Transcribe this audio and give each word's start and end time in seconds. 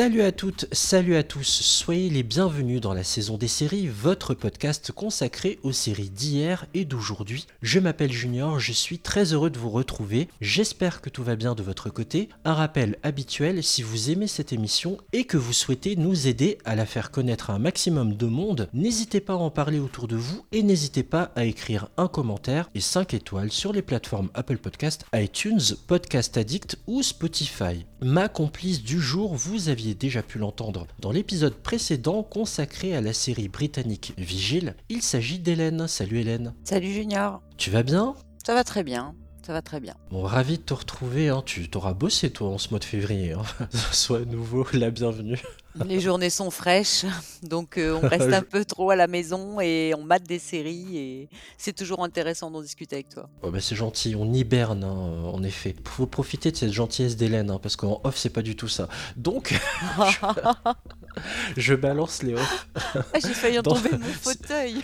Salut 0.00 0.22
à 0.22 0.32
toutes, 0.32 0.64
salut 0.72 1.14
à 1.14 1.22
tous, 1.22 1.44
soyez 1.46 2.08
les 2.08 2.22
bienvenus 2.22 2.80
dans 2.80 2.94
la 2.94 3.04
saison 3.04 3.36
des 3.36 3.48
séries, 3.48 3.86
votre 3.86 4.32
podcast 4.32 4.92
consacré 4.92 5.58
aux 5.62 5.72
séries 5.72 6.08
d'hier 6.08 6.64
et 6.72 6.86
d'aujourd'hui. 6.86 7.46
Je 7.60 7.80
m'appelle 7.80 8.10
Junior, 8.10 8.58
je 8.58 8.72
suis 8.72 8.98
très 8.98 9.34
heureux 9.34 9.50
de 9.50 9.58
vous 9.58 9.68
retrouver, 9.68 10.28
j'espère 10.40 11.02
que 11.02 11.10
tout 11.10 11.22
va 11.22 11.36
bien 11.36 11.54
de 11.54 11.62
votre 11.62 11.90
côté. 11.90 12.30
Un 12.46 12.54
rappel 12.54 12.96
habituel, 13.02 13.62
si 13.62 13.82
vous 13.82 14.08
aimez 14.08 14.26
cette 14.26 14.54
émission 14.54 14.96
et 15.12 15.24
que 15.24 15.36
vous 15.36 15.52
souhaitez 15.52 15.96
nous 15.96 16.26
aider 16.26 16.56
à 16.64 16.76
la 16.76 16.86
faire 16.86 17.10
connaître 17.10 17.50
à 17.50 17.52
un 17.52 17.58
maximum 17.58 18.14
de 18.14 18.26
monde, 18.26 18.70
n'hésitez 18.72 19.20
pas 19.20 19.34
à 19.34 19.36
en 19.36 19.50
parler 19.50 19.80
autour 19.80 20.08
de 20.08 20.16
vous 20.16 20.46
et 20.50 20.62
n'hésitez 20.62 21.02
pas 21.02 21.30
à 21.36 21.44
écrire 21.44 21.90
un 21.98 22.08
commentaire 22.08 22.70
et 22.74 22.80
5 22.80 23.12
étoiles 23.12 23.52
sur 23.52 23.74
les 23.74 23.82
plateformes 23.82 24.30
Apple 24.32 24.56
Podcast, 24.56 25.04
iTunes, 25.14 25.60
Podcast 25.86 26.38
Addict 26.38 26.78
ou 26.86 27.02
Spotify. 27.02 27.84
Ma 28.00 28.30
complice 28.30 28.82
du 28.82 28.98
jour, 28.98 29.34
vous 29.34 29.68
avez 29.68 29.89
aviez 29.90 29.94
déjà 29.98 30.22
pu 30.22 30.38
l'entendre 30.38 30.86
dans 31.00 31.10
l'épisode 31.10 31.54
précédent 31.54 32.22
consacré 32.22 32.94
à 32.94 33.00
la 33.00 33.12
série 33.12 33.48
britannique 33.48 34.12
Vigile. 34.16 34.76
Il 34.88 35.02
s'agit 35.02 35.40
d'Hélène. 35.40 35.88
Salut 35.88 36.20
Hélène. 36.20 36.54
Salut 36.62 36.92
Junior. 36.92 37.42
Tu 37.56 37.70
vas 37.70 37.82
bien? 37.82 38.14
Ça 38.46 38.54
va 38.54 38.62
très 38.62 38.84
bien. 38.84 39.16
Ça 39.44 39.52
va 39.52 39.62
très 39.62 39.80
bien. 39.80 39.96
Bon, 40.12 40.22
ravi 40.22 40.58
de 40.58 40.62
te 40.62 40.74
retrouver. 40.74 41.28
Hein. 41.28 41.42
Tu 41.44 41.68
t'auras 41.68 41.94
bossé 41.94 42.30
toi 42.30 42.50
en 42.50 42.58
ce 42.58 42.70
mois 42.70 42.78
de 42.78 42.84
février. 42.84 43.32
Hein. 43.32 43.42
Sois 43.92 44.18
à 44.18 44.24
nouveau 44.24 44.64
la 44.72 44.90
bienvenue. 44.90 45.40
Les 45.76 46.00
journées 46.00 46.30
sont 46.30 46.50
fraîches, 46.50 47.04
donc 47.44 47.78
euh, 47.78 47.98
on 48.02 48.06
reste 48.06 48.32
un 48.32 48.42
peu 48.50 48.64
trop 48.64 48.90
à 48.90 48.96
la 48.96 49.06
maison 49.06 49.60
et 49.60 49.94
on 49.96 50.02
mate 50.02 50.24
des 50.24 50.40
séries 50.40 50.98
et 50.98 51.28
c'est 51.58 51.72
toujours 51.72 52.02
intéressant 52.02 52.50
d'en 52.50 52.60
discuter 52.60 52.96
avec 52.96 53.08
toi. 53.08 53.28
Oh 53.42 53.50
bah 53.50 53.60
c'est 53.60 53.76
gentil, 53.76 54.16
on 54.16 54.32
hiberne 54.32 54.82
hein, 54.82 55.22
en 55.32 55.42
effet. 55.44 55.76
Faut 55.84 56.06
profiter 56.06 56.50
de 56.50 56.56
cette 56.56 56.72
gentillesse 56.72 57.16
d'Hélène 57.16 57.50
hein, 57.50 57.60
parce 57.62 57.76
qu'en 57.76 58.00
off 58.02 58.16
c'est 58.16 58.30
pas 58.30 58.42
du 58.42 58.56
tout 58.56 58.66
ça. 58.66 58.88
Donc 59.16 59.58
je... 61.56 61.74
balance 61.74 62.24
les 62.24 62.34
off. 62.34 62.68
Ah, 62.74 63.18
j'ai 63.22 63.34
failli 63.34 63.60
en 63.60 63.62
tomber 63.62 63.90
de 63.90 63.96
mon 63.98 64.06
fauteuil. 64.06 64.82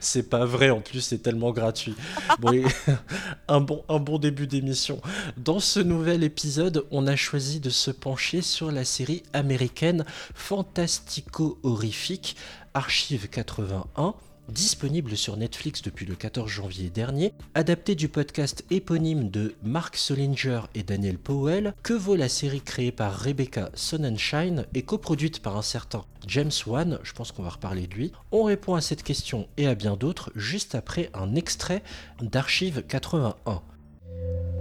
C'est 0.00 0.28
pas 0.28 0.44
vrai, 0.44 0.70
en 0.70 0.80
plus 0.80 1.00
c'est 1.00 1.18
tellement 1.18 1.52
gratuit. 1.52 1.94
Bon, 2.38 2.62
un, 3.48 3.60
bon, 3.60 3.84
un 3.88 3.98
bon 3.98 4.18
début 4.18 4.46
d'émission. 4.46 5.00
Dans 5.36 5.60
ce 5.60 5.80
nouvel 5.80 6.24
épisode, 6.24 6.86
on 6.90 7.06
a 7.06 7.16
choisi 7.16 7.60
de 7.60 7.70
se 7.70 7.90
pencher 7.90 8.42
sur 8.42 8.70
la 8.70 8.84
série 8.84 9.22
américaine 9.32 10.04
fantastico-horrifique 10.34 12.36
Archive 12.74 13.28
81 13.28 14.14
disponible 14.48 15.16
sur 15.16 15.36
Netflix 15.36 15.82
depuis 15.82 16.06
le 16.06 16.14
14 16.14 16.48
janvier 16.48 16.90
dernier, 16.90 17.32
adapté 17.54 17.94
du 17.94 18.08
podcast 18.08 18.64
éponyme 18.70 19.30
de 19.30 19.54
Mark 19.62 19.96
Solinger 19.96 20.60
et 20.74 20.82
Daniel 20.82 21.18
Powell, 21.18 21.74
que 21.82 21.92
vaut 21.92 22.16
la 22.16 22.28
série 22.28 22.60
créée 22.60 22.92
par 22.92 23.18
Rebecca 23.18 23.70
Sonnenschein 23.74 24.64
et 24.74 24.82
coproduite 24.82 25.40
par 25.40 25.56
un 25.56 25.62
certain 25.62 26.04
James 26.26 26.50
Wan, 26.66 26.98
je 27.02 27.12
pense 27.12 27.32
qu'on 27.32 27.42
va 27.42 27.50
reparler 27.50 27.86
de 27.86 27.94
lui. 27.94 28.12
On 28.32 28.44
répond 28.44 28.74
à 28.74 28.80
cette 28.80 29.02
question 29.02 29.48
et 29.56 29.66
à 29.66 29.74
bien 29.74 29.96
d'autres 29.96 30.32
juste 30.34 30.74
après 30.74 31.10
un 31.14 31.34
extrait 31.34 31.82
d'Archive 32.20 32.82
81. 32.86 33.62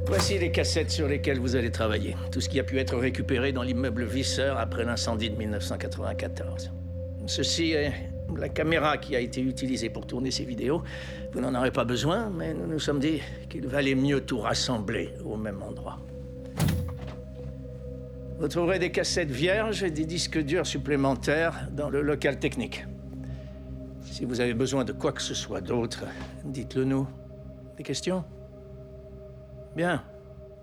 Voici 0.08 0.38
les 0.38 0.52
cassettes 0.52 0.92
sur 0.92 1.08
lesquelles 1.08 1.40
vous 1.40 1.56
allez 1.56 1.72
travailler. 1.72 2.16
Tout 2.32 2.40
ce 2.40 2.50
qui 2.50 2.60
a 2.60 2.64
pu 2.64 2.78
être 2.78 2.96
récupéré 2.96 3.52
dans 3.52 3.64
l'immeuble 3.64 4.06
Visser 4.06 4.54
après 4.56 4.86
l'incendie 4.86 5.32
de 5.32 5.36
1994. 5.36 6.72
Ceci 7.26 7.72
est 7.72 8.15
la 8.38 8.50
caméra 8.50 8.98
qui 8.98 9.16
a 9.16 9.20
été 9.20 9.42
utilisée 9.42 9.90
pour 9.90 10.08
tourner 10.08 10.32
ces 10.32 10.46
vidéos. 10.46 10.84
Vous 11.34 11.42
n'en 11.42 11.54
aurez 11.56 11.72
pas 11.72 11.86
besoin, 11.86 12.30
mais 12.30 12.54
nous 12.54 12.68
nous 12.68 12.80
sommes 12.80 13.00
dit 13.00 13.22
qu'il 13.50 13.68
valait 13.68 13.96
mieux 13.96 14.22
tout 14.22 14.40
rassembler 14.40 15.14
au 15.24 15.38
même 15.38 15.62
endroit. 15.62 16.00
Vous 18.38 18.48
trouverez 18.48 18.80
des 18.80 18.92
cassettes 18.92 19.32
vierges 19.32 19.84
et 19.84 19.92
des 19.92 20.06
disques 20.06 20.40
durs 20.40 20.68
supplémentaires 20.68 21.70
dans 21.72 21.90
le 21.90 22.02
local 22.02 22.38
technique. 22.38 22.86
Si 24.02 24.26
vous 24.26 24.42
avez 24.42 24.54
besoin 24.54 24.84
de 24.84 24.92
quoi 24.92 25.14
que 25.14 25.22
ce 25.22 25.34
soit 25.34 25.62
d'autre, 25.62 26.06
dites-le 26.44 26.84
nous. 26.84 27.08
Des 27.78 27.84
questions? 27.84 28.24
Bien. 29.76 30.04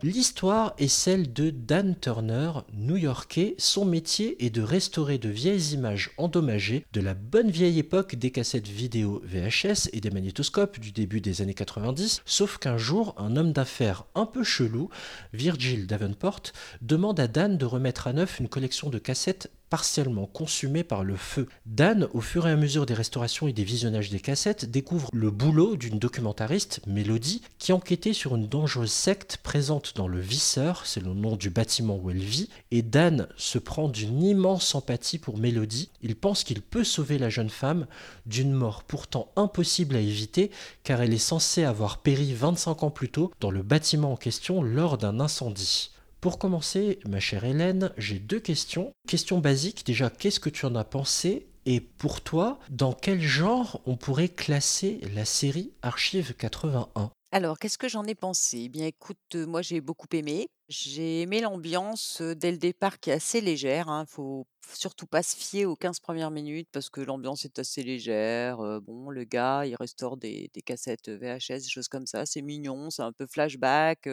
L'histoire 0.05 0.75
est 0.79 0.89
celle 0.89 1.33
de 1.33 1.51
Dan 1.51 1.95
Turner, 1.95 2.51
new-yorkais. 2.75 3.55
Son 3.59 3.85
métier 3.85 4.45
est 4.45 4.51
de 4.51 4.61
restaurer 4.61 5.17
de 5.17 5.29
vieilles 5.29 5.75
images 5.75 6.11
endommagées 6.17 6.85
de 6.93 7.01
la 7.01 7.15
bonne 7.15 7.53
vieille 7.53 7.79
époque 7.79 8.17
des 8.17 8.33
cassettes 8.33 8.67
vidéo 8.67 9.23
VHS 9.25 9.91
et 9.93 10.01
des 10.01 10.11
magnétoscopes 10.11 10.81
du 10.81 10.91
début 10.91 11.21
des 11.21 11.41
années 11.41 11.55
90, 11.55 12.23
sauf 12.25 12.59
qu'un 12.59 12.79
jour, 12.79 13.15
un 13.17 13.37
homme 13.37 13.53
d'affaires 13.53 14.03
un 14.17 14.27
peu 14.27 14.43
chelou, 14.43 14.89
Virgil 15.35 15.87
Davenport, 15.87 16.43
demande 16.81 17.21
à 17.21 17.29
Dan 17.29 17.57
de 17.57 17.65
remettre 17.65 18.09
à 18.09 18.13
neuf 18.13 18.41
une 18.41 18.49
collection 18.49 18.91
de 18.91 18.99
cassettes 18.99 19.53
partiellement 19.73 20.27
consumé 20.27 20.85
par 20.85 21.03
le 21.03 21.17
feu. 21.17 21.49
Dan, 21.65 22.07
au 22.13 22.21
fur 22.21 22.47
et 22.47 22.51
à 22.51 22.57
mesure 22.57 22.85
des 22.85 22.93
restaurations 22.93 23.49
et 23.49 23.55
des 23.55 23.65
visionnages 23.65 24.11
des 24.11 24.21
cassettes, 24.21 24.71
découvre 24.71 25.09
le 25.15 25.31
boulot 25.31 25.77
d'une 25.77 25.99
documentariste, 25.99 26.83
Mélodie, 26.87 27.41
qui 27.59 27.73
enquêtait 27.73 28.13
sur 28.13 28.37
une 28.37 28.49
dangereuse 28.49 28.93
secte 28.93 29.39
présente 29.43 29.97
dans 29.97 30.09
le 30.09 30.21
Visseur, 30.21 30.85
c'est 30.85 31.03
le 31.03 31.15
nom 31.15 31.37
du 31.37 31.49
bâtiment 31.49 31.97
où 31.97 32.11
elle 32.11 32.19
vit, 32.19 32.51
et 32.71 32.83
Dan 32.83 33.29
se 33.39 33.59
prend 33.59 33.89
d'une 33.89 34.23
immense 34.23 34.75
empathie 34.75 35.17
pour 35.17 35.39
Mélodie. 35.39 35.89
Il 36.03 36.17
pense 36.17 36.45
qu'il 36.45 36.61
peut 36.61 36.85
sauver 36.85 37.17
la 37.17 37.31
jeune 37.31 37.49
femme 37.49 37.87
d'une 38.27 38.53
mort 38.53 38.83
pourtant 38.83 39.33
impossible 39.37 39.97
à 39.97 40.01
éviter, 40.01 40.51
car 40.85 41.01
elle 41.01 41.15
est 41.15 41.17
censée 41.17 41.65
avoir 41.65 42.03
péri 42.03 42.35
25 42.35 42.83
ans 42.83 42.91
plus 42.91 43.09
tôt 43.09 43.33
dans 43.41 43.51
le 43.51 43.63
bâtiment 43.63 44.13
en 44.13 44.17
question 44.17 44.63
lors 44.63 44.99
d'un 44.99 45.19
incendie. 45.19 45.92
Pour 46.23 46.39
commencer, 46.39 47.01
ma 47.09 47.19
chère 47.19 47.43
Hélène, 47.45 47.93
j'ai 47.99 48.21
deux 48.21 48.39
questions. 48.39 48.93
Question 49.09 49.41
basique, 49.41 49.85
déjà, 49.85 50.09
qu'est-ce 50.09 50.39
que 50.39 50.51
tu 50.51 50.67
en 50.67 50.77
as 50.77 50.85
pensé 50.85 51.49
Et 51.67 51.81
pour 51.81 52.21
toi, 52.21 52.61
dans 52.71 52.93
quel 52.93 53.21
genre 53.21 53.83
on 53.87 53.97
pourrait 53.97 54.29
classer 54.29 55.01
la 55.17 55.25
série 55.25 55.73
Archive 55.83 56.35
81 56.37 57.11
alors, 57.35 57.59
qu'est-ce 57.59 57.79
que 57.79 57.89
j'en 57.89 58.05
ai 58.05 58.15
pensé? 58.15 58.65
Eh 58.65 58.69
bien, 58.69 58.85
écoute, 58.85 59.17
moi, 59.35 59.63
j'ai 59.63 59.81
beaucoup 59.81 60.07
aimé. 60.13 60.49
J'ai 60.73 61.21
aimé 61.21 61.43
l'ambiance, 61.43 62.23
dès 62.23 62.51
le 62.51 62.57
départ 62.57 62.99
qui 62.99 63.11
est 63.11 63.13
assez 63.13 63.43
légère, 63.43 63.91
hein. 63.91 64.07
Faut 64.09 64.47
surtout 64.75 65.07
pas 65.07 65.23
se 65.23 65.37
fier 65.37 65.67
aux 65.67 65.75
15 65.77 65.99
premières 66.01 66.31
minutes 66.31 66.69
parce 66.73 66.89
que 66.89 67.01
l'ambiance 67.03 67.45
est 67.45 67.59
assez 67.59 67.83
légère. 67.83 68.57
bon, 68.81 69.11
le 69.11 69.25
gars, 69.25 69.67
il 69.67 69.75
restaure 69.75 70.17
des 70.17 70.51
des 70.55 70.63
cassettes, 70.63 71.09
VHS, 71.11 71.65
des 71.65 71.69
choses 71.69 71.89
comme 71.89 72.07
ça. 72.07 72.25
C'est 72.25 72.41
mignon, 72.41 72.89
c'est 72.89 73.03
un 73.03 73.13
peu 73.13 73.27
flashback, 73.27 74.09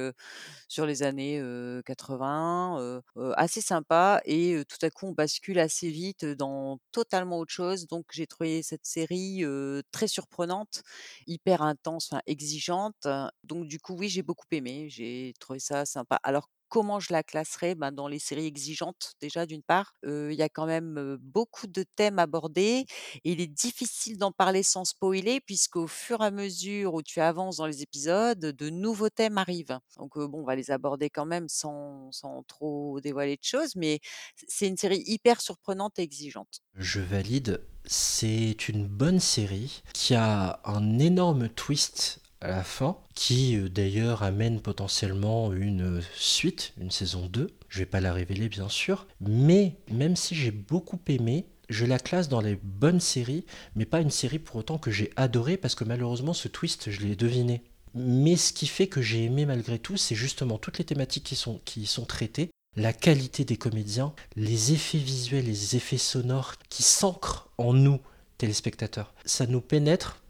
sur 0.68 0.86
les 0.86 1.04
années, 1.04 1.42
80, 1.86 3.02
assez 3.38 3.62
sympa 3.62 4.22
et 4.26 4.64
tout 4.68 4.78
à 4.86 4.90
coup, 4.90 5.08
on 5.08 5.12
bascule 5.14 5.60
assez 5.60 5.90
vite, 5.90 6.26
dans 6.26 6.80
totalement 6.92 7.38
autre 7.40 7.54
chose. 7.54 7.88
Donc 7.88 8.06
j'ai 8.12 8.28
trouvé 8.28 8.64
cette 8.64 8.86
série, 8.86 9.44
très 9.92 10.08
surprenante, 10.08 10.84
hyper 11.28 11.62
intense, 11.62 12.12
exigeante. 12.28 13.08
Donc 13.44 13.68
du 13.68 13.80
coup, 13.80 13.96
oui, 13.96 14.10
j'ai 14.10 14.24
beaucoup 14.24 14.48
aimé, 14.52 14.88
j'ai 14.90 15.34
trouvé 15.40 15.60
ça 15.60 15.86
sympa. 15.86 16.20
Alors 16.24 16.49
Comment 16.70 17.00
je 17.00 17.12
la 17.12 17.24
classerais? 17.24 17.76
Ben, 17.76 17.92
dans 17.92 18.08
les 18.08 18.20
séries 18.20 18.46
exigeantes 18.46 19.14
déjà 19.22 19.46
d'une 19.46 19.64
part, 19.64 19.96
il 20.04 20.34
y 20.34 20.42
a 20.44 20.50
quand 20.50 20.66
même, 20.68 21.18
beaucoup 21.22 21.68
de 21.68 21.84
thèmes 21.96 22.20
abordés 22.20 22.86
et 23.24 23.32
il 23.32 23.42
est 23.42 23.48
difficile 23.48 24.18
d'en 24.18 24.32
parler 24.32 24.64
sans 24.64 24.86
spoiler 24.86 25.42
puisqu'au 25.42 25.88
fur 25.88 26.22
et 26.22 26.26
à 26.28 26.32
mesure 26.32 26.94
où 26.94 27.02
tu 27.02 27.20
avances 27.22 27.58
dans 27.58 27.66
les 27.66 27.82
épisodes, 27.82 28.40
de 28.40 28.70
nouveaux 28.70 29.10
thèmes 29.10 29.38
arrivent. 29.38 29.80
Donc, 29.98 30.18
bon, 30.18 30.42
on 30.42 30.46
va 30.46 30.56
les 30.56 30.72
aborder 30.72 31.10
quand 31.10 31.26
même 31.26 31.50
sans 31.50 32.12
sans 32.12 32.44
trop 32.44 33.00
dévoiler 33.02 33.36
de 33.36 33.44
choses, 33.44 33.76
mais 33.76 34.00
c'est 34.48 34.68
une 34.68 34.78
série 34.78 35.04
hyper 35.06 35.42
surprenante 35.42 36.00
et 36.00 36.04
exigeante. 36.04 36.62
Je 36.76 37.00
valide, 37.02 37.62
c'est 37.86 38.70
une 38.70 38.88
bonne 38.88 39.20
série 39.20 39.82
qui 39.94 40.14
a 40.16 40.62
un 40.66 41.00
énorme 41.00 41.50
twist 41.50 42.22
à 42.42 42.48
la 42.48 42.64
fin, 42.64 42.98
qui 43.16 43.58
euh, 43.58 43.70
d'ailleurs 43.70 44.24
amène 44.24 44.62
potentiellement 44.62 45.54
une 45.54 45.98
euh, 45.98 46.02
suite, 46.16 46.74
une 46.80 46.92
saison 46.92 47.26
2. 47.28 47.50
Je 47.68 47.80
vais 47.80 47.86
pas 47.86 48.00
la 48.00 48.14
révéler 48.14 48.50
bien 48.50 48.70
sûr, 48.70 49.08
mais 49.22 49.76
même 49.92 50.16
si 50.16 50.36
j'ai 50.36 50.52
beaucoup 50.52 51.00
aimé, 51.08 51.46
je 51.70 51.86
la 51.86 52.00
classe 52.00 52.30
dans 52.30 52.42
les 52.42 52.56
bonnes 52.56 53.00
séries, 53.00 53.46
mais 53.76 53.86
pas 53.86 54.02
une 54.02 54.10
série 54.10 54.40
pour 54.40 54.56
autant 54.56 54.78
que 54.78 54.92
j'ai 54.92 55.12
adoré 55.16 55.58
parce 55.58 55.76
que 55.76 55.84
malheureusement 55.84 56.34
ce 56.34 56.48
twist 56.48 56.90
je 56.90 57.02
l'ai 57.02 57.16
deviné. 57.16 57.64
Mais 57.94 58.36
ce 58.36 58.54
qui 58.54 58.68
fait 58.68 58.88
que 58.88 59.02
j'ai 59.02 59.26
aimé 59.26 59.46
malgré 59.46 59.80
tout, 59.80 59.98
c'est 59.98 60.16
justement 60.16 60.58
toutes 60.58 60.78
les 60.78 60.86
thématiques 60.86 61.24
qui 61.26 61.36
sont, 61.36 61.60
qui 61.66 61.86
sont 61.86 62.06
traitées, 62.06 62.52
la 62.76 62.94
qualité 62.94 63.46
des 63.46 63.58
comédiens, 63.58 64.14
les 64.36 64.74
effets 64.74 64.98
visuels, 64.98 65.46
les 65.46 65.76
effets 65.76 65.98
sonores 65.98 66.56
qui 66.70 66.84
s'ancrent 66.84 67.50
en 67.58 67.74
nous, 67.74 68.00
téléspectateurs. 68.38 69.14
Ça 69.26 69.48
nous 69.48 69.62
pénètre 69.62 70.22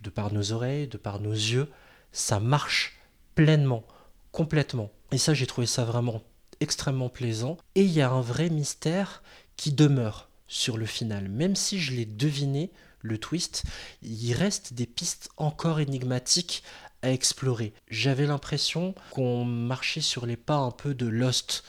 de 0.00 0.10
par 0.10 0.32
nos 0.32 0.52
oreilles, 0.52 0.88
de 0.88 0.98
par 0.98 1.20
nos 1.20 1.32
yeux, 1.32 1.68
ça 2.12 2.40
marche 2.40 2.98
pleinement, 3.34 3.84
complètement. 4.32 4.90
Et 5.12 5.18
ça, 5.18 5.34
j'ai 5.34 5.46
trouvé 5.46 5.66
ça 5.66 5.84
vraiment 5.84 6.22
extrêmement 6.60 7.08
plaisant. 7.08 7.56
Et 7.74 7.82
il 7.82 7.90
y 7.90 8.00
a 8.00 8.10
un 8.10 8.20
vrai 8.20 8.50
mystère 8.50 9.22
qui 9.56 9.72
demeure 9.72 10.28
sur 10.46 10.76
le 10.76 10.86
final. 10.86 11.28
Même 11.28 11.56
si 11.56 11.80
je 11.80 11.92
l'ai 11.92 12.06
deviné, 12.06 12.70
le 13.02 13.18
twist, 13.18 13.64
il 14.02 14.34
reste 14.34 14.74
des 14.74 14.86
pistes 14.86 15.30
encore 15.36 15.80
énigmatiques 15.80 16.62
à 17.02 17.10
explorer. 17.10 17.72
J'avais 17.88 18.26
l'impression 18.26 18.94
qu'on 19.10 19.44
marchait 19.44 20.02
sur 20.02 20.26
les 20.26 20.36
pas 20.36 20.56
un 20.56 20.70
peu 20.70 20.94
de 20.94 21.06
Lost 21.06 21.64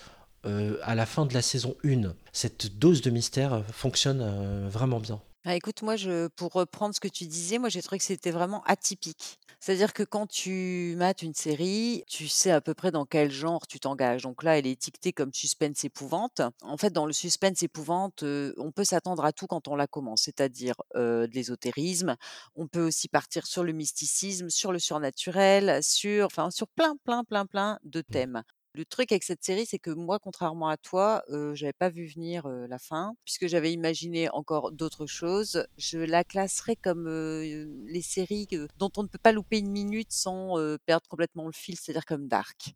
euh, 0.45 0.77
à 0.83 0.95
la 0.95 1.05
fin 1.05 1.25
de 1.25 1.33
la 1.33 1.41
saison 1.41 1.75
1. 1.85 2.13
Cette 2.33 2.77
dose 2.77 3.01
de 3.01 3.11
mystère 3.11 3.63
fonctionne 3.71 4.21
euh, 4.21 4.67
vraiment 4.69 4.99
bien. 4.99 5.21
Ah, 5.43 5.55
écoute, 5.55 5.81
moi, 5.81 5.95
je, 5.95 6.27
pour 6.27 6.53
reprendre 6.53 6.93
ce 6.93 6.99
que 6.99 7.07
tu 7.07 7.25
disais, 7.25 7.57
moi, 7.57 7.69
j'ai 7.69 7.81
trouvé 7.81 7.97
que 7.97 8.03
c'était 8.03 8.29
vraiment 8.29 8.63
atypique. 8.65 9.39
C'est-à-dire 9.59 9.91
que 9.91 10.03
quand 10.03 10.27
tu 10.27 10.93
mates 10.97 11.23
une 11.23 11.33
série, 11.33 12.03
tu 12.07 12.27
sais 12.27 12.51
à 12.51 12.61
peu 12.61 12.75
près 12.75 12.91
dans 12.91 13.05
quel 13.05 13.31
genre 13.31 13.65
tu 13.65 13.79
t'engages. 13.79 14.21
Donc 14.21 14.43
là, 14.43 14.59
elle 14.59 14.67
est 14.67 14.71
étiquetée 14.71 15.13
comme 15.13 15.33
suspense 15.33 15.83
épouvante. 15.83 16.41
En 16.61 16.77
fait, 16.77 16.91
dans 16.91 17.07
le 17.07 17.13
suspense 17.13 17.63
épouvante, 17.63 18.21
euh, 18.21 18.53
on 18.57 18.71
peut 18.71 18.83
s'attendre 18.83 19.25
à 19.25 19.33
tout 19.33 19.47
quand 19.47 19.67
on 19.67 19.75
la 19.75 19.87
commence, 19.87 20.21
c'est-à-dire 20.23 20.75
euh, 20.95 21.25
de 21.25 21.33
l'ésotérisme. 21.33 22.15
On 22.55 22.67
peut 22.67 22.85
aussi 22.85 23.07
partir 23.07 23.47
sur 23.47 23.63
le 23.63 23.73
mysticisme, 23.73 24.49
sur 24.51 24.71
le 24.71 24.77
surnaturel, 24.79 25.79
sur, 25.83 26.27
enfin, 26.27 26.51
sur 26.51 26.67
plein, 26.67 26.95
plein, 27.03 27.23
plein, 27.23 27.47
plein 27.47 27.79
de 27.83 28.01
thèmes. 28.01 28.43
Le 28.73 28.85
truc 28.85 29.11
avec 29.11 29.23
cette 29.23 29.43
série, 29.43 29.65
c'est 29.65 29.79
que 29.79 29.89
moi, 29.91 30.17
contrairement 30.17 30.69
à 30.69 30.77
toi, 30.77 31.23
heu, 31.29 31.53
j'avais 31.55 31.73
pas 31.73 31.89
vu 31.89 32.05
venir, 32.07 32.47
la 32.47 32.79
fin, 32.79 33.13
puisque 33.25 33.47
j'avais 33.47 33.73
imaginé 33.73 34.29
encore 34.29 34.71
d'autres 34.71 35.05
choses. 35.07 35.65
Je 35.77 35.97
la 35.99 36.23
classerais 36.23 36.77
comme, 36.77 37.05
les 37.09 38.01
séries 38.01 38.47
dont 38.77 38.89
on 38.95 39.03
ne 39.03 39.07
peut 39.09 39.17
pas 39.21 39.33
louper 39.33 39.57
une 39.59 39.71
minute 39.71 40.13
sans, 40.13 40.55
perdre 40.85 41.05
complètement 41.09 41.47
le 41.47 41.51
fil, 41.51 41.75
c'est-à-dire 41.77 42.05
comme 42.05 42.29
Dark. 42.29 42.73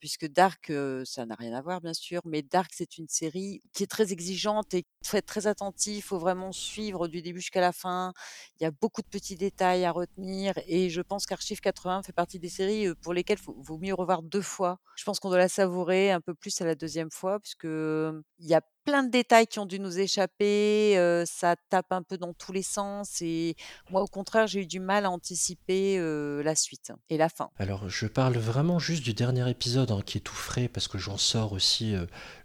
Puisque 0.00 0.26
Dark, 0.26 0.72
ça 1.04 1.26
n'a 1.26 1.34
rien 1.34 1.52
à 1.54 1.60
voir 1.60 1.82
bien 1.82 1.92
sûr, 1.94 2.22
mais 2.24 2.40
Dark, 2.42 2.70
c'est 2.74 2.96
une 2.96 3.08
série 3.08 3.60
qui 3.74 3.82
est 3.82 3.86
très 3.86 4.12
exigeante 4.12 4.72
et 4.72 4.84
faut 5.04 5.18
être 5.18 5.26
très 5.26 5.46
attentif, 5.46 5.96
il 5.98 6.02
faut 6.02 6.18
vraiment 6.18 6.50
suivre 6.52 7.08
du 7.08 7.20
début 7.20 7.40
jusqu'à 7.40 7.60
la 7.60 7.72
fin. 7.72 8.12
Il 8.58 8.62
y 8.64 8.66
a 8.66 8.70
beaucoup 8.70 9.02
de 9.02 9.06
petits 9.08 9.36
détails 9.36 9.84
à 9.84 9.92
retenir 9.92 10.54
et 10.66 10.88
je 10.88 11.02
pense 11.02 11.26
qu'Archive 11.26 11.60
80 11.60 12.02
fait 12.02 12.12
partie 12.12 12.38
des 12.38 12.48
séries, 12.48 12.88
pour 13.02 13.12
lesquelles 13.12 13.38
il 13.46 13.62
vaut 13.62 13.78
mieux 13.78 13.92
revoir 13.94 14.22
2 14.22 14.40
fois. 14.42 14.78
Je 14.96 15.04
pense 15.04 15.20
doit 15.28 15.38
la 15.38 15.48
savourer 15.48 16.10
un 16.10 16.20
peu 16.20 16.34
plus 16.34 16.60
à 16.60 16.64
la 16.64 16.74
deuxième 16.74 17.10
fois 17.10 17.40
puisque, 17.40 17.64
il 17.64 18.46
y 18.46 18.54
a 18.54 18.60
plein 18.84 19.02
de 19.02 19.10
détails 19.10 19.48
qui 19.48 19.58
ont 19.58 19.66
dû 19.66 19.80
nous 19.80 19.98
échapper, 19.98 21.24
ça 21.26 21.56
tape 21.70 21.90
un 21.90 22.02
peu 22.02 22.16
dans 22.18 22.32
tous 22.32 22.52
les 22.52 22.62
sens 22.62 23.20
et 23.20 23.56
moi, 23.90 24.00
au 24.00 24.06
contraire, 24.06 24.46
j'ai 24.46 24.60
eu 24.60 24.66
du 24.66 24.78
mal 24.78 25.06
à 25.06 25.10
anticiper, 25.10 25.98
la 26.42 26.54
suite 26.54 26.92
et 27.08 27.16
la 27.16 27.28
fin. 27.28 27.50
Alors, 27.58 27.88
je 27.88 28.06
parle 28.06 28.36
vraiment 28.36 28.78
juste 28.78 29.02
du 29.02 29.12
dernier 29.12 29.50
épisode 29.50 29.90
hein, 29.90 30.02
qui 30.06 30.18
est 30.18 30.20
tout 30.20 30.34
frais 30.34 30.68
parce 30.68 30.86
que 30.86 30.98
j'en 30.98 31.16
sors 31.16 31.52
aussi 31.52 31.96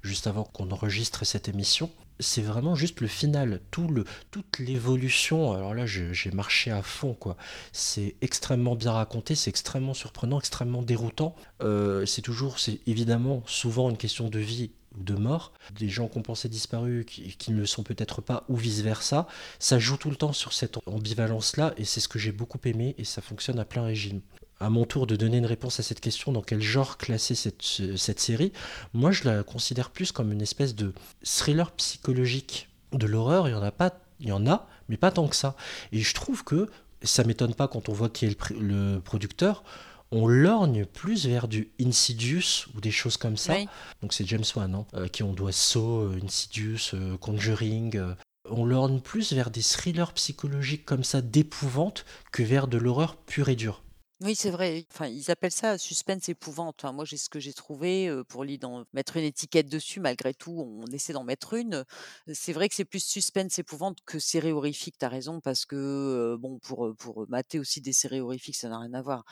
juste 0.02 0.26
avant 0.26 0.44
qu'on 0.44 0.72
enregistre 0.72 1.26
cette 1.26 1.48
émission. 1.48 1.92
C'est 2.22 2.42
vraiment 2.42 2.76
juste 2.76 3.02
le 3.02 3.08
final, 3.08 3.60
tout 3.72 3.88
le, 3.88 4.06
toute 4.32 4.60
l'évolution. 4.60 5.54
Alors 5.54 5.74
là, 5.74 5.86
j'ai 5.86 6.32
marché 6.32 6.72
à 6.72 6.82
fond, 6.82 7.14
quoi. 7.14 7.36
C'est 7.74 8.16
extrêmement 8.22 8.76
bien 8.76 8.92
raconté, 8.92 9.36
c'est 9.36 9.50
extrêmement 9.50 9.94
surprenant, 9.94 10.40
extrêmement 10.40 10.84
déroutant. 10.84 11.36
Euh, 11.62 12.06
c'est 12.06 12.22
toujours, 12.22 12.60
c'est 12.60 12.80
évidemment 12.88 13.44
souvent 13.46 13.90
une 13.90 13.98
question 13.98 14.30
de 14.30 14.40
vie 14.40 14.72
ou 14.98 15.04
de 15.04 15.16
mort. 15.16 15.54
Des 15.78 15.90
gens 15.90 16.08
qu'on 16.08 16.22
pensait 16.22 16.50
disparus 16.50 17.06
qui, 17.06 17.36
qui 17.38 17.52
ne 17.52 17.58
le 17.58 17.66
sont 17.66 17.84
peut-être 17.84 18.22
pas, 18.22 18.46
ou 18.50 18.56
vice-versa. 18.56 19.28
Ça 19.60 19.80
joue 19.80 19.98
tout 19.98 20.10
le 20.10 20.16
temps 20.16 20.34
sur 20.34 20.54
cette 20.54 20.78
ambivalence-là, 20.86 21.74
et 21.78 21.86
c'est 21.86 22.00
ce 22.00 22.08
que 22.08 22.20
j'ai 22.20 22.32
beaucoup 22.32 22.60
aimé, 22.66 22.96
et 22.98 23.04
ça 23.04 23.22
fonctionne 23.22 23.60
à 23.60 23.66
plein 23.66 23.84
régime 23.84 24.22
à 24.62 24.70
mon 24.70 24.86
tour 24.86 25.08
de 25.08 25.16
donner 25.16 25.38
une 25.38 25.46
réponse 25.46 25.80
à 25.80 25.84
cette 25.84 26.00
question, 26.00 26.32
dans 26.32 26.42
quel 26.42 26.62
genre 26.62 26.98
classer 26.98 27.36
cette, 27.36 27.62
ce- 27.62 27.98
cette 27.98 28.20
série, 28.20 28.54
moi 28.94 29.12
je 29.12 29.24
la 29.26 29.44
considère 29.44 29.90
plus 29.90 30.12
comme 30.12 30.32
une 30.32 30.42
espèce 30.42 30.76
de 30.76 30.94
thriller 31.24 31.72
psychologique 31.72 32.70
de 32.94 33.08
l'horreur. 33.08 33.48
Il 33.48 33.52
y 33.52 33.56
en 33.56 33.64
a 33.64 33.72
pas, 33.72 34.00
il 34.20 34.28
y 34.30 34.32
en 34.32 34.46
a, 34.48 34.68
mais 34.90 34.98
pas 34.98 35.12
tant 35.12 35.28
que 35.28 35.36
ça. 35.36 35.56
Et 35.92 36.00
je 36.00 36.14
trouve 36.14 36.44
que 36.44 36.70
ça 37.04 37.24
m'étonne 37.24 37.56
pas 37.56 37.68
quand 37.68 37.90
on 37.90 37.94
voit 37.94 38.10
qui 38.10 38.26
est 38.26 38.30
le, 38.30 38.36
pr- 38.36 38.60
le 38.60 39.00
producteur. 39.00 39.64
On 40.12 40.28
lorgne 40.28 40.86
plus 40.86 41.26
vers 41.26 41.48
du 41.48 41.72
Insidious 41.82 42.68
ou 42.76 42.82
des 42.82 42.92
choses 42.92 43.16
comme 43.18 43.38
ça. 43.38 43.54
Oui. 43.54 43.68
Donc 44.02 44.14
c'est 44.14 44.28
James 44.28 44.44
Wan, 44.56 44.76
hein, 44.76 44.86
euh, 44.94 45.08
qui 45.08 45.24
on 45.24 45.34
doit 45.34 45.54
Saw, 45.54 46.02
euh, 46.02 46.20
Insidious, 46.24 46.94
euh, 46.94 47.16
Conjuring. 47.18 47.96
euh. 47.98 48.14
on 48.50 48.66
lorgne 48.66 49.00
plus 49.00 49.32
vers 49.34 49.50
des 49.52 49.62
thrillers 49.64 50.12
psychologiques 50.14 50.84
comme 50.86 51.04
ça 51.06 51.22
d'épouvante 51.22 52.04
que 52.34 52.44
vers 52.44 52.68
de 52.68 52.78
l'horreur 52.78 53.16
pure 53.16 53.48
et 53.50 53.56
dure. 53.56 53.84
Oui, 54.24 54.36
c'est 54.36 54.52
vrai. 54.52 54.86
Enfin, 54.92 55.08
ils 55.08 55.32
appellent 55.32 55.52
ça 55.52 55.80
suspense 55.80 56.30
épouvante. 56.30 56.86
Moi, 56.94 57.06
j'ai 57.06 57.18
ce 57.18 57.28
que 57.28 57.40
j'ai 57.40 57.54
trouvé 57.54 58.08
pour 58.30 58.46
mettre 58.94 59.18
une 59.18 59.24
étiquette 59.24 59.68
dessus. 59.68 60.00
Malgré 60.00 60.36
tout, 60.36 60.52
on 60.52 60.86
essaie 60.92 61.12
d'en 61.12 61.24
mettre 61.24 61.56
une. 61.56 61.84
C'est 62.32 62.54
vrai 62.54 62.70
que 62.70 62.76
c'est 62.76 62.86
plus 62.86 63.04
suspense 63.04 63.58
épouvante 63.58 63.98
que 64.06 64.20
série 64.20 64.52
horrifique. 64.52 64.94
T'as 65.00 65.08
raison 65.08 65.40
parce 65.42 65.66
que 65.66 66.36
bon, 66.40 66.60
pour 66.60 66.96
pour 66.98 67.26
mater 67.30 67.58
aussi 67.58 67.82
des 67.82 67.94
séries 67.94 68.20
horrifiques, 68.20 68.58
ça 68.58 68.70
n'a 68.70 68.78
rien 68.78 68.94
à 68.94 69.02
voir. 69.02 69.24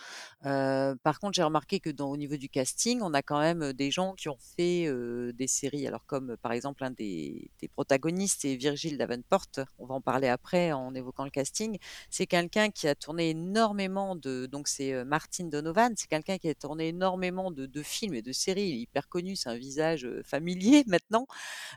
Par 0.42 1.20
contre, 1.20 1.34
j'ai 1.36 1.44
remarqué 1.44 1.80
que 1.80 1.92
au 2.02 2.18
niveau 2.18 2.38
du 2.38 2.50
casting, 2.50 3.02
on 3.04 3.14
a 3.14 3.22
quand 3.22 3.40
même 3.40 3.74
des 3.74 3.92
gens 3.92 4.16
qui 4.16 4.28
ont 4.28 4.40
fait 4.58 4.92
des 5.34 5.48
séries. 5.48 5.86
Alors 5.86 6.08
comme 6.08 6.36
par 6.38 6.52
exemple 6.52 6.84
un 6.84 6.90
des, 6.92 7.52
protagonistes, 7.74 8.40
c'est 8.42 8.56
Virgil 8.56 8.98
Davenport. 8.98 9.46
On 9.78 9.86
va 9.86 9.94
en 9.94 10.02
parler 10.02 10.30
après 10.30 10.72
en 10.72 10.96
évoquant 10.96 11.26
le 11.26 11.30
casting. 11.30 11.78
C'est 12.10 12.26
quelqu'un 12.26 12.72
qui 12.72 12.88
a 12.88 12.96
tourné 12.96 13.30
énormément 13.30 14.16
de 14.16 14.48
donc 14.48 14.68
c'est 14.80 15.04
Martin 15.06 15.46
Donovan, 15.46 15.94
c'est 15.98 16.08
quelqu'un 16.08 16.38
qui 16.38 16.50
a 16.50 16.56
tourné 16.56 16.90
énormément 16.90 17.52
de, 17.52 17.66
de 17.66 17.84
films 17.84 18.14
et 18.14 18.22
de 18.22 18.32
séries. 18.32 18.70
Il 18.70 18.76
est 18.76 18.82
hyper 18.82 19.10
connu, 19.10 19.36
c'est 19.36 19.50
un 19.50 19.58
visage 19.58 20.08
familier 20.24 20.84
maintenant. 20.88 21.28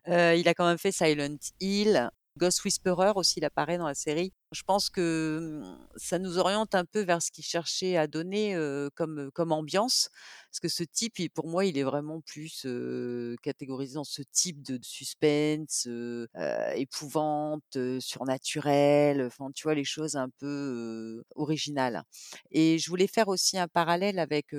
Il 0.07 0.49
a 0.49 0.55
quand 0.55 0.67
même 0.67 0.79
fait 0.79 0.93
Silent 0.93 1.37
Hill, 1.61 2.11
Ghost 2.39 2.65
Whisperer 2.65 3.13
aussi, 3.17 3.41
il 3.41 3.45
apparaît 3.45 3.79
dans 3.79 3.87
la 3.87 3.95
série. 3.95 4.33
Je 4.53 4.63
pense 4.63 4.91
que 4.91 5.61
hum, 5.63 5.79
ça 5.97 6.19
nous 6.19 6.39
oriente 6.39 6.75
un 6.75 6.85
peu 6.85 7.01
vers 7.03 7.23
ce 7.23 7.31
qu'il 7.31 7.45
cherchait 7.45 7.97
à 7.97 8.07
donner 8.07 8.57
comme, 8.95 9.53
ambiance. 9.53 10.11
Parce 10.51 10.61
que 10.61 10.69
ce 10.69 10.85
type, 10.85 11.15
pour 11.35 11.49
moi, 11.49 11.65
il 11.65 11.79
est 11.79 11.83
vraiment 11.83 12.21
plus 12.21 12.67
catégorisé 13.43 13.95
dans 13.95 14.05
ce 14.05 14.23
type 14.23 14.63
de 14.63 14.79
suspense, 14.83 15.87
euh, 15.89 16.27
épouvante, 16.75 17.77
euh, 17.77 18.01
surnaturel, 18.01 19.23
enfin, 19.23 19.51
tu 19.55 19.63
vois, 19.65 19.75
les 19.75 19.85
choses 19.85 20.17
un 20.17 20.29
peu 20.29 21.25
originales. 21.35 22.03
Et 22.51 22.79
je 22.79 22.91
voulais 22.91 23.07
faire 23.07 23.29
aussi 23.29 23.59
un 23.59 23.69
parallèle 23.69 24.19
avec 24.19 24.55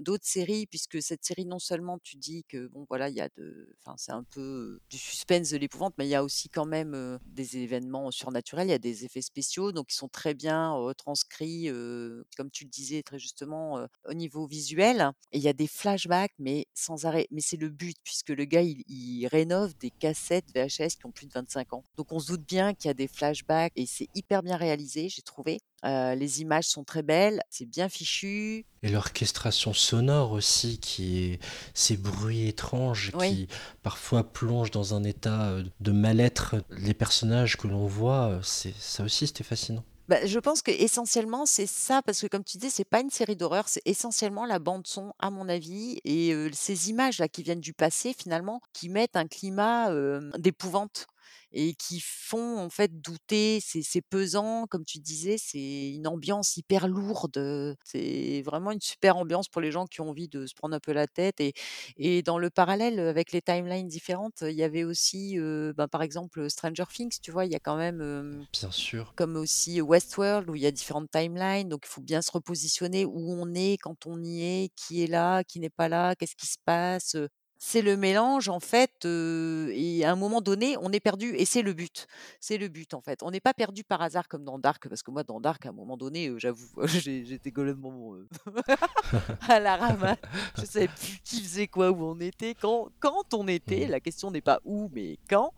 d'autres 0.00 0.26
séries, 0.26 0.66
puisque 0.66 1.02
cette 1.02 1.24
série, 1.24 1.46
non 1.46 1.58
seulement 1.58 1.98
tu 1.98 2.16
dis 2.16 2.44
que 2.48 2.66
bon 2.68 2.84
voilà, 2.88 3.08
il 3.08 3.14
y 3.16 3.20
a 3.20 3.28
de 3.36 3.74
enfin 3.80 3.94
c'est 3.96 4.12
un 4.12 4.24
peu 4.24 4.80
du 4.90 4.98
suspense, 4.98 5.50
de 5.50 5.56
l'épouvante, 5.56 5.94
mais 5.98 6.06
il 6.06 6.10
y 6.10 6.14
a 6.14 6.24
aussi 6.24 6.48
quand 6.48 6.66
même, 6.66 7.18
des 7.26 7.58
événements 7.58 8.10
surnaturels, 8.10 8.68
il 8.68 8.70
y 8.70 8.74
a 8.74 8.78
des 8.78 8.97
effets 9.04 9.22
spéciaux, 9.22 9.72
donc 9.72 9.92
ils 9.92 9.96
sont 9.96 10.08
très 10.08 10.34
bien 10.34 10.72
retranscrits, 10.72 11.68
heu, 11.70 12.24
comme 12.36 12.50
tu 12.50 12.64
le 12.64 12.70
disais 12.70 13.02
très 13.02 13.18
justement, 13.18 13.86
au 14.06 14.14
niveau 14.14 14.46
visuel 14.46 15.10
et 15.32 15.38
il 15.38 15.42
y 15.42 15.48
a 15.48 15.52
des 15.52 15.66
flashbacks, 15.66 16.32
mais 16.38 16.66
sans 16.74 17.04
arrêt. 17.06 17.26
Mais 17.30 17.40
c'est 17.40 17.56
le 17.56 17.68
but 17.70 17.96
puisque 18.04 18.30
le 18.30 18.44
gars, 18.44 18.62
il 18.62 18.82
il 18.88 19.26
rénove 19.28 19.76
des 19.78 19.90
cassettes 19.90 20.50
VHS 20.54 20.96
qui 20.98 21.06
ont 21.06 21.12
plus 21.12 21.26
de 21.26 21.32
25 21.34 21.72
ans. 21.74 21.84
Donc 21.96 22.12
on 22.12 22.18
se 22.20 22.28
doute 22.28 22.46
bien 22.46 22.74
qu'il 22.74 22.88
y 22.88 22.90
a 22.90 22.94
des 22.94 23.08
flashbacks 23.08 23.72
et 23.76 23.86
c'est 23.86 24.08
hyper 24.14 24.42
bien 24.42 24.56
réalisé, 24.56 25.08
j'ai 25.08 25.22
trouvé. 25.22 25.60
Les 25.84 26.40
images 26.40 26.66
sont 26.66 26.84
très 26.84 27.02
belles, 27.02 27.40
c'est 27.50 27.66
bien 27.66 27.88
fichu. 27.88 28.66
Et 28.82 28.88
l'orchestration 28.90 29.72
sonore 29.72 30.32
aussi, 30.32 30.78
qui 30.78 31.18
est 31.24 31.38
ces 31.74 31.96
bruits 31.96 32.48
étranges 32.48 33.12
Oui. 33.14 33.28
qui 33.30 33.48
parfois 33.82 34.24
plongent 34.24 34.70
dans 34.70 34.94
un 34.94 35.04
état 35.04 35.56
de 35.80 35.92
mal-être 35.92 36.56
les 36.70 36.94
personnages 36.94 37.56
que 37.56 37.68
l'on 37.68 37.86
voit. 37.86 38.40
C'est 38.42 38.74
ça 38.78 39.04
aussi, 39.04 39.26
c'était 39.26 39.44
fascinant. 39.44 39.84
Bah, 40.08 40.24
je 40.24 40.38
pense 40.38 40.62
qu'essentiellement, 40.62 41.44
c'est 41.44 41.66
ça, 41.66 42.00
parce 42.00 42.22
que 42.22 42.26
comme 42.28 42.42
tu 42.42 42.56
dis, 42.56 42.70
c'est 42.70 42.84
pas 42.86 43.00
une 43.00 43.10
série 43.10 43.36
d'horreur, 43.36 43.68
c'est 43.68 43.82
essentiellement 43.84 44.46
la 44.46 44.58
bande 44.58 44.86
son, 44.86 45.12
à 45.18 45.28
mon 45.28 45.50
avis, 45.50 46.00
et 46.04 46.34
ces 46.54 46.88
images-là 46.88 47.28
qui 47.28 47.42
viennent 47.42 47.60
du 47.60 47.74
passé, 47.74 48.14
finalement, 48.18 48.62
qui 48.72 48.88
mettent 48.88 49.16
un 49.16 49.26
climat, 49.26 49.92
d'épouvante 50.38 51.06
et 51.52 51.74
qui 51.74 52.00
font, 52.00 52.58
en 52.58 52.70
fait, 52.70 53.00
douter. 53.00 53.60
C'est 53.60 54.02
pesant, 54.02 54.66
comme 54.68 54.84
tu 54.84 54.98
disais, 54.98 55.36
c'est 55.38 55.90
une 55.94 56.06
ambiance 56.06 56.56
hyper 56.56 56.88
lourde, 56.88 57.76
c'est 57.84 58.42
vraiment 58.44 58.70
une 58.72 58.80
super 58.80 59.16
ambiance 59.16 59.48
pour 59.48 59.60
les 59.62 59.72
gens 59.72 59.86
qui 59.86 60.00
ont 60.00 60.10
envie 60.10 60.28
de 60.28 60.46
se 60.46 60.54
prendre 60.54 60.74
un 60.74 60.80
peu 60.80 60.92
la 60.92 61.06
tête 61.06 61.40
et 61.40 61.52
et 61.96 62.22
dans 62.22 62.38
le 62.38 62.50
parallèle, 62.50 62.98
avec 63.00 63.32
les 63.32 63.42
timelines 63.42 63.88
différentes, 63.88 64.42
il 64.42 64.52
y 64.54 64.62
avait 64.62 64.84
aussi, 64.84 65.36
bah, 65.76 65.88
par 65.88 66.02
exemple, 66.02 66.48
Stranger 66.50 66.84
Things, 66.92 67.18
tu 67.22 67.30
vois? 67.30 67.44
Il 67.46 67.52
y 67.52 67.56
a 67.56 67.60
quand 67.60 67.76
même, 67.76 68.46
Bien 68.52 68.70
sûr. 68.70 69.14
comme 69.16 69.36
aussi 69.36 69.80
Westworld 69.80 70.48
où 70.50 70.54
il 70.54 70.62
y 70.62 70.66
a 70.66 70.70
différentes 70.70 71.10
timelines, 71.10 71.68
donc 71.68 71.82
il 71.86 71.88
faut 71.90 72.00
bien 72.02 72.22
se 72.22 72.30
repositionner 72.32 73.04
où 73.04 73.32
on 73.32 73.52
est 73.54 73.76
quand 73.78 74.06
on 74.06 74.22
y 74.22 74.42
est, 74.42 74.70
qui 74.76 75.02
est 75.02 75.06
là, 75.08 75.42
qui 75.44 75.60
n'est 75.60 75.70
pas 75.70 75.88
là, 75.88 76.14
qu'est-ce 76.16 76.36
qui 76.36 76.46
se 76.46 76.58
passe. 76.64 77.16
C'est 77.60 77.82
le 77.82 77.96
mélange 77.96 78.48
en 78.48 78.60
fait, 78.60 79.04
et 79.04 80.04
à 80.04 80.12
un 80.12 80.16
moment 80.16 80.40
donné, 80.40 80.76
on 80.80 80.92
est 80.92 81.00
perdu 81.00 81.34
et 81.34 81.44
c'est 81.44 81.62
le 81.62 81.72
but. 81.72 82.06
C'est 82.38 82.56
le 82.56 82.68
but 82.68 82.94
en 82.94 83.00
fait. 83.00 83.22
On 83.24 83.32
n'est 83.32 83.40
pas 83.40 83.52
perdu 83.52 83.82
par 83.82 84.00
hasard 84.00 84.28
comme 84.28 84.44
dans 84.44 84.60
Dark, 84.60 84.88
parce 84.88 85.02
que 85.02 85.10
moi 85.10 85.24
dans 85.24 85.40
Dark 85.40 85.66
à 85.66 85.70
un 85.70 85.72
moment 85.72 85.96
donné, 85.96 86.32
j'avoue, 86.36 86.68
j'ai 86.84 87.24
j'étais 87.24 87.50
complètement, 87.50 88.14
heu, 88.14 88.28
à 89.48 89.58
la 89.58 89.76
ramasse. 89.76 90.18
Je 90.56 90.64
savais 90.66 90.86
plus 90.88 91.20
qui 91.24 91.40
faisait 91.42 91.66
quoi, 91.66 91.90
où 91.90 92.04
on 92.04 92.20
était, 92.20 92.54
quand 92.54 92.90
quand 93.00 93.34
on 93.34 93.48
était. 93.48 93.86
Mmh. 93.86 93.90
La 93.90 94.00
question 94.00 94.30
n'est 94.30 94.40
pas 94.40 94.60
où, 94.64 94.88
mais 94.92 95.18
quand, 95.28 95.52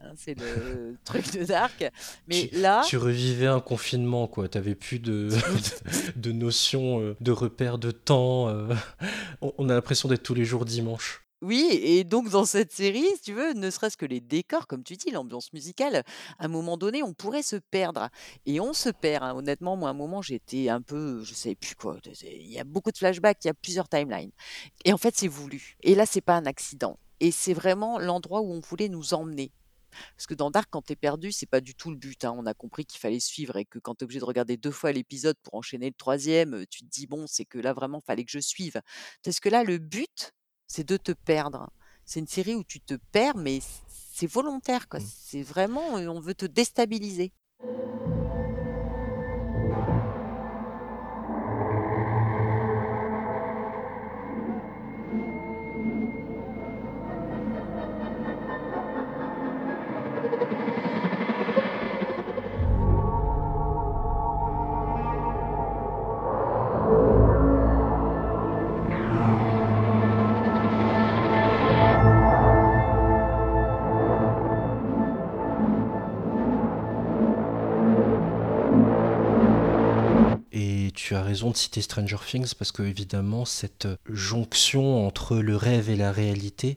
hein, 0.00 0.12
c'est 0.16 0.38
le 0.38 0.96
truc 1.04 1.32
de 1.32 1.44
Dark. 1.44 1.82
Mais 2.26 2.48
Tu 2.48 2.56
là 2.56 2.82
tu 2.86 2.98
revivais 2.98 3.46
un 3.46 3.60
confinement 3.60 4.26
quoi, 4.26 4.48
tu 4.48 4.58
avais 4.58 4.74
plus 4.74 4.98
de 4.98 5.30
de 5.30 6.28
de 6.28 6.32
notion, 6.32 7.16
de 7.20 7.32
repères 7.32 7.78
de 7.78 7.90
temps, 7.90 8.48
on 9.40 9.68
a 9.68 9.74
l'impression 9.74 10.10
d'être 10.10 10.22
tous 10.22 10.34
les 10.34 10.44
jours 10.44 10.66
dimanche. 10.66 11.22
Oui 11.42 11.68
et 11.70 12.02
donc 12.02 12.28
dans 12.30 12.44
cette 12.44 12.72
série, 12.72 13.06
si 13.14 13.20
tu 13.22 13.32
veux, 13.32 13.52
ne 13.52 13.70
serait-ce 13.70 13.96
que 13.96 14.04
les 14.06 14.20
décors, 14.20 14.66
comme 14.66 14.82
tu 14.82 14.96
dis, 14.96 15.12
l'ambiance 15.12 15.52
musicale, 15.52 16.02
à 16.40 16.44
un 16.46 16.48
moment 16.48 16.76
donné, 16.76 17.04
on 17.04 17.14
pourrait 17.14 17.44
se 17.44 17.54
perdre 17.54 18.08
et 18.44 18.58
on 18.58 18.72
se 18.72 18.88
perd, 18.88 19.22
hein. 19.22 19.34
Honnêtement, 19.36 19.76
moi, 19.76 19.88
à 19.88 19.92
un 19.92 19.94
moment, 19.94 20.20
j'étais 20.20 20.68
un 20.68 20.82
peu, 20.82 21.22
je 21.22 21.34
savais 21.34 21.54
plus 21.54 21.76
quoi, 21.76 21.96
il 22.22 22.48
y 22.52 22.58
a 22.58 22.64
beaucoup 22.64 22.90
de 22.90 22.98
flashbacks, 22.98 23.38
il 23.44 23.48
y 23.48 23.50
a 23.50 23.54
plusieurs 23.54 23.88
timelines 23.88 24.32
et 24.84 24.92
en 24.92 24.98
fait, 24.98 25.16
c'est 25.16 25.28
voulu 25.28 25.76
et 25.82 25.94
là, 25.96 26.06
c'est 26.06 26.20
pas 26.22 26.36
un 26.36 26.46
accident 26.46 26.98
et 27.20 27.32
c'est 27.32 27.54
vraiment 27.54 27.98
l'endroit 27.98 28.40
où 28.42 28.52
on 28.52 28.60
voulait 28.60 28.88
nous 28.88 29.14
emmener. 29.14 29.52
Parce 30.16 30.26
que 30.26 30.34
dans 30.34 30.50
Dark, 30.50 30.68
quand 30.70 30.82
tu 30.82 30.94
es 30.94 30.96
perdu, 30.96 31.32
c'est 31.32 31.46
pas 31.46 31.60
du 31.62 31.74
tout 31.74 31.90
le 31.90 31.96
but, 31.96 32.24
hein. 32.24 32.34
On 32.38 32.46
a 32.46 32.54
compris 32.54 32.86
qu'il 32.86 33.00
fallait 33.00 33.20
suivre 33.20 33.56
et 33.58 33.64
que 33.66 33.78
quand 33.80 33.96
tu 33.96 34.04
es 34.04 34.06
obligé 34.06 34.20
de 34.20 34.26
regarder 34.26 34.56
2 34.56 34.70
fois 34.72 34.92
l'épisode 34.92 35.36
pour 35.44 35.54
enchaîner 35.56 35.88
le 35.88 35.94
3e, 35.94 36.54
heu, 36.54 36.66
tu 36.66 36.80
te 36.84 36.90
dis: 36.90 37.06
«Bon, 37.08 37.26
c'est 37.28 37.44
que 37.46 37.58
là, 37.58 37.72
vraiment, 37.74 38.00
fallait 38.00 38.24
que 38.24 38.32
je 38.32 38.40
suive». 38.40 38.80
Parce 39.24 39.40
que 39.40 39.48
là, 39.50 39.64
le 39.64 39.78
but, 39.78 40.32
c'est 40.68 40.86
de 40.86 40.96
te 40.96 41.12
perdre. 41.12 41.70
C'est 42.04 42.20
une 42.20 42.28
série 42.28 42.54
où 42.54 42.62
tu 42.64 42.80
te 42.80 42.94
perds, 43.12 43.36
mais 43.36 43.58
c'est 44.14 44.30
volontaire, 44.30 44.88
quoi. 44.88 45.00
Mmh. 45.00 45.06
C'est 45.20 45.42
vraiment, 45.42 45.98
heu, 45.98 46.08
on 46.08 46.20
veut 46.20 46.34
te 46.34 46.46
déstabiliser. 46.46 47.32
Raison 81.28 81.50
de 81.50 81.56
citer 81.56 81.80
Stranger 81.80 82.16
Things 82.26 82.52
parce 82.58 82.72
qu'évidemment, 82.72 83.44
cette 83.44 83.86
jonction 84.08 85.06
entre 85.06 85.36
le 85.36 85.56
rêve 85.56 85.88
et 85.90 85.96
la 85.96 86.10
réalité 86.12 86.76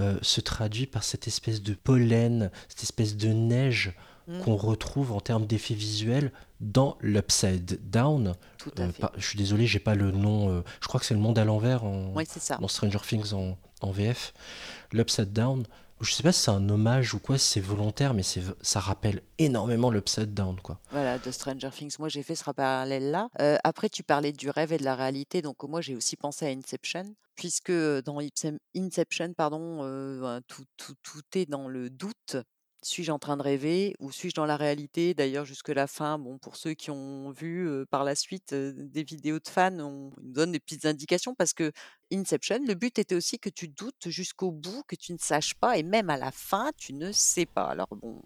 euh, 0.00 0.18
se 0.22 0.40
traduit 0.40 0.86
par 0.86 1.04
cette 1.04 1.26
espèce 1.28 1.62
de 1.62 1.72
pollen, 1.74 2.50
cette 2.68 2.82
espèce 2.82 3.16
de 3.16 3.28
neige 3.28 3.92
Mmh, 4.26 4.40
qu'on 4.40 4.56
retrouve 4.56 5.12
en 5.12 5.20
termes 5.20 5.44
d'effets 5.44 5.74
visuels 5.74 6.32
dans 6.62 6.96
l'Upside 7.02 7.78
Down. 7.90 8.32
tout 8.56 8.72
à 8.78 8.80
Euh, 8.84 8.90
fait. 8.90 9.02
pas- 9.02 9.12
je 9.18 9.26
suis 9.26 9.36
désolé, 9.36 9.66
j'ai 9.66 9.80
pas 9.80 9.94
le 9.94 10.12
nom. 10.12 10.48
euh, 10.48 10.62
je 10.80 10.88
crois 10.88 10.98
que 10.98 11.04
c'est 11.04 11.12
le 11.12 11.20
monde 11.20 11.38
à 11.38 11.44
l'envers 11.44 11.84
en, 11.84 12.10
Oui, 12.14 12.24
c'est 12.26 12.40
ça. 12.40 12.56
dans 12.56 12.66
Stranger 12.68 13.00
Things 13.06 13.34
en, 13.34 13.58
en 13.82 13.90
VF. 13.90 14.32
L'Upside 14.92 15.30
Down, 15.34 15.64
je 16.04 16.12
sais 16.14 16.22
pas 16.22 16.32
si 16.32 16.42
c'est 16.42 16.50
un 16.50 16.68
hommage 16.68 17.14
ou 17.14 17.18
quoi, 17.18 17.38
si 17.38 17.48
c'est 17.54 17.60
volontaire, 17.60 18.14
mais 18.14 18.22
ça 18.22 18.80
rappelle 18.80 19.22
énormément 19.38 19.90
l'Upside 19.90 20.34
Down, 20.34 20.60
quoi. 20.60 20.78
Voilà, 20.90 21.18
de 21.18 21.30
Stranger 21.30 21.70
Things. 21.70 21.96
Moi, 21.98 22.08
j'ai 22.08 22.22
fait 22.22 22.34
ce 22.34 22.44
parallèle-là. 22.50 23.28
Heu, 23.40 23.56
après, 23.64 23.88
tu 23.88 24.02
parlais 24.02 24.32
du 24.32 24.50
rêve 24.50 24.72
et 24.72 24.78
de 24.78 24.84
la 24.84 24.94
réalité, 24.94 25.42
donc 25.42 25.62
moi, 25.64 25.80
j'ai 25.80 25.96
aussi 25.96 26.16
pensé 26.16 26.46
à 26.46 26.50
Inception, 26.50 27.04
puisque, 27.34 27.72
dans 27.72 28.18
Inception, 28.76 29.32
pardon, 29.34 29.82
heu, 29.84 30.20
ben, 30.20 30.40
tout 30.46 30.64
tout 30.76 30.94
tout 31.02 31.22
est 31.34 31.46
dans 31.46 31.68
le 31.68 31.90
doute. 31.90 32.36
Suis-je 32.84 33.10
en 33.10 33.18
train 33.18 33.36
de 33.38 33.42
rêver 33.42 33.94
ou 33.98 34.12
suis-je 34.12 34.34
dans 34.34 34.44
la 34.44 34.56
réalité? 34.56 35.14
D'ailleurs, 35.14 35.46
jusque 35.46 35.70
la 35.70 35.86
fin, 35.86 36.18
bon, 36.18 36.38
pour 36.38 36.56
ceux 36.56 36.74
qui 36.74 36.90
ont 36.90 37.30
vu, 37.30 37.66
par 37.90 38.04
la 38.04 38.14
suite, 38.14 38.54
des 38.54 39.02
vidéos 39.02 39.38
de 39.38 39.48
fans, 39.48 39.78
on 39.80 40.12
nous 40.20 40.32
donnent 40.32 40.52
des 40.52 40.60
petites 40.60 40.84
indications 40.84 41.34
parce 41.34 41.54
que 41.54 41.72
Inception, 42.12 42.58
le 42.66 42.74
but 42.74 42.98
était 42.98 43.14
aussi 43.14 43.38
que 43.38 43.48
tu 43.48 43.68
doutes 43.68 44.08
jusqu'au 44.08 44.50
bout, 44.52 44.82
que 44.86 44.96
tu 44.96 45.12
ne 45.14 45.18
saches 45.18 45.54
pas 45.54 45.78
et 45.78 45.82
même 45.82 46.10
à 46.10 46.18
la 46.18 46.30
fin, 46.30 46.70
tu 46.76 46.92
ne 46.92 47.10
sais 47.10 47.46
pas. 47.46 47.64
Alors 47.64 47.88
bon, 47.90 48.20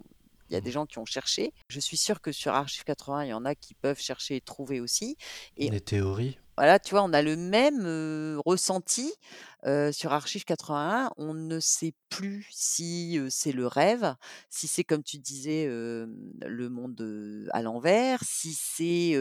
il 0.50 0.55
y 0.55 0.57
a 0.57 0.61
des 0.61 0.71
gens 0.73 0.87
qui 0.87 0.99
ont 0.99 1.05
cherché. 1.05 1.52
Je 1.69 1.81
suis 1.81 1.97
sûre 1.97 2.21
que 2.21 2.33
sur 2.33 2.55
Archive 2.55 2.85
80, 2.85 3.25
il 3.25 3.28
y 3.28 3.33
en 3.35 3.45
a 3.45 3.55
qui 3.55 3.75
peuvent 3.75 4.00
chercher 4.00 4.37
et 4.37 4.40
trouver 4.40 4.81
aussi 4.81 5.17
et 5.57 5.73
Des 5.73 5.81
théories. 5.81 6.37
voilà, 6.57 6.81
tu 6.81 6.90
vois, 6.90 7.05
on 7.05 7.12
a 7.12 7.23
le 7.23 7.37
même, 7.37 7.83
heu, 7.87 8.40
ressenti, 8.45 9.12
heu, 9.67 9.93
sur 9.93 10.12
Archive 10.12 10.45
81. 10.45 11.11
On 11.17 11.33
ne 11.33 11.61
sait 11.61 11.95
plus 12.09 12.49
si, 12.50 13.17
heu, 13.19 13.31
c'est 13.31 13.52
le 13.52 13.67
rêve, 13.69 14.17
si 14.50 14.67
c'est 14.67 14.83
comme 14.85 15.05
tu 15.05 15.19
disais, 15.19 15.67
le 15.69 16.69
monde, 16.69 17.49
à 17.52 17.62
l'envers, 17.62 18.23
si 18.25 18.55
c'est, 18.55 19.14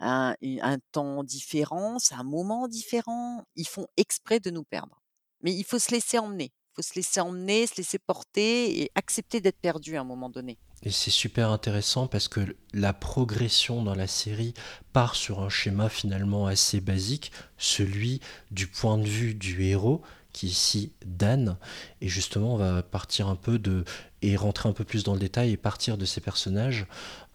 un 0.00 0.34
un 0.42 0.78
temps 0.92 1.22
différent, 1.24 1.98
c'est 2.00 2.14
un 2.16 2.24
moment 2.24 2.66
différent. 2.68 3.44
Ils 3.56 3.68
font 3.68 3.86
exprès 3.96 4.40
de 4.40 4.50
nous 4.50 4.64
perdre. 4.64 5.00
Mais 5.42 5.52
il 5.54 5.64
faut 5.64 5.78
se 5.78 5.90
laisser 5.92 6.18
emmener. 6.18 6.52
Faut 6.74 6.82
se 6.82 6.94
laisser 6.94 7.20
emmener, 7.20 7.66
se 7.66 7.76
laisser 7.76 7.98
porter 7.98 8.82
et 8.82 8.90
accepter 8.94 9.40
d'être 9.40 9.60
perdu 9.60 9.96
à 9.96 10.00
un 10.00 10.04
moment 10.04 10.28
donné. 10.28 10.58
Et 10.82 10.90
c'est 10.90 11.10
super 11.10 11.50
intéressant 11.50 12.06
parce 12.08 12.28
que 12.28 12.56
la 12.72 12.92
progression 12.92 13.82
dans 13.82 13.94
la 13.94 14.06
série 14.06 14.54
part 14.92 15.14
sur 15.14 15.40
un 15.40 15.48
schéma 15.48 15.88
finalement 15.88 16.46
assez 16.46 16.80
basique, 16.80 17.32
celui 17.56 18.20
du 18.50 18.66
point 18.66 18.98
de 18.98 19.06
vue 19.06 19.34
du 19.34 19.64
héros, 19.64 20.02
qui 20.34 20.46
est 20.46 20.50
ici 20.50 20.92
Dan. 21.06 21.56
Et 22.02 22.08
justement, 22.08 22.54
on 22.54 22.58
va 22.58 22.82
partir 22.82 23.28
un 23.28 23.36
peu 23.36 23.58
de 23.58 23.84
et 24.20 24.36
rentrer 24.36 24.68
un 24.68 24.72
peu 24.72 24.84
plus 24.84 25.04
dans 25.04 25.12
le 25.14 25.20
détail 25.20 25.52
et 25.52 25.56
partir 25.56 25.96
de 25.96 26.04
ces 26.04 26.20
personnages 26.20 26.86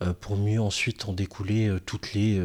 euh, 0.02 0.14
pour 0.14 0.38
mieux 0.38 0.60
ensuite 0.60 1.06
en 1.08 1.14
découler 1.14 1.68
euh, 1.68 1.80
toutes 1.80 2.14
les 2.14 2.40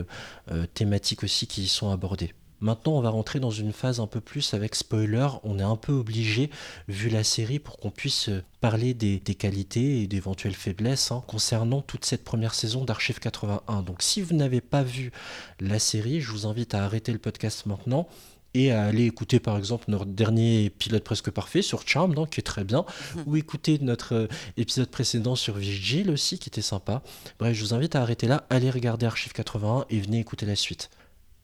euh, 0.51 0.67
thématiques 0.75 1.25
aussi 1.25 1.47
qui 1.47 1.63
y 1.63 1.69
sont 1.69 1.91
abordées. 1.91 2.33
Maintenant, 2.65 2.93
on 2.93 3.03
va 3.03 3.11
rentrer 3.11 3.41
dans 3.41 3.51
une 3.51 3.75
phase 3.75 4.01
un 4.01 4.07
peu 4.07 4.23
plus 4.23 4.55
avec 4.55 4.75
spoiler. 4.75 5.29
On 5.43 5.59
est 5.59 5.63
un 5.63 5.77
peu 5.77 5.93
obligé, 5.93 6.49
vu 6.89 7.11
la 7.11 7.23
série, 7.23 7.59
pour 7.59 7.77
qu'on 7.77 7.91
puisse 7.91 8.31
euh, 8.31 8.43
parler 8.63 8.95
des, 8.95 9.21
des 9.21 9.35
qualités 9.35 10.01
et 10.01 10.07
d'éventuelles 10.07 10.55
faiblesses 10.55 11.13
hein, 11.13 11.23
concernant 11.27 11.83
toute 11.83 12.07
cette 12.07 12.25
première 12.25 12.55
saison 12.55 12.87
d'Archive 12.87 13.19
81. 13.19 13.83
Donc, 13.83 14.01
si 14.01 14.23
vous 14.23 14.35
n'avez 14.35 14.63
pas 14.63 14.83
vu 14.83 15.13
la 15.61 15.79
série, 15.79 16.23
je 16.23 16.31
vous 16.31 16.47
invite 16.47 16.73
à 16.73 16.83
arrêter 16.83 17.13
le 17.13 17.19
podcast 17.19 17.67
maintenant 17.67 18.09
et 18.55 18.73
à 18.73 18.85
aller 18.85 19.05
écouter 19.05 19.41
par 19.41 19.59
exemple 19.59 19.85
notre 19.89 20.07
dernier 20.07 20.71
pilote 20.71 21.05
presque 21.05 21.31
parfait 21.31 21.61
sur 21.61 21.87
Charmed, 21.87 22.19
hein, 22.19 22.25
qui 22.31 22.41
est 22.41 22.45
très 22.45 22.65
bien, 22.65 22.87
ou 23.27 23.37
écouter 23.37 23.79
notre 23.83 24.15
euh, 24.15 24.29
épisode 24.57 24.89
précédent 24.89 25.37
sur 25.37 25.57
Vigil 25.57 26.11
aussi, 26.11 26.39
qui 26.39 26.49
était 26.49 26.63
sympa. 26.63 27.03
Bref, 27.39 27.55
je 27.55 27.63
vous 27.63 27.75
invite 27.75 27.95
à 27.95 28.01
arrêter 28.01 28.27
là, 28.27 28.47
allez 28.49 28.71
regarder 28.71 29.05
Archive 29.05 29.35
81 29.35 29.85
et 29.91 30.01
venez 30.01 30.19
écouter 30.19 30.47
la 30.47 30.57
suite. 30.57 30.89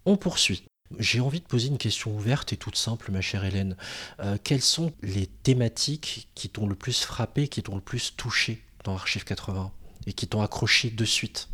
On 0.07 0.17
poursuit. 0.17 0.65
J'ai 0.99 1.21
envie 1.21 1.41
de 1.41 1.47
poser 1.47 1.69
une 1.69 1.79
question 1.79 2.15
ouverte 2.15 2.53
et 2.53 2.57
toute 2.57 2.77
simple, 2.77 3.13
ma 3.13 3.21
chère 3.21 3.45
Hélène. 3.45 3.77
Euh, 4.19 4.37
quelles 4.43 4.63
sont 4.63 4.93
les 5.03 5.27
thématiques 5.27 6.29
qui 6.35 6.49
t'ont 6.49 6.67
le 6.67 6.75
plus 6.75 7.05
frappé, 7.05 7.49
qui 7.49 7.63
t'ont 7.63 7.77
le 7.77 7.81
plus 7.81 8.17
touché 8.17 8.63
dans 8.85 8.95
Archive 8.95 9.25
80 9.25 9.71
et 10.07 10.13
qui 10.13 10.27
t'ont 10.27 10.43
accroché 10.43 10.91
de 10.91 11.05
suite? 11.05 11.49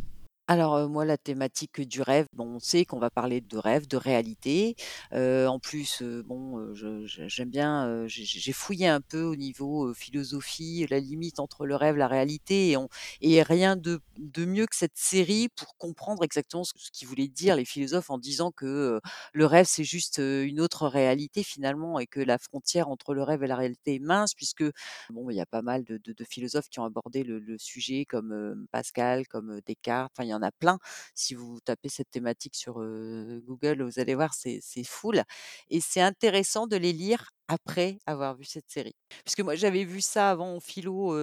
Alors, 0.48 0.88
moi, 0.88 1.04
la 1.04 1.18
thématique 1.18 1.80
du 1.80 2.02
rêve, 2.02 2.26
bon, 2.32 2.44
on 2.54 2.58
sait 2.60 2.84
qu'on 2.84 3.00
va 3.00 3.10
parler 3.10 3.40
de 3.40 3.58
rêve, 3.58 3.88
de 3.88 3.96
réalité. 3.96 4.76
En 5.12 5.58
plus, 5.58 6.02
bon, 6.24 6.72
j'aime 6.74 7.50
bien, 7.50 8.04
j'ai 8.06 8.52
fouillé 8.52 8.86
un 8.86 9.00
peu 9.00 9.22
au 9.22 9.34
niveau, 9.34 9.92
philosophie, 9.94 10.86
la 10.88 11.00
limite 11.00 11.40
entre 11.40 11.66
le 11.66 11.74
rêve, 11.74 11.96
la 11.96 12.06
réalité 12.06 12.70
et 12.70 12.76
on 12.76 12.88
et 13.20 13.42
rien 13.42 13.74
de 13.76 13.98
de 14.18 14.44
mieux 14.44 14.66
que 14.66 14.76
cette 14.76 14.96
série 14.96 15.48
pour 15.56 15.76
comprendre 15.78 16.22
exactement 16.24 16.62
ce 16.64 16.72
ce 16.76 16.90
qu'ils 16.92 17.08
voulaient 17.08 17.26
dire 17.28 17.56
les 17.56 17.64
philosophes 17.64 18.10
en 18.10 18.18
disant 18.18 18.52
que, 18.52 19.00
le 19.32 19.46
rêve, 19.46 19.66
c'est 19.68 19.82
juste, 19.84 20.18
une 20.18 20.60
autre 20.60 20.86
réalité 20.86 21.42
finalement 21.42 21.98
et 21.98 22.06
que 22.06 22.20
la 22.20 22.38
frontière 22.38 22.88
entre 22.88 23.14
le 23.14 23.22
rêve 23.24 23.42
et 23.42 23.46
la 23.48 23.56
réalité 23.56 23.96
est 23.96 23.98
mince 23.98 24.34
puisque, 24.34 24.64
bon, 25.10 25.28
il 25.30 25.36
y 25.36 25.40
a 25.40 25.46
pas 25.46 25.62
mal 25.62 25.82
de 25.84 25.96
de 26.04 26.12
de 26.12 26.24
philosophes 26.24 26.68
qui 26.68 26.78
ont 26.78 26.84
abordé 26.84 27.24
le 27.24 27.38
le 27.40 27.58
sujet 27.58 28.04
comme, 28.04 28.66
Pascal, 28.70 29.26
comme, 29.26 29.60
Descartes, 29.66 30.12
enfin, 30.16 30.24
en 30.36 30.42
a 30.42 30.52
plein. 30.52 30.78
Si 31.14 31.34
vous 31.34 31.58
tapez 31.64 31.88
cette 31.88 32.10
thématique 32.10 32.54
sur, 32.54 32.74
Google, 32.74 33.82
vous 33.82 33.98
allez 33.98 34.14
voir, 34.14 34.34
c'est 34.34 34.60
full 34.84 35.22
et 35.70 35.80
c'est 35.80 36.00
intéressant 36.00 36.66
de 36.66 36.76
les 36.76 36.92
lire 36.92 37.30
après 37.48 37.98
avoir 38.06 38.34
vu 38.34 38.44
cette 38.44 38.68
série. 38.68 38.96
Puisque 39.24 39.40
moi, 39.40 39.54
j'avais 39.54 39.84
vu 39.84 40.00
ça 40.00 40.30
avant 40.30 40.56
en 40.56 40.60
philo, 40.60 41.16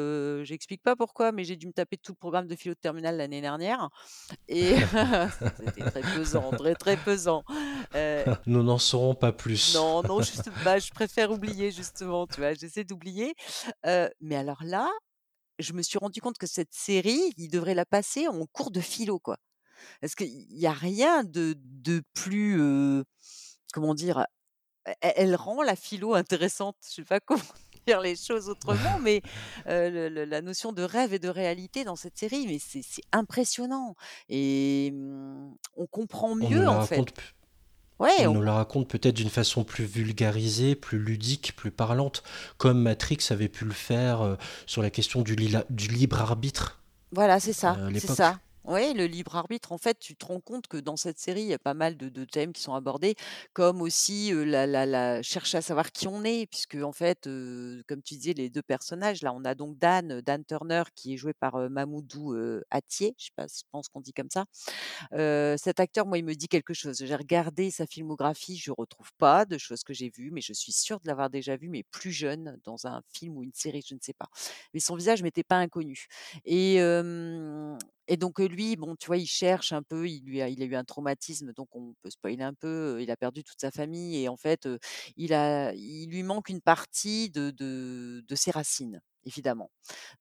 j'explique 0.44 0.82
pas 0.82 0.96
pourquoi, 0.96 1.32
mais 1.32 1.44
j'ai 1.44 1.56
dû 1.56 1.68
me 1.68 1.74
taper 1.74 1.98
tout 1.98 2.14
le 2.14 2.18
programme 2.18 2.48
de 2.48 2.56
philo 2.56 2.74
de 2.74 2.80
terminale 2.80 3.18
l'année 3.18 3.42
dernière 3.42 3.90
et 4.48 4.76
c'était 5.60 5.90
très 5.90 6.02
pesant, 6.02 6.52
très, 6.52 6.76
très 6.76 6.98
pesant. 6.98 7.44
Nous 8.46 8.64
n'en 8.64 8.78
saurons 8.78 9.16
pas 9.16 9.32
plus. 9.32 9.76
non, 9.76 10.02
non, 10.04 10.22
juste 10.22 10.50
bah, 10.64 10.80
je 10.80 10.92
préfère 10.92 11.32
oublier 11.32 11.72
justement, 11.72 12.28
tu 12.28 12.40
vois? 12.40 12.54
J'essaie 12.54 12.84
d'oublier, 12.84 13.34
mais 13.84 14.36
alors 14.36 14.64
là, 14.64 14.90
je 15.60 15.74
me 15.74 15.82
suis 15.82 15.98
rendu 16.00 16.22
compte 16.22 16.38
que 16.38 16.48
cette 16.48 16.74
série, 16.74 17.34
ils 17.38 17.50
devraient 17.50 17.76
la 17.76 17.86
passer 17.86 18.28
en 18.28 18.46
cours 18.48 18.72
de 18.72 18.82
philo, 18.82 19.20
quoi. 19.20 19.38
Parce 20.02 20.16
qu'il 20.16 20.30
y 20.54 20.68
a 20.68 20.74
rien 20.74 21.24
de 21.24 21.56
de 21.60 22.02
plus, 22.14 22.60
comment 23.74 23.96
dire? 23.96 24.26
E 24.88 24.94
elle 25.02 25.36
rend 25.36 25.64
la 25.64 25.76
philo 25.76 26.14
intéressante. 26.16 26.78
Je 26.90 26.96
sais 26.96 27.04
pas 27.04 27.20
comment 27.20 27.42
dire 27.88 28.02
les 28.02 28.16
choses 28.16 28.50
autrement, 28.50 29.00
mais 29.00 29.22
heu, 29.68 29.90
le 29.90 30.10
le 30.10 30.26
la 30.26 30.42
notion 30.42 30.74
de 30.74 30.84
rêve 30.84 31.14
et 31.14 31.20
de 31.20 31.30
réalité 31.30 31.84
dans 31.86 31.96
cette 31.96 32.18
série, 32.18 32.48
mais 32.48 32.60
c'est 32.60 32.84
impressionnant 33.14 33.96
et 34.30 34.92
mmh, 34.94 35.56
on 35.78 35.88
comprend 35.88 36.36
mieux, 36.36 36.68
en 36.68 36.82
fait. 36.82 37.14
Ouais, 38.00 38.26
on 38.26 38.32
on 38.32 38.34
nous 38.34 38.42
la 38.42 38.54
raconte 38.54 38.88
peut-être 38.90 39.16
d'une 39.16 39.30
façon 39.30 39.64
plus 39.64 39.86
vulgarisée, 39.86 40.76
plus 40.76 40.98
ludique, 41.00 41.56
plus 41.56 41.72
parlante, 41.72 42.24
comme 42.58 42.82
Matrix 42.82 43.20
avait 43.30 43.48
pu 43.50 43.66
le 43.66 43.72
faire, 43.74 44.24
heu, 44.24 44.38
sur 44.66 44.82
la 44.82 44.90
question 44.90 45.22
du 45.22 45.36
libre 45.36 46.20
arbitre, 46.22 46.80
Voilà, 47.12 47.40
c'est 47.40 47.54
ça, 47.54 47.78
c'est 47.94 48.08
ça. 48.08 48.40
Oui, 48.66 48.94
le 48.94 49.08
libre 49.08 49.36
arbitre, 49.36 49.74
en 49.74 49.78
fait, 49.78 50.00
tu 50.00 50.16
te 50.16 50.26
rends 50.26 50.40
compte 50.40 50.68
que 50.68 50.78
dans 50.78 50.96
cette 50.96 51.20
série, 51.20 51.42
il 51.42 51.48
y 51.48 51.54
a 51.54 51.60
pas 51.60 51.74
mal 51.74 51.98
de 51.98 52.24
thèmes 52.24 52.54
qui 52.54 52.62
sont 52.62 52.74
abordés, 52.74 53.16
comme 53.52 53.82
aussi, 53.82 54.32
heu, 54.32 54.46
la 54.46 54.66
la 54.66 54.86
la 54.86 55.22
chercher 55.22 55.58
à 55.58 55.62
savoir 55.62 55.92
qui 55.92 56.08
on 56.08 56.24
est, 56.24 56.46
puisque 56.50 56.76
en 56.76 56.94
fait, 56.94 57.28
heu, 57.28 57.84
comme 57.90 58.02
tu 58.02 58.14
disais, 58.16 58.32
les 58.34 58.50
2 58.50 58.62
personnages, 58.62 59.22
là, 59.22 59.34
on 59.34 59.44
a 59.44 59.54
donc 59.54 59.78
Dan, 59.80 60.22
Dan 60.22 60.46
Turner 60.46 60.84
qui 60.96 61.14
est 61.14 61.18
joué 61.18 61.34
par, 61.34 61.58
Mamoudou, 61.70 62.36
Athie, 62.70 63.14
je 63.18 63.26
sais 63.26 63.32
pas, 63.36 63.48
je 63.48 63.64
pense 63.72 63.90
qu'on 63.90 64.00
dit 64.00 64.14
comme 64.14 64.30
ça. 64.30 64.46
Heu, 65.14 65.56
cet 65.58 65.80
acteur, 65.80 66.06
moi, 66.06 66.18
il 66.18 66.26
me 66.26 66.36
dit 66.36 66.48
quelque 66.48 66.74
chose. 66.74 66.98
J'ai 67.06 67.16
regardé 67.16 67.72
sa 67.72 67.86
filmographie, 67.88 68.58
je 68.58 68.72
retrouve 68.72 69.12
pas 69.18 69.46
de 69.46 69.58
choses 69.58 69.84
que 69.84 69.94
j'ai 69.94 70.10
vues, 70.10 70.32
mais 70.32 70.42
je 70.42 70.54
suis 70.54 70.72
sûre 70.74 71.00
de 71.02 71.08
l'avoir 71.08 71.30
déjà 71.30 71.58
vu, 71.58 71.70
mais 71.70 71.84
plus 71.92 72.12
jeune, 72.12 72.60
dans 72.66 72.88
un 72.88 73.02
film 73.14 73.38
ou 73.38 73.44
une 73.44 73.54
série, 73.54 73.84
je 73.88 73.96
ne 73.96 74.00
sais 74.02 74.14
pas. 74.14 74.28
Mais 74.74 74.80
son 74.80 74.96
visage 74.96 75.24
m'était 75.24 75.44
pas 75.44 75.58
inconnu 75.58 76.08
et 76.46 76.76
hem 76.78 77.78
et 78.08 78.18
donc 78.18 78.40
lui, 78.40 78.76
bon, 78.76 78.96
tu 78.98 79.08
vois, 79.08 79.18
il 79.18 79.28
cherche 79.28 79.72
un 79.74 79.84
peu, 79.84 80.08
il 80.10 80.24
lui 80.26 80.42
a 80.42 80.50
il 80.50 80.62
a 80.62 80.66
eu 80.66 80.76
un 80.76 80.84
traumatisme, 80.84 81.54
donc 81.54 81.76
on 81.76 81.94
peut 82.02 82.10
spoiler 82.10 82.44
un 82.44 82.54
peu, 82.54 83.02
il 83.02 83.10
a 83.12 83.18
perdu 83.18 83.44
toute 83.44 83.60
sa 83.62 83.72
famille 83.72 84.18
et 84.24 84.30
en 84.30 84.38
fait, 84.38 84.68
il 85.18 85.34
a 85.34 85.74
il 85.74 86.10
lui 86.10 86.24
manque 86.24 86.50
une 86.50 86.62
partie 86.62 87.30
de 87.30 87.52
de 87.52 88.24
de 88.28 88.36
ses 88.36 88.52
racines, 88.52 89.02
évidemment. 89.26 89.72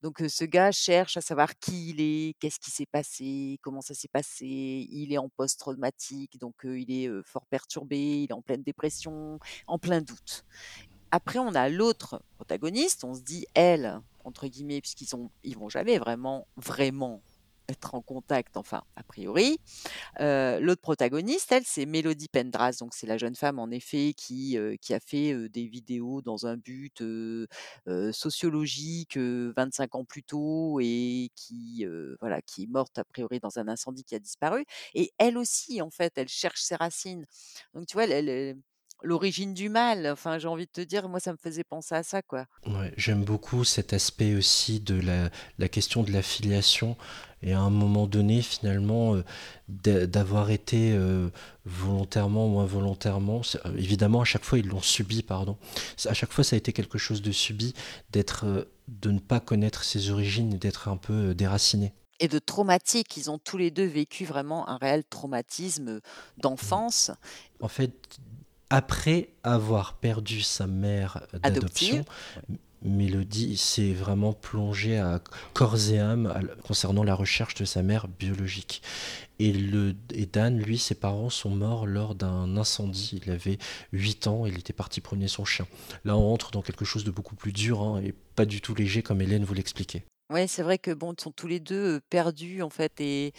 Donc 0.01 0.23
ce 0.27 0.45
gars 0.45 0.71
cherche 0.71 1.17
à 1.17 1.21
savoir 1.21 1.57
qui 1.59 1.89
il 1.91 2.01
est, 2.01 2.35
qu'est-ce 2.39 2.59
qui 2.59 2.71
s'est 2.71 2.85
passé, 2.85 3.59
comment 3.61 3.81
ça 3.81 3.93
s'est 3.93 4.07
passé. 4.09 4.45
Il 4.91 5.13
est 5.13 5.17
en 5.17 5.29
post-traumatique, 5.29 6.39
donc 6.39 6.55
il 6.63 6.91
est, 6.91 7.09
fort 7.25 7.45
perturbé, 7.47 8.23
il 8.23 8.31
est 8.31 8.33
en 8.33 8.41
pleine 8.41 8.63
dépression, 8.63 9.39
en 9.67 9.79
plein 9.79 10.01
doute. 10.01 10.43
Après, 11.11 11.39
on 11.39 11.53
a 11.55 11.69
l'autre 11.69 12.23
protagoniste, 12.35 13.03
on 13.03 13.13
se 13.15 13.21
dit: 13.21 13.45
«Elle», 13.55 13.99
entre 14.25 14.47
guillemets, 14.47 14.81
puisqu'ils 14.81 15.15
ont 15.15 15.31
ils 15.43 15.57
vont 15.57 15.69
jamais 15.69 15.97
vraiment, 15.99 16.47
vraiment 16.57 17.21
être 17.69 17.95
en 17.95 18.01
contact, 18.01 18.57
enfin, 18.57 18.83
a 18.95 19.03
priori. 19.03 19.59
L'autre 20.19 20.81
protagoniste, 20.81 21.51
elle, 21.51 21.63
c'est 21.65 21.85
Mélodie 21.85 22.29
Pendras, 22.29 22.77
donc 22.79 22.93
c'est 22.93 23.07
la 23.07 23.17
jeune 23.17 23.35
femme 23.35 23.59
en 23.59 23.69
effet 23.71 24.13
qui, 24.15 24.57
qui 24.81 24.93
a 24.93 24.99
fait, 24.99 25.49
des 25.49 25.67
vidéos 25.67 26.21
dans 26.21 26.45
un 26.47 26.57
but, 26.57 27.03
sociologique, 28.11 29.17
heu, 29.17 29.53
25 29.55 29.95
ans 29.95 30.05
plus 30.05 30.23
tôt 30.23 30.79
et 30.81 31.29
qui, 31.35 31.85
voilà, 32.19 32.41
qui 32.41 32.63
est 32.63 32.67
morte 32.67 32.97
a 32.99 33.03
priori 33.03 33.39
dans 33.39 33.59
un 33.59 33.67
incendie 33.67 34.03
qui 34.03 34.15
a 34.15 34.19
disparu 34.19 34.65
et 34.93 35.11
elle 35.17 35.37
aussi, 35.37 35.81
en 35.81 35.89
fait, 35.89 36.13
elle 36.17 36.27
cherche 36.29 36.61
ses 36.61 36.75
racines. 36.75 37.25
Donc 37.73 37.87
tu 37.87 37.93
vois, 37.93 38.05
elle, 38.05 38.57
l'origine 39.03 39.53
du 39.53 39.69
mal, 39.69 40.07
enfin, 40.11 40.39
j'ai 40.39 40.47
envie 40.47 40.65
de 40.65 40.71
te 40.71 40.81
dire, 40.81 41.07
moi, 41.09 41.19
ça 41.19 41.31
me 41.31 41.37
faisait 41.37 41.63
penser 41.63 41.95
à 41.95 42.03
ça, 42.03 42.21
quoi. 42.21 42.45
Ouais, 42.65 42.93
j'aime 42.97 43.23
beaucoup 43.23 43.63
cet 43.63 43.93
aspect 43.93 44.35
aussi 44.35 44.79
de 44.79 44.99
la 44.99 45.29
la 45.59 45.67
question 45.69 46.03
de 46.03 46.11
la 46.11 46.21
filiation 46.21 46.95
et 47.43 47.51
à 47.53 47.59
un 47.59 47.69
moment 47.69 48.07
donné, 48.07 48.41
finalement, 48.41 49.17
d'avoir 49.67 50.49
été, 50.49 50.97
volontairement 51.65 52.47
ou 52.47 52.59
involontairement, 52.59 53.41
évidemment, 53.77 54.21
à 54.21 54.25
chaque 54.25 54.45
fois, 54.45 54.59
ils 54.59 54.67
l'ont 54.67 54.81
subi, 54.81 55.23
pardon. 55.23 55.57
À 56.05 56.13
chaque 56.13 56.31
fois, 56.31 56.45
ça 56.45 56.55
a 56.55 56.57
été 56.57 56.71
quelque 56.71 56.97
chose 56.97 57.21
de 57.21 57.31
subi, 57.33 57.73
d'être, 58.11 58.67
de 58.87 59.11
ne 59.11 59.19
pas 59.19 59.41
connaître 59.41 59.83
ses 59.83 60.09
origines 60.09 60.53
et 60.53 60.57
d'être 60.57 60.87
un 60.87 60.97
peu, 60.97 61.35
déraciné. 61.35 61.91
Et 62.19 62.29
de 62.29 62.39
traumatique, 62.39 63.17
ils 63.17 63.29
ont 63.29 63.39
tous 63.39 63.57
les 63.57 63.71
2 63.71 63.83
vécu 63.83 64.23
vraiment 64.23 64.69
un 64.69 64.77
réel 64.77 65.03
traumatisme, 65.03 65.95
Mmh. 65.95 66.41
d'enfance 66.41 67.11
En 67.59 67.67
fait, 67.67 67.91
après 68.73 69.29
avoir 69.43 69.93
perdu 69.97 70.41
sa 70.41 70.65
mère 70.65 71.27
d'adoption, 71.43 72.03
Mélodie 72.81 73.55
s'est 73.55 73.93
vraiment 73.93 74.33
plongée 74.33 74.97
à 74.97 75.21
corps 75.53 75.91
et 75.91 75.99
âme 75.99 76.33
concernant 76.65 77.03
la 77.03 77.13
recherche 77.13 77.53
de 77.53 77.65
sa 77.65 77.83
mère 77.83 78.07
biologique 78.07 78.81
et 79.37 79.53
le 79.53 79.95
et 80.11 80.25
Dan, 80.25 80.57
lui, 80.57 80.79
ses 80.79 80.95
parents 80.95 81.29
sont 81.29 81.51
morts 81.51 81.85
lors 81.85 82.15
d'un 82.15 82.57
incendie. 82.57 83.21
Il 83.23 83.31
avait 83.31 83.59
8 83.91 84.25
ans, 84.25 84.45
il 84.47 84.57
était 84.57 84.73
parti 84.73 85.01
promener 85.01 85.27
son 85.27 85.45
chien. 85.45 85.67
Là, 86.03 86.17
on 86.17 86.33
entre 86.33 86.49
dans 86.49 86.63
quelque 86.63 86.83
chose 86.83 87.03
de 87.03 87.11
beaucoup 87.11 87.35
plus 87.35 87.51
dur, 87.51 87.83
hein 87.83 88.01
et 88.03 88.15
pas 88.35 88.45
du 88.45 88.59
tout 88.59 88.73
léger 88.73 89.03
comme 89.03 89.21
Hélène 89.21 89.43
vous 89.43 89.53
l'expliquait. 89.53 90.03
Ouais, 90.29 90.47
c'est 90.47 90.63
vrai 90.63 90.77
que 90.79 90.89
bon, 90.91 91.13
ils 91.13 91.21
sont 91.21 91.31
tous 91.31 91.47
les 91.47 91.59
2 91.59 91.97
heu, 91.97 92.01
perdus 92.09 92.61
en 92.63 92.69
fait 92.69 92.93
et 93.01 93.33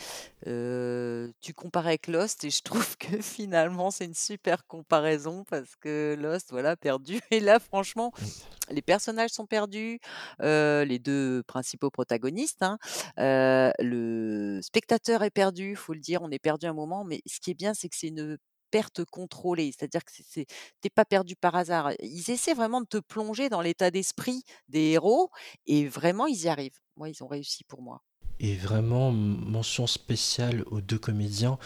heu, 0.47 1.33
tu 1.41 1.55
compares 1.55 1.87
avec 1.87 2.07
Lost 2.09 2.45
et 2.45 2.51
je 2.51 2.61
trouve 2.63 2.97
que 2.99 3.07
finalement 3.23 3.91
c'est 3.91 4.05
une 4.05 4.15
super 4.15 4.67
comparaison 4.67 5.45
parce 5.49 5.75
que 5.77 6.15
Lost, 6.21 6.51
voilà, 6.51 6.77
perdu 6.77 7.21
et 7.31 7.41
là 7.41 7.59
franchement, 7.59 8.13
Mmh. 8.19 8.55
les 8.71 8.83
personnages 8.83 9.31
sont 9.31 9.47
perdus, 9.47 10.01
heu, 10.43 10.85
les 10.85 10.99
2 10.99 11.43
principaux 11.47 11.91
protagonistes, 11.91 12.63
hein, 12.63 12.79
heu, 13.21 13.73
le 13.81 14.61
spectateur 14.63 15.23
est 15.25 15.31
perdu, 15.31 15.77
faut 15.77 15.95
le 15.95 16.01
dire, 16.01 16.23
on 16.23 16.31
est 16.31 16.39
perdu 16.41 16.67
un 16.67 16.75
moment, 16.75 17.05
mais 17.05 17.23
ce 17.27 17.41
qui 17.41 17.51
est 17.53 17.55
bien, 17.55 17.75
c'est 17.75 17.89
que 17.89 17.97
c'est 17.97 18.09
une 18.09 18.39
perte 18.75 19.05
contrôlée, 19.05 19.71
c'est-à-dire 19.71 20.05
que 20.05 20.11
tu 20.11 20.91
pas 20.91 21.05
perdu 21.05 21.37
par 21.37 21.55
hasard. 21.55 21.93
Ils 22.01 22.29
essaient 22.33 22.55
vraiment 22.55 22.81
de 22.81 22.87
te 22.87 22.97
plonger 22.97 23.49
dans 23.49 23.61
l'état 23.61 23.93
d'esprit 23.93 24.43
des 24.69 24.91
héros 24.95 25.31
et 25.67 25.87
vraiment 25.87 26.27
ils 26.27 26.43
y 26.43 26.49
arrivent. 26.49 26.81
Moi, 26.97 27.09
ils 27.09 27.23
ont 27.23 27.29
réussi 27.29 27.63
pour 27.63 27.83
moi. 27.83 28.03
Et 28.41 28.57
vraiment, 28.57 29.13
mention 29.13 29.87
spéciale 29.87 30.65
aux 30.67 30.81
2 30.81 30.99
comédiens, 30.99 31.57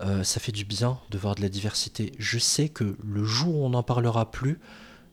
heu, 0.00 0.24
ça 0.24 0.40
fait 0.40 0.52
du 0.52 0.64
bien 0.64 0.98
de 1.10 1.18
voir 1.18 1.34
de 1.34 1.42
la 1.42 1.50
diversité. 1.50 2.12
Je 2.18 2.38
sais 2.38 2.70
que 2.70 2.96
le 3.04 3.24
jour 3.24 3.56
où 3.56 3.66
on 3.66 3.70
n'en 3.70 3.82
parlera 3.82 4.30
plus, 4.30 4.58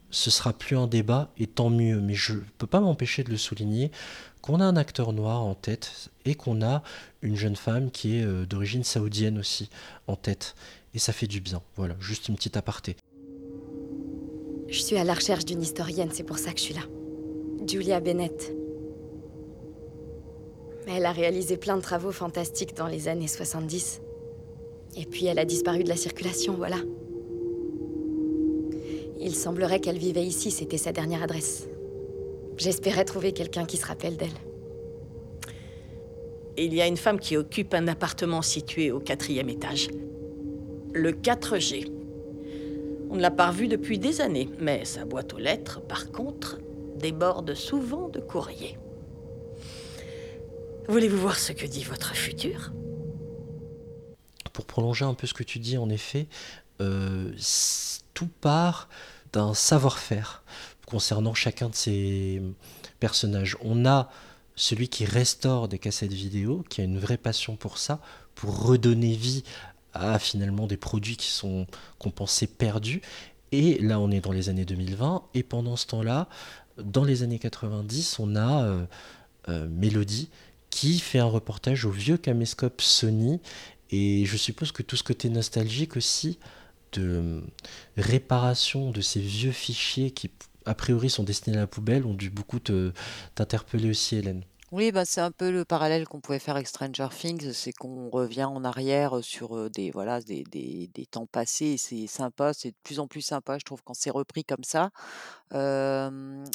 ce 0.09 0.31
sera 0.31 0.53
plus 0.53 0.77
un 0.77 0.87
débat 0.87 1.33
et 1.37 1.47
tant 1.47 1.69
mieux, 1.69 1.99
mais 1.99 2.13
je 2.13 2.35
peux 2.59 2.67
pas 2.67 2.79
m'empêcher 2.79 3.25
de 3.25 3.29
le 3.29 3.37
souligner, 3.37 3.91
qu'on 4.41 4.61
a 4.61 4.65
un 4.65 4.77
acteur 4.77 5.11
noir 5.11 5.43
en 5.43 5.55
tête 5.55 6.11
et 6.23 6.35
qu'on 6.35 6.61
a 6.61 6.81
une 7.21 7.35
jeune 7.35 7.57
femme 7.57 7.91
qui 7.91 8.17
est, 8.17 8.23
heu, 8.23 8.45
d'origine 8.45 8.85
saoudienne 8.85 9.37
aussi 9.37 9.69
en 10.07 10.15
tête 10.15 10.55
et 10.93 10.99
ça 10.99 11.13
fait 11.13 11.27
du 11.27 11.41
bien. 11.41 11.61
Voilà, 11.75 11.95
juste 11.99 12.29
une 12.29 12.35
petite 12.35 12.57
aparté. 12.57 12.95
Je 14.67 14.79
suis 14.79 14.97
à 14.97 15.03
la 15.03 15.13
recherche 15.13 15.45
d'une 15.45 15.61
historienne, 15.61 16.09
c'est 16.13 16.23
pour 16.23 16.37
ça 16.37 16.51
que 16.51 16.59
je 16.59 16.63
suis 16.63 16.73
là. 16.73 16.81
Julia 17.67 17.99
Bennett. 17.99 18.55
Elle 20.87 21.05
a 21.05 21.11
réalisé 21.11 21.57
plein 21.57 21.77
de 21.77 21.81
travaux 21.81 22.11
fantastiques 22.11 22.75
dans 22.75 22.87
les 22.87 23.07
années 23.07 23.27
70. 23.27 24.01
Et 24.97 25.05
puis 25.05 25.25
elle 25.25 25.39
a 25.39 25.45
disparu 25.45 25.83
de 25.83 25.89
la 25.89 25.95
circulation, 25.95 26.53
voilà. 26.53 26.77
Il 29.19 29.35
semblerait 29.35 29.79
qu'elle 29.79 29.99
vivait 29.99 30.25
ici, 30.25 30.51
c'était 30.51 30.77
sa 30.77 30.91
dernière 30.91 31.21
adresse. 31.21 31.67
J'espérais 32.57 33.05
trouver 33.05 33.31
quelqu'un 33.33 33.65
qui 33.65 33.77
se 33.77 33.85
rappelle 33.85 34.17
d'elle. 34.17 34.29
Il 36.57 36.73
y 36.73 36.81
a 36.81 36.87
une 36.87 36.97
femme 36.97 37.19
qui 37.19 37.37
occupe 37.37 37.73
un 37.73 37.87
appartement 37.87 38.41
situé 38.41 38.91
au 38.91 38.99
quatrième 38.99 39.49
étage. 39.49 39.89
Le 40.93 41.11
4G. 41.11 41.91
On 43.09 43.15
ne 43.15 43.21
l'a 43.21 43.31
pas 43.31 43.47
revue 43.47 43.67
depuis 43.67 43.99
des 43.99 44.21
années, 44.21 44.49
mais 44.59 44.85
sa 44.85 45.05
boîte 45.05 45.33
aux 45.33 45.37
lettres, 45.37 45.81
par 45.81 46.11
contre, 46.11 46.59
déborde 46.97 47.53
souvent 47.53 48.09
de 48.09 48.19
courrier. 48.19 48.77
Voulez-vous 50.87 51.17
voir 51.17 51.37
ce 51.37 51.51
que 51.51 51.65
dit 51.65 51.83
votre 51.83 52.15
futur? 52.15 52.71
Pour 54.53 54.65
prolonger 54.65 55.05
un 55.05 55.13
peu 55.13 55.27
ce 55.27 55.33
que 55.33 55.43
tu 55.43 55.59
dis, 55.59 55.77
en 55.77 55.89
effet, 55.89 56.27
heu, 56.81 57.33
s 57.37 58.03
tout 58.13 58.29
part 58.41 58.89
d'un 59.31 59.53
savoir-faire 59.53 60.43
concernant 60.85 61.33
chacun 61.33 61.69
de 61.69 61.75
ces, 61.75 62.41
personnages. 63.01 63.57
On 63.61 63.85
a 63.85 64.09
celui 64.55 64.87
qui 64.87 65.03
restaure 65.03 65.67
des 65.67 65.79
cassettes 65.79 66.13
vidéo, 66.13 66.63
qui 66.69 66.79
a 66.79 66.85
une 66.85 66.99
vraie 66.99 67.17
passion 67.17 67.57
pour 67.57 67.77
ça, 67.77 67.99
pour 68.35 68.63
redonner 68.63 69.13
vie 69.13 69.43
à 69.93 70.19
finalement 70.19 70.67
des 70.67 70.77
produits 70.77 71.17
qui 71.17 71.29
sont 71.29 71.67
pensait 72.15 72.47
perdus. 72.47 73.01
Et 73.51 73.77
là, 73.79 73.99
on 73.99 74.11
est 74.11 74.21
dans 74.21 74.31
les 74.31 74.49
années 74.49 74.65
2020, 74.65 75.23
et 75.33 75.43
pendant 75.43 75.75
ce 75.75 75.87
temps-là, 75.87 76.29
dans 76.77 77.03
les 77.03 77.23
années 77.23 77.39
90, 77.39 78.19
on 78.19 78.35
a 78.35 78.63
euh, 78.63 78.85
euh, 79.49 79.67
Mélodie 79.67 80.29
qui 80.69 80.99
fait 80.99 81.19
un 81.19 81.25
reportage 81.25 81.83
au 81.85 81.91
vieux 81.91 82.17
caméscope 82.17 82.81
Sony, 82.81 83.41
et 83.89 84.25
je 84.25 84.37
suppose 84.37 84.71
que 84.71 84.83
tout 84.83 84.95
ce 84.95 85.03
côté 85.03 85.29
nostalgique 85.29 85.97
aussi 85.97 86.39
de 86.93 87.01
euh, 87.03 87.41
réparation 87.97 88.91
de 88.91 89.01
ces 89.01 89.19
vieux 89.19 89.51
fichiers 89.51 90.11
qui 90.11 90.29
a 90.65 90.73
priori 90.73 91.09
sont 91.09 91.23
destinés 91.23 91.57
à 91.57 91.61
la 91.61 91.67
poubelle 91.67 92.05
ont 92.05 92.13
dû 92.13 92.29
beaucoup 92.29 92.59
t'interpeller 92.59 93.89
aussi 93.89 94.15
Hélène. 94.15 94.43
Oui, 94.71 94.93
bah, 94.93 95.03
c'est 95.03 95.19
un 95.19 95.31
peu 95.31 95.51
le 95.51 95.65
parallèle 95.65 96.07
qu'on 96.07 96.21
pouvait 96.21 96.39
faire 96.39 96.55
avec 96.55 96.65
Stranger 96.67 97.09
Things, 97.11 97.51
c'est 97.51 97.73
qu'on 97.73 98.09
revient 98.09 98.45
en 98.45 98.63
arrière 98.63 99.21
sur 99.21 99.69
des, 99.69 99.91
voilà, 99.91 100.21
des, 100.21 100.43
des, 100.45 100.89
des 100.93 101.05
temps 101.05 101.25
passés. 101.25 101.75
C'est 101.77 102.07
sympa, 102.07 102.53
c'est 102.53 102.69
de 102.71 102.75
plus 102.81 102.99
en 102.99 103.07
plus 103.07 103.19
sympa, 103.21 103.57
je 103.59 103.65
trouve, 103.65 103.81
quand 103.83 103.93
c'est 103.93 104.09
repris 104.11 104.45
comme 104.45 104.63
ça. 104.63 104.89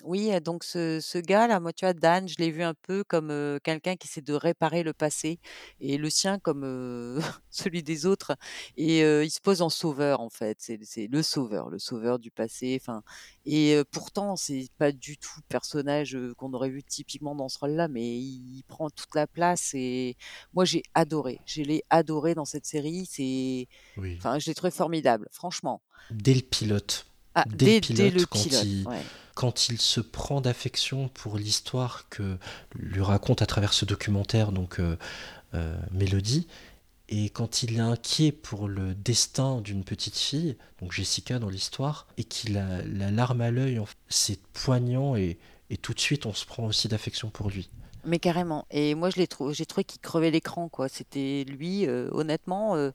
oui, 0.04 0.30
donc 0.40 0.64
ce, 0.64 1.00
ce 1.00 1.18
gars-là, 1.18 1.60
moi, 1.60 1.72
tu 1.72 1.84
vois, 1.84 1.92
Dan, 1.94 2.28
je 2.28 2.36
l'ai 2.38 2.50
vu 2.50 2.62
un 2.62 2.74
peu 2.74 3.04
comme 3.04 3.58
quelqu'un 3.62 3.96
qui 3.96 4.08
essaie 4.08 4.20
de 4.22 4.32
réparer 4.34 4.82
le 4.82 4.92
passé 4.92 5.38
et 5.80 5.98
le 5.98 6.08
sien 6.10 6.38
comme 6.38 7.20
celui 7.50 7.82
des 7.82 8.06
autres. 8.06 8.36
Et 8.76 9.00
il 9.00 9.30
se 9.30 9.40
pose 9.40 9.62
en 9.62 9.68
sauveur, 9.68 10.20
en 10.20 10.30
fait. 10.30 10.56
C'est 10.60 11.06
le 11.08 11.22
sauveur, 11.22 11.68
le 11.70 11.78
sauveur 11.78 12.18
du 12.18 12.30
passé. 12.30 12.78
Enfin, 12.80 13.02
et 13.44 13.80
pourtant, 13.90 14.36
c'est 14.36 14.68
pas 14.78 14.92
du 14.92 15.18
tout 15.18 15.32
le 15.36 15.42
personnage 15.48 16.16
qu'on 16.36 16.52
aurait 16.54 16.70
vu 16.70 16.82
typiquement 16.82 17.34
dans 17.34 17.48
ce 17.48 17.58
rôle-là, 17.58 17.88
mais 17.88 18.05
il 18.06 18.62
prend 18.68 18.90
toute 18.90 19.14
la 19.14 19.26
place. 19.26 19.72
Et 19.74 20.16
moi, 20.54 20.64
j'ai 20.64 20.82
adoré. 20.94 21.40
Je 21.46 21.62
l'ai 21.62 21.82
adoré 21.90 22.34
dans 22.34 22.44
cette 22.44 22.66
série. 22.66 23.06
C'est, 23.10 23.68
enfin, 24.16 24.38
je 24.38 24.46
l'ai 24.46 24.54
trouvé 24.54 24.70
formidable, 24.70 25.28
franchement. 25.32 25.80
Dès 26.10 26.34
le 26.34 26.42
pilote. 26.42 27.06
Ah, 27.34 27.44
dès, 27.46 27.76
le 27.76 27.80
pilote, 27.80 28.26
quand, 28.26 28.62
il, 28.64 28.86
quand 29.34 29.68
il 29.68 29.78
se 29.78 30.00
prend 30.00 30.40
d'affection 30.40 31.08
pour 31.08 31.36
l'histoire 31.36 32.08
que 32.08 32.38
lui 32.74 33.02
raconte 33.02 33.42
à 33.42 33.46
travers 33.46 33.74
ce 33.74 33.84
documentaire, 33.84 34.52
donc 34.52 34.80
euh, 34.80 34.96
euh, 35.52 35.76
Mélodie, 35.90 36.46
et 37.08 37.28
quand 37.28 37.62
il 37.62 37.76
est 37.76 37.80
inquiet 37.80 38.32
pour 38.32 38.68
le 38.68 38.94
destin 38.94 39.60
d'une 39.60 39.84
petite 39.84 40.16
fille, 40.16 40.56
donc 40.80 40.92
Jessica 40.92 41.38
dans 41.38 41.50
l'histoire, 41.50 42.06
et 42.16 42.24
qu'il 42.24 42.56
a 42.56 42.82
la 42.82 43.10
larme 43.10 43.42
à 43.42 43.50
l'œil, 43.50 43.80
c'est 44.08 44.40
poignant 44.54 45.14
et, 45.14 45.38
et 45.70 45.76
tout 45.76 45.94
de 45.94 46.00
suite 46.00 46.26
on 46.26 46.34
se 46.34 46.46
prend 46.46 46.64
aussi 46.64 46.88
d'affection 46.88 47.30
pour 47.30 47.50
lui. 47.50 47.68
Mais 48.06 48.18
carrément. 48.20 48.66
Et 48.70 48.94
moi, 48.94 49.10
je 49.10 49.16
l'ai 49.16 49.26
trouvé, 49.26 49.52
j'ai 49.52 49.66
trouvé 49.66 49.84
qu'il 49.84 50.00
crevait 50.00 50.30
l'écran, 50.30 50.68
quoi. 50.68 50.88
C'était 50.88 51.44
lui, 51.48 51.86
euh, 51.86 52.08
honnêtement, 52.12 52.76
euh, 52.76 52.90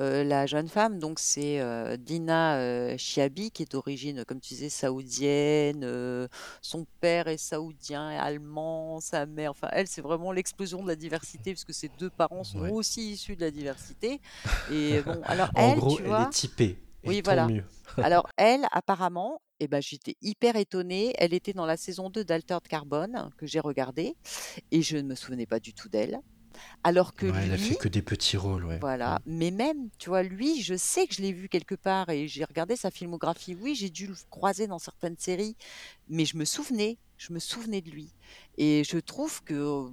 euh, 0.00 0.24
la 0.24 0.46
jeune 0.46 0.68
femme. 0.68 0.98
Donc, 0.98 1.18
c'est 1.20 1.60
Dina 1.98 2.96
Chiabi, 2.98 3.50
qui 3.52 3.62
est 3.62 3.70
d'origine, 3.72 4.24
comme 4.24 4.40
tu 4.40 4.54
disais, 4.54 4.68
saoudienne. 4.68 6.28
son 6.62 6.86
père 7.00 7.28
est 7.28 7.38
saoudien 7.38 8.10
et 8.10 8.16
allemand, 8.16 9.00
sa 9.00 9.24
mère. 9.26 9.52
Enfin, 9.52 9.68
elle, 9.72 9.86
c'est 9.86 10.02
vraiment 10.02 10.32
l'explosion 10.32 10.82
de 10.82 10.88
la 10.88 10.96
diversité, 10.96 11.52
puisque 11.52 11.72
ses 11.72 11.88
deux 11.98 12.10
parents 12.10 12.44
sont 12.44 12.68
aussi 12.70 13.12
issus 13.12 13.36
de 13.36 13.42
la 13.42 13.50
diversité. 13.50 14.20
Et 14.72 15.00
bon, 15.06 15.20
alors 15.24 15.50
En 15.54 15.60
elle, 15.72 15.78
gros, 15.78 15.96
tu 15.96 16.02
elle 16.02 16.08
vois. 16.08 16.22
est 16.22 16.30
typée. 16.30 16.78
Et 17.04 17.08
Oui, 17.08 17.22
tant 17.22 17.30
voilà. 17.30 17.46
mieux. 17.46 17.64
Alors 18.02 18.28
elle, 18.36 18.66
apparemment, 18.72 19.40
eh 19.60 19.68
ben, 19.68 19.80
j'étais 19.80 20.16
hyper 20.22 20.56
étonnée. 20.56 21.14
Elle 21.18 21.34
était 21.34 21.52
dans 21.52 21.66
la 21.66 21.76
saison 21.76 22.10
2 22.10 22.24
d'Altered 22.24 22.66
Carbone, 22.68 23.30
que 23.36 23.46
j'ai 23.46 23.60
regardé, 23.60 24.14
et 24.70 24.82
je 24.82 24.96
ne 24.96 25.02
me 25.02 25.14
souvenais 25.14 25.46
pas 25.46 25.60
du 25.60 25.74
tout 25.74 25.88
d'elle. 25.88 26.20
Alors 26.84 27.14
que 27.14 27.26
Ouais, 27.26 27.42
elle 27.44 27.52
a 27.52 27.58
fait 27.58 27.70
lui, 27.70 27.76
que 27.76 27.88
des 27.88 28.00
petits 28.00 28.38
rôles, 28.38 28.64
ouais. 28.64 28.78
voilà, 28.78 29.20
mais 29.26 29.50
même, 29.50 29.90
tu 29.98 30.08
vois, 30.08 30.22
lui, 30.22 30.62
je 30.62 30.74
sais 30.74 31.06
que 31.06 31.14
je 31.14 31.20
l'ai 31.20 31.32
vu 31.32 31.48
quelque 31.50 31.74
part 31.74 32.08
et 32.08 32.28
j'ai 32.28 32.44
regardé 32.44 32.76
sa 32.76 32.90
filmographie. 32.90 33.54
Oui, 33.54 33.74
j'ai 33.74 33.90
dû 33.90 34.06
le 34.06 34.14
croiser 34.30 34.66
dans 34.66 34.78
certaines 34.78 35.18
séries, 35.18 35.56
mais 36.08 36.24
je 36.24 36.36
me 36.38 36.46
souvenais, 36.46 36.98
je 37.18 37.32
me 37.34 37.40
souvenais 37.40 37.82
de 37.82 37.90
lui. 37.90 38.14
Et 38.56 38.84
je 38.84 38.96
trouve 38.98 39.42
que 39.44 39.90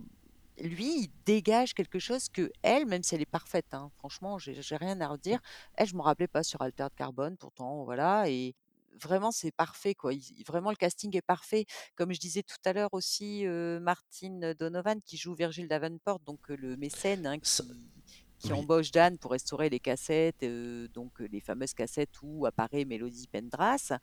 lui, 0.62 0.86
il 1.04 1.10
dégage 1.26 1.74
quelque 1.74 2.00
chose 2.00 2.30
que 2.30 2.50
elle, 2.62 2.86
même 2.86 3.04
si 3.04 3.16
elle 3.16 3.22
est 3.22 3.26
parfaite, 3.26 3.74
hein, 3.74 3.90
franchement, 3.98 4.38
j'ai 4.40 4.76
rien 4.78 5.02
à 5.02 5.08
redire. 5.10 5.40
Elle, 5.76 5.88
je 5.88 5.96
me 5.96 6.02
rappelais 6.02 6.28
pas 6.28 6.44
sur 6.44 6.62
Altered 6.62 6.94
Carbone, 6.96 7.36
pourtant, 7.38 7.84
voilà. 7.84 8.30
Et 8.30 8.56
vraiment, 9.02 9.32
c'est 9.32 9.52
parfait, 9.52 9.96
quoi. 9.96 10.14
Il- 10.14 10.44
vraiment, 10.48 10.70
le 10.70 10.76
casting 10.76 11.16
est 11.18 11.22
parfait. 11.22 11.66
Comme 11.96 12.14
je 12.14 12.20
disais 12.20 12.44
tout 12.44 12.58
à 12.66 12.74
l'heure 12.74 12.94
aussi, 12.94 13.46
euh, 13.48 13.80
Martin 13.80 14.54
Donovan 14.60 15.02
qui 15.02 15.18
joue 15.18 15.34
Virgil 15.36 15.68
Davenport, 15.68 16.20
donc 16.22 16.40
euh, 16.52 16.56
le 16.58 16.78
mécène 16.78 17.26
hein, 17.28 17.38
Ça- 17.44 17.64
qui, 18.06 18.23
qui 18.44 18.52
oui. 18.52 18.60
embauche 18.60 18.92
Dan 18.92 19.18
pour 19.18 19.32
restaurer 19.32 19.70
les 19.70 19.80
cassettes, 19.80 20.44
euh, 20.44 20.88
donc 20.94 21.22
euh, 21.22 21.28
les 21.32 21.40
fameuses 21.40 21.74
cassettes 21.74 22.22
où 22.22 22.46
apparaît 22.46 22.84
Mélodie 22.84 23.28
Pendras. 23.32 23.94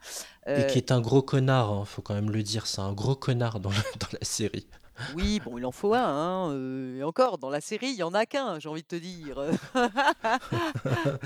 Et 0.46 0.50
Euh, 0.50 0.62
qui 0.64 0.78
est 0.78 0.90
un 0.92 1.00
gros 1.00 1.22
connard, 1.22 1.70
hein, 1.70 1.84
faut 1.84 2.00
quand 2.02 2.14
même 2.14 2.30
le 2.30 2.42
dire, 2.42 2.66
c'est 2.66 2.80
un 2.80 2.92
gros 2.92 3.14
connard 3.16 3.60
dans 3.60 3.70
la, 3.70 3.76
dans 4.00 4.08
la 4.12 4.24
série. 4.24 4.66
Oui, 5.14 5.40
bon, 5.42 5.56
il 5.56 5.64
en 5.64 5.72
faut 5.72 5.94
un, 5.94 6.04
hein, 6.04 6.52
euh, 6.52 6.98
et 6.98 7.02
encore, 7.02 7.38
dans 7.38 7.48
la 7.48 7.62
série, 7.62 7.88
il 7.88 7.96
y 7.96 8.02
en 8.02 8.12
a 8.12 8.26
qu'un, 8.26 8.58
j'ai 8.58 8.68
envie 8.68 8.82
de 8.82 8.86
te 8.86 8.96
dire. 8.96 9.38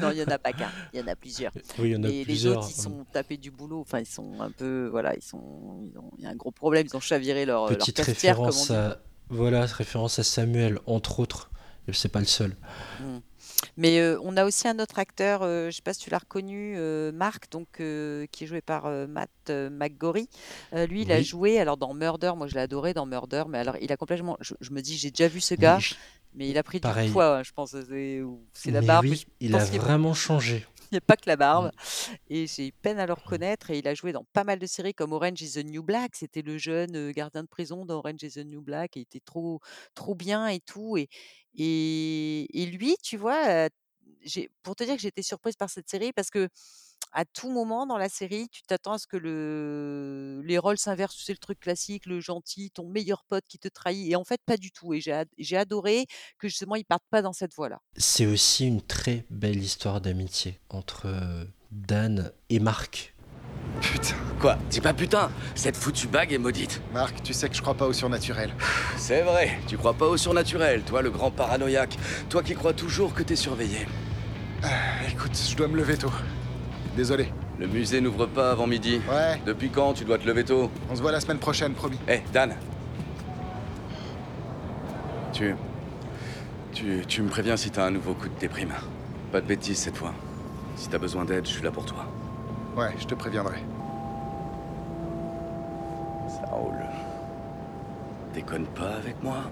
non, 0.01 0.11
il 0.13 0.19
y 0.19 0.23
en 0.23 0.29
a 0.29 0.39
pas 0.39 0.53
qu'un, 0.53 0.71
il 0.93 1.01
y 1.01 1.03
en 1.03 1.07
a 1.09 1.17
plusieurs. 1.17 1.53
Oui, 1.79 1.91
il 1.91 1.93
y 1.93 1.97
en 1.97 2.05
a 2.05 2.09
Et 2.09 2.25
les 2.25 2.47
autres, 2.47 2.69
ils 2.71 2.81
sont 2.81 3.05
tapés 3.13 3.37
du 3.37 3.51
boulot, 3.51 3.81
enfin, 3.81 3.99
ils 4.01 4.07
sont 4.07 4.41
un 4.41 4.51
peu, 4.51 4.87
voilà, 4.91 5.17
ils 5.17 5.23
sont, 5.23 5.81
ils 5.85 5.99
ont- 5.99 6.13
il 6.19 6.25
y 6.25 6.27
a 6.27 6.31
un 6.31 6.37
gros 6.37 6.53
problème, 6.53 6.87
ils 6.89 6.97
ont 6.97 7.01
chaviré 7.01 7.47
leur, 7.47 7.67
Petite 7.67 7.99
référence 7.99 8.71
à, 8.71 8.99
voilà, 9.29 9.67
référence 9.67 10.19
à 10.21 10.23
Samuel, 10.23 10.79
entre 10.87 11.19
autres. 11.21 11.51
C'est 11.93 12.11
pas 12.11 12.21
le 12.21 12.27
seul. 12.27 12.57
Mm. 13.01 13.19
Mais 13.77 13.99
euh, 14.01 14.19
on 14.23 14.37
a 14.37 14.45
aussi 14.45 14.69
un 14.69 14.79
autre 14.79 14.99
acteur, 14.99 15.43
euh, 15.43 15.71
je 15.71 15.77
sais 15.77 15.83
pas 15.83 15.95
si 15.95 16.01
tu 16.01 16.11
l'as 16.11 16.19
reconnu, 16.19 16.75
euh, 16.77 17.13
Marc, 17.13 17.51
donc 17.51 17.69
qui 17.77 18.45
est 18.45 18.47
joué 18.47 18.61
par 18.61 18.89
Matt 19.09 19.51
McGorry. 19.51 20.29
Lui, 20.73 21.03
il 21.03 21.13
a 21.13 21.23
joué 21.23 21.59
alors 21.59 21.77
dans 21.77 21.95
Murder, 21.95 22.33
moi 22.37 22.47
je 22.47 22.55
l'ai 22.55 22.61
adoré 22.61 22.95
dans 22.95 23.07
Murder, 23.07 23.45
mais 23.49 23.59
alors 23.59 23.77
il 23.81 23.93
a 23.93 23.97
complètement, 23.97 24.37
je, 24.41 24.55
je 24.61 24.71
me 24.71 24.81
dis 24.81 24.97
j'ai 24.97 25.11
déjà 25.11 25.29
vu 25.29 25.41
ce 25.41 25.55
gars, 25.55 25.79
mais 26.35 26.49
il 26.49 26.59
a 26.59 26.63
pris 26.63 26.81
du 26.81 27.11
poids, 27.13 27.39
hein, 27.39 27.43
je 27.43 27.53
pense. 27.53 27.71
C'est 28.53 28.71
la 28.71 28.81
Mais 28.81 28.87
barbe. 28.87 29.07
oui, 29.07 29.27
il 29.41 29.55
a 29.55 29.65
vraiment 29.65 30.15
changé. 30.15 30.67
n'y 30.93 30.99
a 30.99 31.01
pas 31.01 31.17
que 31.17 31.29
la 31.29 31.37
barbe. 31.37 31.67
Mm. 31.67 32.15
Et 32.31 32.47
j'ai 32.47 32.73
peine 32.73 32.99
à 32.99 33.07
le 33.07 33.13
reconnaître. 33.13 33.71
Et 33.71 33.79
il 33.79 33.89
a 33.89 33.95
joué 33.95 34.13
dans 34.13 34.25
pas 34.33 34.45
mal 34.45 34.59
de 34.59 34.67
séries 34.67 34.95
comme 34.95 35.13
Orange 35.13 35.43
is 35.43 35.53
the 35.53 35.65
New 35.65 35.83
Black. 35.83 36.17
C'était 36.17 36.43
le 36.43 36.59
jeune 36.59 37.13
gardien 37.13 37.43
de 37.43 37.49
prison 37.49 37.85
d'Orange 37.85 38.23
is 38.23 38.33
the 38.33 38.45
New 38.45 38.61
Black. 38.61 38.97
Et 38.97 39.01
il 39.01 39.03
était 39.03 39.21
trop, 39.21 39.61
trop 39.95 40.15
bien 40.15 40.47
et 40.49 40.61
tout. 40.61 40.97
Et, 40.97 41.09
et, 41.57 42.67
lui, 42.73 42.97
tu 43.03 43.17
vois, 43.17 43.69
j'ai, 44.23 44.51
pour 44.63 44.77
te 44.77 44.85
dire 44.85 44.97
que 44.97 45.01
j'étais 45.01 45.23
surprise 45.23 45.57
par 45.57 45.71
cette 45.71 45.89
série 45.89 46.13
parce 46.13 46.31
que 46.31 46.49
à 47.13 47.25
tout 47.25 47.49
moment 47.49 47.87
dans 47.87 47.97
la 47.97 48.09
série, 48.09 48.49
tu 48.49 48.63
t'attends 48.63 48.95
à 48.95 48.99
ce 48.99 49.07
que 49.07 49.17
le, 49.17 50.43
les 50.45 50.59
rôles 50.59 50.79
s'inversent. 50.79 51.23
C'est 51.25 51.33
le 51.33 51.39
truc 51.39 51.61
classique, 51.61 52.07
le 52.07 52.21
gentil, 52.21 52.73
ton 52.73 52.89
meilleur 52.89 53.25
pote 53.25 53.45
qui 53.49 53.59
te 53.59 53.69
trahit. 53.69 54.11
Et 54.11 54.17
en 54.17 54.25
fait, 54.25 54.41
pas 54.45 54.57
du 54.57 54.73
tout. 54.73 54.95
Et 54.95 55.01
j'ai, 55.01 55.13
ad- 55.13 55.29
j'ai 55.39 55.57
adoré 55.57 56.07
que 56.39 56.49
justement, 56.49 56.75
ils 56.75 56.85
partent 56.85 57.07
pas 57.11 57.23
dans 57.23 57.33
cette 57.33 57.55
voie-là. 57.55 57.81
C'est 57.97 58.27
aussi 58.27 58.67
une 58.67 58.83
très 58.83 59.27
belle 59.31 59.63
histoire 59.63 60.01
d'amitié 60.01 60.59
entre 60.71 61.07
Dan 61.71 62.33
et 62.49 62.59
Marc. 62.59 63.14
Putain. 63.81 64.15
Quoi 64.41 64.59
Dis 64.71 64.81
pas 64.81 64.93
putain 64.93 65.31
Cette 65.55 65.77
foutue 65.77 66.07
bague 66.07 66.33
est 66.33 66.39
maudite. 66.39 66.81
Marc, 66.93 67.23
tu 67.23 67.33
sais 67.33 67.49
que 67.49 67.57
je 67.57 67.63
crois 67.63 67.75
pas 67.75 67.87
au 67.87 67.93
surnaturel. 67.93 68.51
C'est 68.97 69.23
vrai, 69.23 69.59
tu 69.67 69.77
crois 69.77 69.95
pas 69.95 70.07
au 70.07 70.17
surnaturel, 70.17 70.83
toi 70.83 71.03
le 71.03 71.11
grand 71.11 71.31
paranoïaque. 71.31 71.97
Toi 72.29 72.43
qui 72.43 72.55
crois 72.55 72.73
toujours 72.73 73.15
que 73.15 73.23
t'es 73.23 73.37
surveillé. 73.37 73.87
Ah, 74.63 74.69
écoute, 75.11 75.33
je 75.51 75.57
dois 75.57 75.69
me 75.69 75.77
lever 75.77 75.97
tôt. 75.97 76.13
Désolé. 76.97 77.33
Le 77.59 77.67
musée 77.67 78.01
n'ouvre 78.01 78.27
pas 78.27 78.51
avant 78.51 78.67
midi. 78.67 79.01
Ouais, 79.11 79.41
Depuis 79.47 79.71
quand 79.71 79.93
tu 79.95 80.05
dois 80.05 80.19
te 80.19 80.27
lever 80.27 80.45
tôt? 80.45 80.71
On 80.91 80.97
se 80.97 81.03
voit 81.03 81.13
la 81.13 81.21
semaine 81.21 81.39
prochaine, 81.39 81.73
promis. 81.75 81.99
Eh, 82.09 82.21
Dan 82.33 82.55
Tu. 85.33 85.55
Tu. 86.73 87.05
Tu 87.07 87.23
me 87.23 87.29
préviens 87.29 87.57
si 87.57 87.71
t'as 87.71 87.87
un 87.87 87.91
nouveau 87.91 88.15
coup 88.15 88.29
de 88.29 88.39
déprime. 88.39 88.73
Pas 89.33 89.41
de 89.41 89.47
bêtises 89.47 89.79
cette 89.79 89.97
fois. 89.97 90.13
Si 90.77 90.89
t'as 90.89 90.99
besoin 90.99 91.25
d'aide, 91.25 91.47
je 91.47 91.51
suis 91.53 91.63
là 91.63 91.71
pour 91.71 91.85
toi. 91.85 92.07
Ouais, 92.77 92.95
je 92.99 93.07
te 93.07 93.15
préviendrai. 93.15 93.59
Ça 96.29 96.47
roule. 96.51 96.85
Déconne 98.35 98.67
pas 98.67 98.97
avec 98.97 99.23
moi 99.23 99.45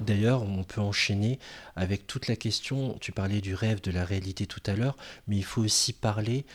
D'ailleurs, 0.00 0.42
on 0.42 0.64
peut 0.64 0.80
enchaîner 0.80 1.38
avec 1.76 2.06
toute 2.06 2.28
la 2.28 2.36
question, 2.36 2.96
tu 3.00 3.12
parlais 3.12 3.40
du 3.40 3.54
rêve, 3.54 3.80
de 3.80 3.90
la 3.90 4.04
réalité 4.04 4.46
tout 4.46 4.62
à 4.66 4.74
l'heure, 4.74 4.96
mais 5.26 5.36
il 5.36 5.44
faut 5.44 5.62
aussi 5.62 5.92
parler 5.92 6.46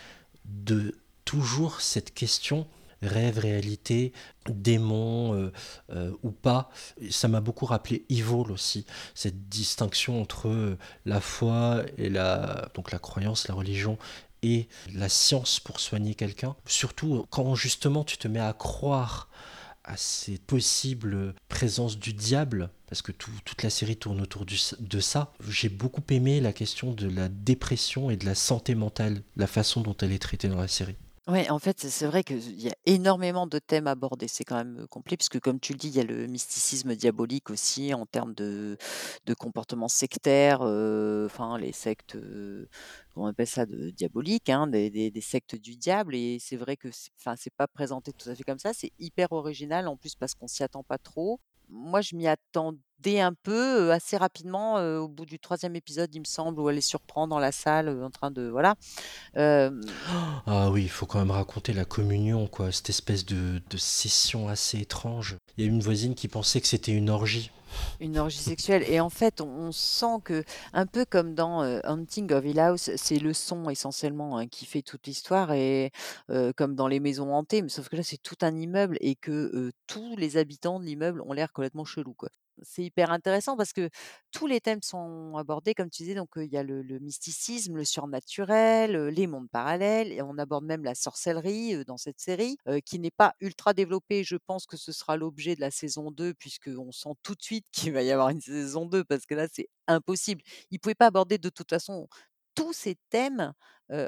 de 0.45 0.95
toujours 1.25 1.81
cette 1.81 2.13
question 2.13 2.67
rêve, 3.07 3.39
réalité, 3.39 4.13
démon 4.49 5.33
euh, 5.35 5.51
euh, 5.91 6.11
ou 6.23 6.31
pas. 6.31 6.69
Ça 7.09 7.27
m'a 7.27 7.41
beaucoup 7.41 7.65
rappelé 7.65 8.05
Evil 8.09 8.51
aussi, 8.51 8.85
cette 9.15 9.49
distinction 9.49 10.21
entre 10.21 10.47
euh, 10.47 10.77
la 11.05 11.21
foi 11.21 11.83
et 11.97 12.09
la, 12.09 12.69
donc 12.73 12.91
la 12.91 12.99
croyance, 12.99 13.47
la 13.47 13.55
religion 13.55 13.97
et 14.41 14.67
la 14.93 15.09
science 15.09 15.59
pour 15.59 15.79
soigner 15.79 16.15
quelqu'un. 16.15 16.55
Surtout 16.65 17.25
quand 17.29 17.55
justement 17.55 18.03
tu 18.03 18.17
te 18.17 18.27
mets 18.27 18.39
à 18.39 18.53
croire 18.53 19.29
à 19.85 19.97
ces 19.97 20.37
possibles 20.37 21.33
présences 21.49 21.97
du 21.99 22.13
diable, 22.13 22.69
parce 22.87 23.01
que 23.01 23.11
tout- 23.11 23.31
toute 23.43 23.63
la 23.63 23.69
série 23.69 23.97
tourne 23.97 24.21
autour 24.21 24.45
de 24.45 24.99
ça. 25.01 25.33
J'ai 25.49 25.67
beaucoup 25.67 26.03
aimé 26.09 26.39
la 26.39 26.53
question 26.53 26.93
de 26.93 27.09
la 27.09 27.27
dépression 27.27 28.09
et 28.09 28.15
de 28.15 28.25
la 28.25 28.35
santé 28.35 28.75
mentale, 28.75 29.23
la 29.35 29.47
façon 29.47 29.81
dont 29.81 29.95
elle 30.01 30.13
est 30.13 30.19
traitée 30.21 30.47
dans 30.47 30.59
la 30.61 30.69
série. 30.69 30.95
Ouais, 31.27 31.49
en 31.49 31.57
fait, 31.57 31.79
c'est 31.79 32.05
vrai 32.05 32.21
qu'il 32.25 32.59
y 32.61 32.67
a 32.69 32.75
énormément 32.85 33.47
de 33.47 33.57
thèmes 33.57 33.87
abordés. 33.87 34.27
C'est 34.27 34.43
quand 34.43 34.57
même 34.57 34.85
complet, 34.89 35.15
puisque 35.15 35.39
comme 35.39 35.57
tu 35.61 35.71
le 35.71 35.77
dis, 35.77 35.87
il 35.87 35.95
y 35.95 36.01
a 36.01 36.03
le 36.03 36.27
mysticisme 36.27 36.95
diabolique 36.95 37.49
aussi 37.49 37.93
en 37.93 38.05
termes 38.05 38.33
de, 38.33 38.77
de 39.25 39.33
comportement 39.33 39.87
sectaire, 39.87 40.59
enfin 40.61 41.57
les 41.57 41.71
sectes, 41.71 42.17
on 43.15 43.25
appelle 43.27 43.47
ça 43.47 43.65
de 43.65 43.89
diaboliques, 43.91 44.49
hein, 44.49 44.67
des 44.67 45.13
sectes 45.21 45.55
du 45.55 45.77
diable. 45.77 46.13
Et 46.15 46.39
c'est 46.41 46.57
vrai 46.57 46.75
que 46.75 46.91
c'est, 46.91 47.11
enfin, 47.17 47.35
c'est 47.37 47.53
pas 47.55 47.67
présenté 47.67 48.11
tout 48.11 48.29
à 48.29 48.35
fait 48.35 48.43
comme 48.43 48.59
ça. 48.59 48.73
C'est 48.73 48.91
hyper 48.99 49.31
original 49.31 49.87
en 49.87 49.95
plus 49.95 50.15
parce 50.15 50.33
qu'on 50.35 50.47
s'y 50.47 50.63
attend 50.63 50.83
pas 50.83 50.97
trop. 50.97 51.39
Moi, 51.73 52.01
je 52.01 52.15
m'y 52.15 52.27
attendais 52.27 53.19
un 53.19 53.33
peu 53.33 53.91
assez 53.91 54.15
rapidement 54.15 54.75
au 54.75 55.07
bout 55.07 55.25
du 55.25 55.39
troisième 55.39 55.75
épisode, 55.75 56.13
il 56.13 56.19
me 56.19 56.25
semble, 56.25 56.59
où 56.59 56.69
elle 56.69 56.75
les 56.75 56.81
surprend 56.81 57.27
dans 57.27 57.39
la 57.39 57.51
salle 57.51 57.89
en 58.01 58.09
train 58.11 58.31
de 58.31 58.47
voilà. 58.47 58.75
Ah 59.35 60.69
oui, 60.71 60.83
il 60.83 60.89
faut 60.89 61.05
quand 61.05 61.19
même 61.19 61.31
raconter 61.31 61.73
la 61.73 61.85
communion, 61.85 62.47
quoi, 62.47 62.71
cette 62.71 62.89
espèce 62.89 63.25
de, 63.25 63.61
de 63.69 63.77
session 63.77 64.47
assez 64.47 64.79
étrange. 64.79 65.37
Il 65.57 65.65
y 65.65 65.67
a 65.67 65.69
une 65.69 65.81
voisine 65.81 66.15
qui 66.15 66.27
pensait 66.27 66.61
que 66.61 66.67
c'était 66.67 66.91
une 66.91 67.09
orgie. 67.09 67.51
Une 67.99 68.17
orgie 68.17 68.37
sexuelle. 68.37 68.83
Et 68.87 68.99
en 68.99 69.09
fait, 69.09 69.41
on, 69.41 69.71
sent 69.71 70.19
que, 70.23 70.43
un 70.73 70.85
peu 70.85 71.05
comme 71.05 71.33
dans 71.35 71.63
euh, 71.63 71.79
Hunting 71.83 72.31
of 72.33 72.45
Hill 72.45 72.59
House, 72.59 72.91
c'est 72.95 73.19
le 73.19 73.33
son 73.33 73.69
essentiellement 73.69 74.37
hein, 74.37 74.47
qui 74.47 74.65
fait 74.65 74.81
toute 74.81 75.07
l'histoire, 75.07 75.51
et 75.53 75.91
euh, 76.29 76.53
comme 76.55 76.75
dans 76.75 76.87
les 76.87 76.99
maisons 76.99 77.33
hantées, 77.33 77.61
mais 77.61 77.69
sauf 77.69 77.89
que 77.89 77.95
là, 77.95 78.03
c'est 78.03 78.21
tout 78.21 78.37
un 78.41 78.55
immeuble 78.55 78.97
et 79.01 79.15
que 79.15 79.31
euh, 79.31 79.71
tous 79.87 80.15
les 80.17 80.37
habitants 80.37 80.79
de 80.79 80.85
l'immeuble 80.85 81.21
ont 81.21 81.33
l'air 81.33 81.51
complètement 81.51 81.85
chelous, 81.85 82.13
quoi. 82.13 82.29
C'est 82.61 82.83
hyper 82.83 83.11
intéressant 83.11 83.57
parce 83.57 83.73
que 83.73 83.89
tous 84.31 84.47
les 84.47 84.61
thèmes 84.61 84.81
sont 84.83 85.35
abordés, 85.37 85.73
comme 85.73 85.89
tu 85.89 86.03
disais, 86.03 86.15
donc 86.15 86.29
il 86.35 86.51
y 86.51 86.57
a 86.57 86.63
le, 86.63 86.83
mysticisme, 86.99 87.75
le 87.75 87.85
surnaturel, 87.85 89.07
les 89.07 89.27
mondes 89.27 89.49
parallèles, 89.49 90.11
et 90.11 90.21
on 90.21 90.37
aborde 90.37 90.63
même 90.65 90.83
la 90.83 90.95
sorcellerie 90.95 91.83
dans 91.85 91.97
cette 91.97 92.19
série, 92.19 92.57
qui 92.85 92.99
n'est 92.99 93.11
pas 93.11 93.33
ultra 93.39 93.73
développée. 93.73 94.23
Je 94.23 94.35
pense 94.35 94.65
que 94.65 94.77
ce 94.77 94.91
sera 94.91 95.17
l'objet 95.17 95.55
de 95.55 95.61
la 95.61 95.71
saison 95.71 96.11
2, 96.11 96.33
puisqu'on 96.35 96.91
sent 96.91 97.13
tout 97.23 97.35
de 97.35 97.41
suite 97.41 97.65
qu'il 97.71 97.93
va 97.93 98.03
y 98.03 98.11
avoir 98.11 98.29
une 98.29 98.41
saison 98.41 98.85
2, 98.85 99.03
parce 99.03 99.25
que 99.25 99.35
là, 99.35 99.47
c'est 99.51 99.67
impossible. 99.87 100.41
Ils 100.71 100.75
ne 100.75 100.79
pouvaient 100.79 100.95
pas 100.95 101.07
aborder 101.07 101.37
de 101.37 101.49
toute 101.49 101.69
façon 101.69 102.07
tous 102.55 102.73
ces 102.73 102.95
thèmes 103.09 103.53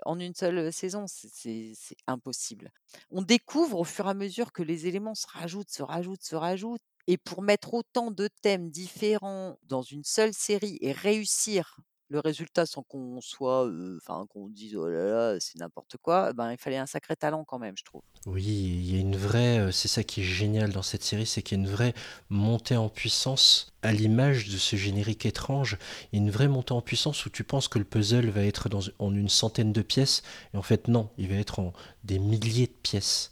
en 0.05 0.19
une 0.19 0.33
seule 0.35 0.71
saison. 0.71 1.05
C'est 1.07 1.73
impossible. 2.07 2.71
On 3.11 3.21
découvre 3.21 3.79
au 3.79 3.83
fur 3.83 4.07
et 4.07 4.09
à 4.09 4.13
mesure 4.13 4.51
que 4.51 4.63
les 4.63 4.87
éléments 4.87 5.15
se 5.15 5.27
rajoutent, 5.27 5.69
se 5.71 5.83
rajoutent, 5.83 6.23
se 6.23 6.35
rajoutent. 6.35 6.81
Et 7.07 7.17
pour 7.17 7.41
mettre 7.41 7.73
autant 7.73 8.11
de 8.11 8.29
thèmes 8.41 8.69
différents 8.69 9.57
dans 9.63 9.83
une 9.83 10.03
seule 10.03 10.33
série 10.33 10.77
et 10.81 10.91
réussir 10.91 11.77
le 12.09 12.19
résultat 12.19 12.65
sans 12.65 12.83
qu'on 12.83 13.19
soit, 13.19 13.67
enfin, 13.97 14.25
qu'on 14.29 14.47
dise 14.47 14.75
oh 14.75 14.87
là 14.87 15.05
là, 15.05 15.39
c'est 15.39 15.57
n'importe 15.57 15.97
quoi, 15.97 16.33
ben, 16.33 16.51
il 16.51 16.57
fallait 16.57 16.77
un 16.77 16.85
sacré 16.85 17.15
talent 17.15 17.43
quand 17.43 17.57
même, 17.57 17.75
je 17.77 17.83
trouve. 17.83 18.01
Oui, 18.27 18.43
il 18.43 18.93
y 18.93 18.97
a 18.97 18.99
une 18.99 19.15
vraie, 19.15 19.71
c'est 19.71 19.87
ça 19.87 20.03
qui 20.03 20.21
est 20.21 20.23
génial 20.23 20.71
dans 20.71 20.83
cette 20.83 21.03
série, 21.03 21.25
c'est 21.25 21.41
qu'il 21.41 21.57
y 21.57 21.61
a 21.61 21.63
une 21.63 21.69
vraie 21.69 21.93
montée 22.29 22.77
en 22.77 22.89
puissance 22.89 23.73
à 23.81 23.91
l'image 23.91 24.49
de 24.49 24.57
ce 24.57 24.75
générique 24.75 25.25
étrange. 25.25 25.77
Il 26.11 26.19
une 26.19 26.31
vraie 26.31 26.47
montée 26.47 26.73
en 26.73 26.81
puissance 26.81 27.25
où 27.25 27.29
tu 27.29 27.43
penses 27.43 27.67
que 27.67 27.79
le 27.79 27.85
puzzle 27.85 28.29
va 28.29 28.43
être 28.43 28.67
en 28.99 29.13
une 29.13 29.29
centaine 29.29 29.73
de 29.73 29.81
pièces, 29.81 30.21
et 30.53 30.57
en 30.57 30.63
fait 30.63 30.87
non, 30.87 31.09
il 31.17 31.29
va 31.29 31.35
être 31.35 31.59
en 31.59 31.73
des 32.03 32.19
milliers 32.19 32.67
de 32.67 32.73
pièces. 32.83 33.31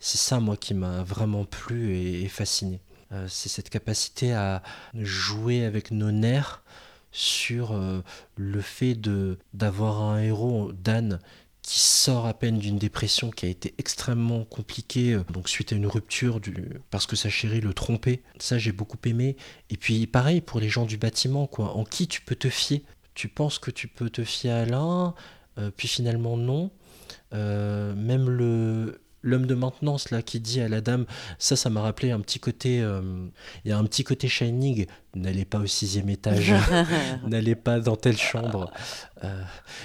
C'est 0.00 0.18
ça, 0.18 0.40
moi, 0.40 0.56
qui 0.56 0.74
m'a 0.74 1.02
vraiment 1.02 1.44
plu 1.44 1.96
et 1.96 2.28
fasciné. 2.28 2.80
Euh, 3.12 3.26
c'est 3.28 3.48
cette 3.48 3.70
capacité 3.70 4.32
à 4.32 4.62
jouer 4.94 5.64
avec 5.64 5.90
nos 5.90 6.10
nerfs 6.10 6.62
sur 7.12 7.72
euh, 7.72 8.02
le 8.36 8.60
fait 8.60 8.94
de 8.94 9.38
d'avoir 9.52 10.02
un 10.02 10.20
héros, 10.20 10.72
Dan, 10.72 11.20
qui 11.62 11.80
sort 11.80 12.26
à 12.26 12.34
peine 12.34 12.58
d'une 12.58 12.76
dépression 12.76 13.30
qui 13.30 13.46
a 13.46 13.48
été 13.48 13.74
extrêmement 13.78 14.44
compliquée, 14.44 15.14
euh, 15.14 15.24
donc 15.32 15.48
suite 15.48 15.72
à 15.72 15.76
une 15.76 15.86
rupture 15.86 16.40
du, 16.40 16.54
parce 16.90 17.06
que 17.06 17.16
sa 17.16 17.28
chérie 17.28 17.60
le 17.60 17.72
trompait. 17.72 18.22
Ça, 18.38 18.58
j'ai 18.58 18.72
beaucoup 18.72 18.98
aimé. 19.04 19.36
Et 19.70 19.76
puis, 19.76 20.06
pareil 20.06 20.40
pour 20.40 20.60
les 20.60 20.68
gens 20.68 20.86
du 20.86 20.96
bâtiment, 20.96 21.46
quoi. 21.46 21.76
En 21.76 21.84
qui 21.84 22.08
tu 22.08 22.20
peux 22.20 22.36
te 22.36 22.48
fier? 22.48 22.82
Tu 23.14 23.28
penses 23.28 23.58
que 23.58 23.70
tu 23.70 23.86
peux 23.86 24.10
te 24.10 24.24
fier 24.24 24.50
à 24.50 24.64
l'un, 24.64 25.14
puis 25.76 25.86
finalement 25.86 26.36
non. 26.36 26.72
Même 27.32 28.28
le 28.28 29.03
l'homme 29.24 29.46
de 29.46 29.54
maintenance 29.54 30.10
là 30.10 30.22
qui 30.22 30.38
dit 30.38 30.60
à 30.60 30.68
la 30.68 30.80
dame 30.80 31.06
ça 31.38 31.56
ça 31.56 31.70
m'a 31.70 31.80
rappelé 31.80 32.12
un 32.12 32.20
petit 32.20 32.38
côté 32.38 32.80
euh, 32.80 33.26
il 33.64 33.70
y 33.70 33.72
a 33.72 33.78
un 33.78 33.84
petit 33.84 34.04
côté 34.04 34.28
shining. 34.28 34.86
N'allez 35.16 35.44
pas 35.44 35.58
au 35.58 35.66
sixième 35.66 36.08
étage. 36.08 36.52
N'allez 37.26 37.54
pas 37.54 37.78
dans 37.78 37.94
telle 37.94 38.16
chambre. 38.18 38.72
Euh, 39.22 39.42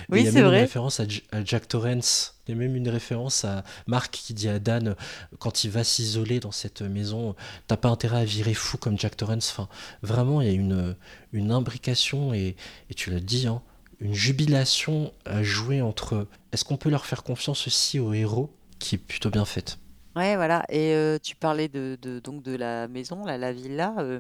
Oui, 0.10 0.22
il 0.22 0.26
y 0.26 0.28
a 0.28 0.32
c'est 0.32 0.38
même 0.38 0.48
vrai. 0.48 0.58
une 0.58 0.62
référence 0.64 1.00
à 1.00 1.06
Jack 1.46 1.68
Torrance. 1.68 2.36
Il 2.48 2.52
y 2.52 2.54
a 2.56 2.58
même 2.58 2.76
une 2.76 2.90
référence 2.90 3.46
à 3.46 3.64
Marc 3.86 4.12
qui 4.12 4.34
dit 4.34 4.50
à 4.50 4.58
Dan 4.58 4.96
quand 5.38 5.64
il 5.64 5.70
va 5.70 5.84
s'isoler 5.84 6.40
dans 6.40 6.52
cette 6.52 6.82
maison 6.82 7.36
t'as 7.68 7.78
pas 7.78 7.90
intérêt 7.90 8.22
à 8.22 8.26
virer 8.26 8.56
fou 8.56 8.78
comme 8.78 8.98
Jack 8.98 9.18
Torrance. 9.18 9.52
Enfin 9.52 9.70
vraiment 10.02 10.42
il 10.42 10.48
y 10.48 10.52
a 10.52 10.54
une 10.54 10.96
une 11.32 11.52
imbrication 11.52 12.34
et, 12.34 12.56
et 12.90 12.94
tu 12.96 13.12
l'as 13.12 13.20
dit 13.20 13.46
hein, 13.46 13.62
une 14.00 14.16
jubilation 14.16 15.14
à 15.26 15.44
jouer 15.44 15.82
entre 15.84 16.28
est-ce 16.52 16.66
qu'on 16.66 16.78
peut 16.78 16.90
leur 16.90 17.06
faire 17.06 17.22
confiance 17.24 17.68
aussi 17.68 18.00
aux 18.00 18.14
héros 18.14 18.50
qui 18.80 18.96
est 18.96 19.00
plutôt 19.00 19.30
bien 19.30 19.46
faite 19.46 19.78
Ouais, 20.16 20.36
voilà. 20.36 20.66
Et 20.70 20.94
euh, 20.96 21.18
tu 21.22 21.36
parlais 21.36 21.68
de, 21.68 21.98
donc 22.24 22.44
de 22.44 22.56
la 22.56 22.88
maison, 22.88 23.24
là, 23.26 23.38
la 23.38 23.54
villa. 23.54 23.94
euh, 24.00 24.20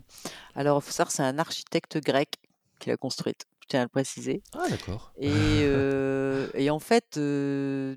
alors, 0.56 0.80
il 0.82 0.86
faut 0.86 0.92
savoir, 0.92 1.12
c'est 1.12 1.24
un 1.24 1.40
architecte 1.40 1.98
grec 2.04 2.38
qui 2.80 2.90
l'a 2.90 2.98
construite. 2.98 3.46
Tiens 3.70 3.82
à 3.82 3.84
le 3.84 3.90
préciser. 3.90 4.42
ah 4.54 4.68
d'accord 4.68 5.14
Et, 5.22 5.62
euh, 5.66 6.50
et 6.56 6.70
en 6.72 6.80
fait, 6.80 7.18
euh, 7.18 7.96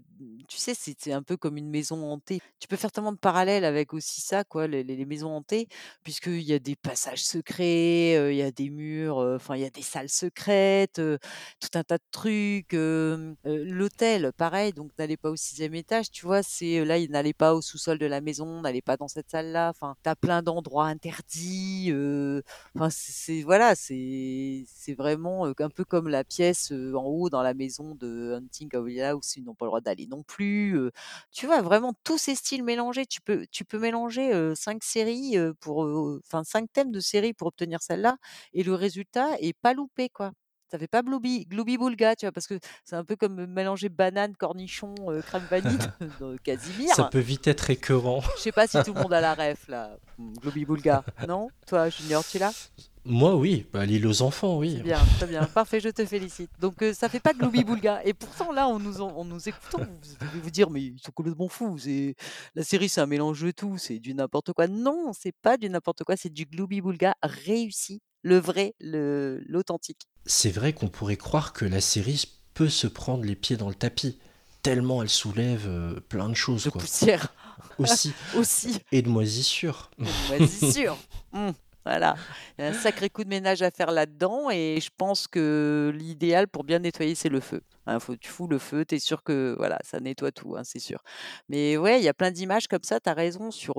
tu 0.48 0.58
sais, 0.58 0.74
c'est 0.74 0.94
c'est 0.98 1.12
un 1.12 1.22
peu 1.22 1.36
comme 1.38 1.56
une 1.56 1.70
maison 1.70 2.04
hantée. 2.12 2.40
Tu 2.60 2.68
peux 2.68 2.76
faire 2.76 2.92
tellement 2.92 3.12
de 3.12 3.16
parallèles 3.18 3.64
avec 3.64 3.94
aussi 3.94 4.20
ça, 4.20 4.44
quoi, 4.44 4.66
les, 4.66 4.84
les- 4.84 4.96
les 4.96 5.06
maisons 5.06 5.30
hantées, 5.30 5.68
puisqu'il 6.04 6.42
y 6.42 6.52
a 6.52 6.58
des 6.58 6.76
passages 6.76 7.24
secrets, 7.24 8.16
euh, 8.18 8.32
il 8.32 8.36
y 8.38 8.42
a 8.42 8.50
des 8.50 8.68
murs, 8.70 9.18
euh, 9.20 9.36
enfin, 9.36 9.56
il 9.56 9.62
y 9.62 9.64
a 9.64 9.70
des 9.70 9.82
salles 9.82 10.10
secrètes, 10.10 10.98
euh, 10.98 11.16
tout 11.60 11.70
un 11.78 11.84
tas 11.84 11.98
de 11.98 12.02
trucs. 12.10 12.74
euh, 12.74 13.34
euh, 13.46 13.64
L'hôtel, 13.66 14.32
pareil, 14.36 14.72
donc 14.72 14.90
n'allez 14.98 15.16
pas 15.16 15.30
au 15.30 15.36
sixième 15.36 15.74
étage, 15.74 16.10
tu 16.10 16.26
vois, 16.26 16.42
c'est 16.42 16.80
euh, 16.80 16.84
là, 16.84 16.98
il 16.98 17.10
n'allait 17.10 17.32
pas 17.32 17.54
au 17.54 17.62
sous-sol 17.62 17.98
de 17.98 18.06
la 18.06 18.20
maison, 18.20 18.60
n'allez 18.60 18.82
pas 18.82 18.96
dans 18.96 19.08
cette 19.08 19.30
salle-là. 19.30 19.70
Enfin, 19.70 19.94
t'as 20.02 20.14
plein 20.16 20.42
d'endroits 20.42 20.86
interdits. 20.86 21.88
euh, 21.92 22.42
Enfin, 22.74 22.90
c'est 22.90 23.12
c'est- 23.12 23.42
voilà, 23.42 23.74
c'est 23.74 24.64
c'est 24.68 24.94
vraiment 24.94 25.46
euh, 25.46 25.52
un 25.62 25.70
peu 25.70 25.84
comme 25.84 26.08
la 26.08 26.24
pièce 26.24 26.72
euh, 26.72 26.94
en 26.94 27.04
haut 27.04 27.30
dans 27.30 27.42
la 27.42 27.54
maison 27.54 27.94
de 27.94 28.34
Hunting 28.34 28.68
of 28.76 28.88
Hill 28.90 29.02
House, 29.02 29.36
ils 29.36 29.44
n'ont 29.44 29.54
pas 29.54 29.64
le 29.66 29.70
droit 29.70 29.80
d'aller 29.80 30.06
non 30.06 30.22
plus. 30.22 30.76
euh. 30.78 30.90
tu 31.30 31.46
vois, 31.46 31.62
vraiment 31.62 31.92
tous 32.04 32.18
ces 32.18 32.34
styles 32.34 32.64
mélangés. 32.64 33.06
Tu 33.06 33.20
peux, 33.20 33.46
tu 33.50 33.64
peux 33.64 33.78
mélanger 33.78 34.32
euh, 34.34 34.54
cinq 34.54 34.82
séries 34.84 35.38
euh, 35.38 35.52
pour, 35.60 35.84
euh, 35.84 36.20
enfin 36.26 36.44
cinq 36.44 36.72
thèmes 36.72 36.92
de 36.92 37.00
séries 37.00 37.32
pour 37.34 37.48
obtenir 37.48 37.80
celle-là, 37.82 38.16
et 38.52 38.62
le 38.62 38.74
résultat 38.74 39.36
est 39.40 39.52
pas 39.58 39.74
loupé, 39.74 40.08
quoi. 40.08 40.32
Ça 40.70 40.78
fait 40.78 40.88
pas 40.88 41.02
Glooby, 41.02 41.44
Glooby 41.44 41.76
Boulga, 41.76 42.16
tu 42.16 42.24
vois, 42.24 42.32
parce 42.32 42.46
que 42.46 42.58
c'est 42.82 42.96
un 42.96 43.04
peu 43.04 43.14
comme 43.14 43.44
mélanger 43.44 43.90
banane, 43.90 44.34
cornichon, 44.34 44.94
euh, 45.08 45.20
crème 45.20 45.42
vanille 45.50 45.76
Casimir. 46.44 46.94
ça 46.94 47.04
peut 47.04 47.18
vite 47.18 47.46
être 47.46 47.68
écœurant 47.68 48.22
Je 48.36 48.40
sais 48.40 48.52
pas 48.52 48.66
si 48.66 48.82
tout 48.82 48.94
le 48.94 49.02
monde 49.02 49.12
a 49.12 49.20
la 49.20 49.34
ref 49.52 49.68
là. 49.68 49.98
Hmm, 50.16 50.32
Glooby 50.40 50.64
Boulga, 50.64 51.04
non? 51.28 51.50
Toi, 51.66 51.90
Junior, 51.90 52.24
tu 52.26 52.38
l'as? 52.38 52.70
Moi 53.04 53.34
oui 53.34 53.66
bah, 53.72 53.84
l'île 53.84 54.06
aux 54.06 54.22
enfants 54.22 54.58
oui 54.58 54.76
bien, 54.82 55.00
très 55.18 55.26
bien, 55.26 55.44
parfait, 55.44 55.80
je 55.80 55.88
te 55.88 56.04
félicite. 56.06 56.50
Donc 56.60 56.82
euh, 56.82 56.92
ça 56.94 57.08
fait 57.08 57.18
pas 57.20 57.32
Glooby 57.32 57.64
Boulga. 57.64 58.00
Et 58.04 58.14
pourtant 58.14 58.52
là, 58.52 58.68
en 58.68 58.78
nous, 58.78 59.00
en, 59.00 59.08
en 59.16 59.24
nous 59.24 59.48
écoutant, 59.48 59.78
vous 59.78 60.26
devez 60.26 60.40
vous 60.40 60.50
dire 60.50 60.70
mais 60.70 60.82
ils 60.82 61.00
sont 61.04 61.10
complètement 61.12 61.48
fous. 61.48 61.78
C'est 61.78 62.14
la 62.54 62.62
série, 62.62 62.88
c'est 62.88 63.00
un 63.00 63.06
mélange 63.06 63.40
de 63.42 63.50
tout, 63.50 63.76
c'est 63.78 63.98
du 63.98 64.14
n'importe 64.14 64.52
quoi. 64.52 64.68
Non, 64.68 65.12
c'est 65.18 65.34
pas 65.42 65.56
du 65.56 65.68
n'importe 65.68 66.04
quoi, 66.04 66.16
c'est 66.16 66.32
du 66.32 66.44
Glooby 66.46 66.80
Boulga 66.80 67.14
réussi, 67.22 68.00
le 68.22 68.38
vrai, 68.38 68.74
le 68.80 69.42
l'authentique. 69.46 70.06
c'est 70.26 70.50
vrai 70.52 70.72
qu'on 70.72 70.88
pourrait 70.88 71.16
croire 71.16 71.52
que 71.52 71.64
la 71.64 71.80
série 71.80 72.24
peut 72.54 72.68
se 72.68 72.86
prendre 72.86 73.24
les 73.24 73.34
pieds 73.34 73.56
dans 73.56 73.68
le 73.68 73.74
tapis, 73.74 74.18
tellement 74.62 75.02
elle 75.02 75.08
soulève 75.08 75.66
euh, 75.66 75.98
plein 76.08 76.28
de 76.28 76.34
choses, 76.34 76.64
De 76.64 76.70
quoi. 76.70 76.80
poussière 76.82 77.34
Aussi, 77.78 78.12
aussi. 78.36 78.78
et 78.92 79.02
de 79.02 79.08
moisissures. 79.08 79.90
Vas-y, 80.28 80.72
sûr. 80.72 80.96
Mmh, 81.32 81.50
voilà. 81.84 82.14
Il 82.58 82.64
y 82.64 82.66
a 82.66 82.70
un 82.70 82.72
sacré 82.74 83.10
coup 83.10 83.24
de 83.24 83.28
ménage 83.28 83.62
à 83.62 83.70
faire 83.70 83.90
là-dedans 83.90 84.50
et 84.50 84.78
je 84.80 84.90
pense 84.96 85.26
que 85.26 85.92
l'idéal 85.94 86.46
pour 86.48 86.64
bien 86.64 86.78
nettoyer, 86.78 87.14
c'est 87.14 87.28
le 87.28 87.40
feu. 87.40 87.62
Hein, 87.86 87.98
faut, 87.98 88.14
tu 88.14 88.30
fous 88.30 88.46
le 88.46 88.58
feu, 88.58 88.84
tu 88.84 88.94
es 88.94 88.98
sûr 89.00 89.24
que 89.24 89.54
voilà, 89.58 89.78
ça 89.82 89.98
nettoie 89.98 90.30
tout, 90.30 90.54
hein, 90.56 90.62
c'est 90.64 90.78
sûr. 90.78 91.02
Mais 91.48 91.76
ouais, 91.76 92.00
il 92.00 92.04
y 92.04 92.08
a 92.08 92.14
plein 92.14 92.30
d'images 92.30 92.68
comme 92.68 92.84
ça, 92.84 93.00
tu 93.00 93.10
as 93.10 93.14
raison, 93.14 93.50
sur 93.50 93.74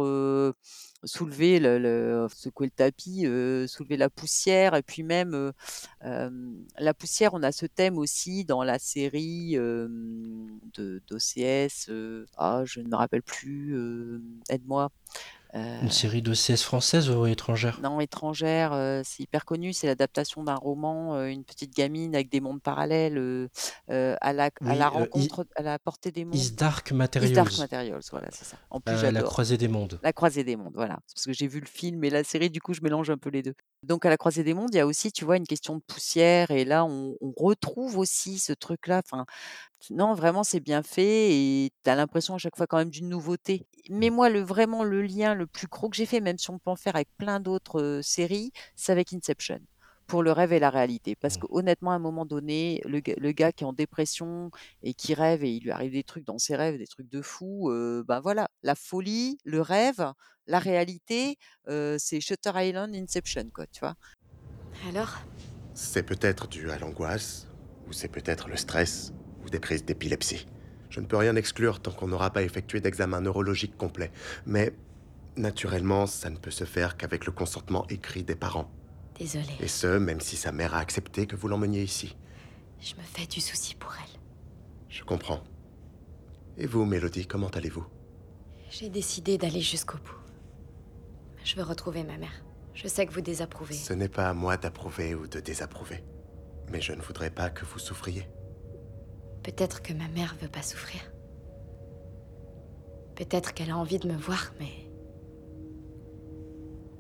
soulever, 1.06 1.60
le, 1.60 2.28
secouer 2.36 2.68
le 2.68 2.72
tapis, 2.72 3.22
soulever 3.70 3.96
la 3.98 4.10
poussière 4.10 4.76
et 4.76 4.84
puis 4.84 5.04
même 5.04 5.54
la 6.02 6.94
poussière, 6.94 7.34
on 7.34 7.44
a 7.44 7.54
ce 7.54 7.66
thème 7.66 7.98
aussi 7.98 8.44
dans 8.44 8.64
la 8.64 8.80
série 8.80 9.56
d'OCS. 10.76 11.90
ah, 12.38 12.64
je 12.66 12.82
ne 12.82 12.90
me 12.90 12.96
rappelle 12.96 13.24
plus, 13.24 14.22
aide-moi. 14.50 14.90
Une 15.56 15.92
série 15.92 16.22
d'OCS 16.24 16.64
française 16.64 17.10
ou 17.12 17.28
étrangère 17.28 17.80
Non, 17.82 18.00
étrangère, 18.00 18.74
euh, 18.74 19.02
c'est 19.06 19.22
hyper 19.24 19.46
connu. 19.46 19.72
C'est 19.72 19.86
l'adaptation 19.86 20.44
d'un 20.44 20.56
roman, 20.56 21.16
euh, 21.16 21.28
une 21.28 21.44
petite 21.44 21.76
gamine 21.76 22.16
avec 22.16 22.30
des 22.30 22.42
mondes 22.42 22.62
parallèles, 22.62 23.18
euh, 23.20 23.48
euh, 23.92 24.16
à 24.22 24.34
la, 24.34 24.46
à 24.46 24.50
Oui, 24.62 24.78
la 24.78 24.88
euh, 24.88 24.90
I- 25.16 25.28
rencontre, 25.28 25.46
à 25.56 25.62
la 25.62 25.78
portée 25.78 26.12
des 26.12 26.26
mondes. 26.26 26.36
Is 26.36 26.52
Dark 26.54 26.90
Is 26.90 26.94
Materials, 26.96 27.34
Dark 27.34 27.58
Materials, 27.60 28.02
voilà, 28.12 28.28
c'est 28.32 28.46
ça. 28.46 28.58
En 28.72 28.80
plus, 28.82 28.94
euh, 28.94 29.02
La 29.04 29.12
j'adore. 29.14 29.30
croisée 29.30 29.58
des 29.58 29.68
mondes. 29.68 30.00
La 30.02 30.12
croisée 30.12 30.44
des 30.44 30.56
mondes, 30.56 30.74
voilà. 30.74 30.98
C'est 31.06 31.16
parce 31.18 31.26
que 31.28 31.34
j'ai 31.34 31.48
vu 31.48 31.60
le 31.60 31.68
film 31.68 32.04
et 32.04 32.10
la 32.10 32.24
série, 32.24 32.50
du 32.50 32.60
coup, 32.60 32.74
je 32.74 32.82
mélange 32.82 33.12
un 33.12 33.18
peu 33.18 33.30
les 33.30 33.44
deux. 33.44 33.54
Donc, 33.84 34.06
à 34.06 34.10
la 34.10 34.18
croisée 34.18 34.44
des 34.44 34.54
mondes, 34.56 34.70
il 34.74 34.78
y 34.78 34.80
a 34.80 34.88
aussi, 34.88 35.12
tu 35.12 35.24
vois, 35.24 35.38
une 35.38 35.46
question 35.46 35.76
de 35.76 35.82
poussière. 35.86 36.50
Et 36.52 36.66
là, 36.66 36.84
on, 36.86 37.16
on 37.22 37.32
retrouve 37.38 37.98
aussi 38.00 38.40
ce 38.40 38.54
truc-là. 38.54 39.02
Enfin, 39.06 39.26
non, 39.90 40.14
vraiment, 40.14 40.44
c'est 40.44 40.60
bien 40.60 40.84
fait 40.84 41.34
et 41.36 41.72
tu 41.84 41.90
as 41.90 41.96
l'impression 41.96 42.36
à 42.36 42.38
chaque 42.38 42.56
fois 42.56 42.68
quand 42.68 42.78
même 42.78 42.90
d'une 42.90 43.10
nouveauté. 43.10 43.66
Mais 43.90 44.10
moi, 44.10 44.30
le, 44.30 44.42
vraiment, 44.42 44.84
le 44.84 45.02
lien 45.02 45.34
le 45.36 45.48
plus 45.48 45.68
gros 45.68 45.90
que 45.90 45.96
j'ai 45.96 46.06
fait, 46.06 46.22
même 46.22 46.38
si 46.38 46.50
on 46.50 46.60
peut 46.60 46.72
en 46.72 46.76
faire 46.76 46.96
avec 46.96 47.10
plein 47.18 47.40
d'autres 47.40 47.82
euh, 47.82 48.02
séries, 48.02 48.52
c'est 48.76 48.92
avec 48.92 49.14
Inception. 49.14 49.60
Pour 50.06 50.22
le 50.22 50.34
rêve 50.34 50.52
et 50.52 50.60
la 50.60 50.70
réalité. 50.70 51.16
Parce 51.16 51.38
Mm. 51.38 51.40
que 51.40 51.48
honnêtement, 51.50 51.92
à 51.92 51.96
un 51.96 52.00
moment 52.00 52.26
donné, 52.26 52.82
le, 52.86 53.02
le 53.18 53.32
gars 53.32 53.52
qui 53.54 53.64
est 53.64 53.68
en 53.68 53.74
dépression 53.74 54.52
et 54.82 54.94
qui 54.94 55.14
rêve 55.14 55.44
et 55.46 55.52
il 55.52 55.64
lui 55.64 55.72
arrive 55.72 55.94
des 55.94 56.04
trucs 56.04 56.26
dans 56.26 56.38
ses 56.38 56.56
rêves, 56.58 56.78
des 56.78 56.88
trucs 56.88 57.10
de 57.10 57.22
fou, 57.22 57.70
euh, 57.72 58.04
ben 58.06 58.20
voilà, 58.20 58.50
la 58.64 58.76
folie, 58.76 59.38
le 59.46 59.62
rêve, 59.62 60.12
la 60.46 60.60
réalité, 60.60 61.38
euh, 61.70 61.96
c'est 62.00 62.20
Shutter 62.20 62.52
Island, 62.54 62.94
Inception, 62.94 63.50
quoi, 63.54 63.66
tu 63.68 63.80
vois. 63.80 63.96
Alors? 64.90 65.20
C'est 65.74 66.04
peut-être 66.04 66.48
dû 66.48 66.70
à 66.70 66.78
l'angoisse, 66.78 67.48
ou 67.88 67.94
c'est 67.94 68.10
peut-être 68.10 68.50
le 68.50 68.58
stress, 68.58 69.14
des 69.54 69.60
prises 69.60 69.86
d'épilepsie. 69.86 70.48
Je 70.90 71.00
ne 71.00 71.06
peux 71.06 71.16
rien 71.18 71.36
exclure 71.36 71.80
tant 71.80 71.92
qu'on 71.92 72.08
n'aura 72.08 72.32
pas 72.32 72.42
effectué 72.42 72.82
d'examen 72.82 73.22
neurologique 73.22 73.78
complet. 73.78 74.12
Mais, 74.46 74.74
naturellement, 75.38 76.08
ça 76.08 76.30
ne 76.32 76.38
peut 76.38 76.52
se 76.52 76.66
faire 76.66 76.98
qu'avec 76.98 77.26
le 77.26 77.32
consentement 77.32 77.86
écrit 77.88 78.24
des 78.24 78.36
parents. 78.36 78.70
Désolée. 79.18 79.56
Et 79.60 79.68
ce, 79.68 80.00
même 80.00 80.22
si 80.22 80.36
sa 80.36 80.52
mère 80.52 80.74
a 80.74 80.80
accepté 80.80 81.28
que 81.28 81.36
vous 81.36 81.48
l'emmeniez 81.48 81.84
ici. 81.84 82.18
Je 82.82 82.96
me 82.96 83.04
fais 83.04 83.28
du 83.28 83.42
souci 83.42 83.76
pour 83.76 83.94
elle. 83.96 84.20
Je 84.90 85.04
comprends. 85.04 85.44
Et 86.58 86.66
vous, 86.66 86.86
Mélodie, 86.86 87.28
comment 87.28 87.50
allez-vous? 87.50 87.86
J'ai 88.72 88.90
décidé 88.90 89.38
d'aller 89.38 89.62
jusqu'au 89.62 89.98
bout. 89.98 90.22
Je 91.44 91.56
veux 91.56 91.64
retrouver 91.64 92.04
ma 92.04 92.18
mère. 92.18 92.44
Je 92.74 92.88
sais 92.88 93.06
que 93.06 93.14
vous 93.14 93.22
désapprouvez. 93.22 93.76
Ce 93.76 93.94
n'est 93.94 94.10
pas 94.10 94.30
à 94.30 94.34
moi 94.34 94.58
d'approuver 94.58 95.14
ou 95.14 95.28
de 95.28 95.40
désapprouver. 95.40 96.04
Mais 96.72 96.82
je 96.82 96.94
ne 96.94 97.02
voudrais 97.02 97.30
pas 97.30 97.52
que 97.52 97.66
vous 97.66 97.78
souffriez. 97.78 98.28
Peut-être 99.44 99.82
que 99.82 99.94
ma 99.94 100.08
mère 100.08 100.36
veut 100.42 100.48
pas 100.48 100.62
souffrir. 100.62 101.02
Peut-être 103.16 103.54
qu'elle 103.54 103.70
a 103.72 103.78
envie 103.78 104.00
de 104.00 104.08
me 104.08 104.18
voir, 104.18 104.54
mais. 104.60 104.72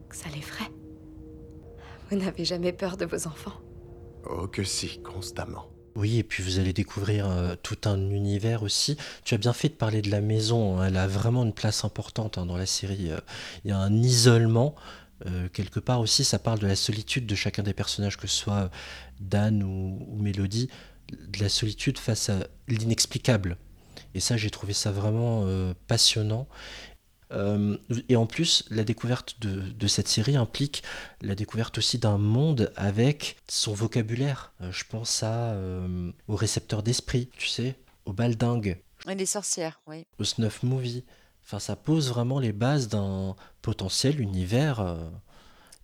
que 0.09 0.15
ça 0.15 0.29
l'effraie. 0.29 0.69
Vous 2.09 2.17
n'avez 2.17 2.45
jamais 2.45 2.73
peur 2.73 2.97
de 2.97 3.05
vos 3.05 3.27
enfants 3.27 3.59
Oh 4.29 4.47
que 4.47 4.63
si, 4.63 5.01
constamment. 5.01 5.65
Oui, 5.95 6.17
et 6.17 6.23
puis 6.23 6.43
vous 6.43 6.59
allez 6.59 6.73
découvrir 6.73 7.29
euh, 7.29 7.55
tout 7.61 7.77
un 7.85 7.97
univers 8.09 8.63
aussi. 8.63 8.97
Tu 9.25 9.35
as 9.35 9.37
bien 9.37 9.53
fait 9.53 9.69
de 9.69 9.73
parler 9.75 10.01
de 10.01 10.09
la 10.11 10.21
maison, 10.21 10.77
hein, 10.79 10.87
elle 10.87 10.97
a 10.97 11.07
vraiment 11.07 11.43
une 11.43 11.53
place 11.53 11.83
importante 11.85 12.37
hein, 12.37 12.45
dans 12.45 12.57
la 12.57 12.65
série. 12.65 13.11
euh. 13.11 13.19
Il 13.63 13.69
y 13.69 13.73
a 13.73 13.77
un 13.79 13.93
isolement. 13.93 14.75
euh, 15.27 15.47
quelque 15.49 15.79
part 15.79 15.99
aussi, 15.99 16.23
ça 16.23 16.39
parle 16.39 16.59
de 16.59 16.67
la 16.67 16.75
solitude 16.75 17.25
de 17.25 17.35
chacun 17.35 17.63
des 17.63 17.73
personnages, 17.73 18.17
que 18.17 18.27
ce 18.27 18.35
soit 18.35 18.69
Dan 19.19 19.63
ou, 19.63 20.05
ou 20.09 20.17
Mélodie, 20.21 20.69
de 21.27 21.39
la 21.39 21.49
solitude 21.49 21.97
face 21.97 22.29
à 22.29 22.47
l'inexplicable. 22.67 23.57
Et 24.15 24.19
ça, 24.19 24.37
j'ai 24.37 24.49
trouvé 24.49 24.73
ça 24.73 24.91
vraiment 24.91 25.43
euh, 25.45 25.73
passionnant. 25.87 26.47
Euh, 27.31 27.77
et 28.09 28.15
en 28.15 28.27
plus, 28.27 28.63
la 28.69 28.83
découverte 28.83 29.39
de, 29.39 29.61
de 29.61 29.87
cette 29.87 30.07
série 30.07 30.35
implique 30.35 30.83
la 31.21 31.33
découverte 31.33 31.77
aussi 31.79 31.97
d'un 31.97 32.19
monde 32.19 32.71
avec 32.75 33.37
son 33.47 33.73
vocabulaire. 33.73 34.53
Euh, 34.61 34.71
je 34.71 34.83
pense 34.87 35.23
à, 35.23 35.55
au 36.27 36.35
récepteur 36.35 36.83
d'esprit, 36.83 37.29
tu 37.37 37.47
sais, 37.47 37.75
au 38.05 38.13
baldingue, 38.13 38.79
Et 39.09 39.15
les 39.15 39.25
sorcières, 39.25 39.81
oui. 39.87 40.05
au 40.19 40.23
snuff 40.23 40.61
movie. 40.61 41.03
Enfin, 41.45 41.59
ça 41.59 41.75
pose 41.75 42.09
vraiment 42.09 42.39
les 42.39 42.53
bases 42.53 42.87
d'un 42.87 43.35
potentiel 43.61 44.21
univers 44.21 44.97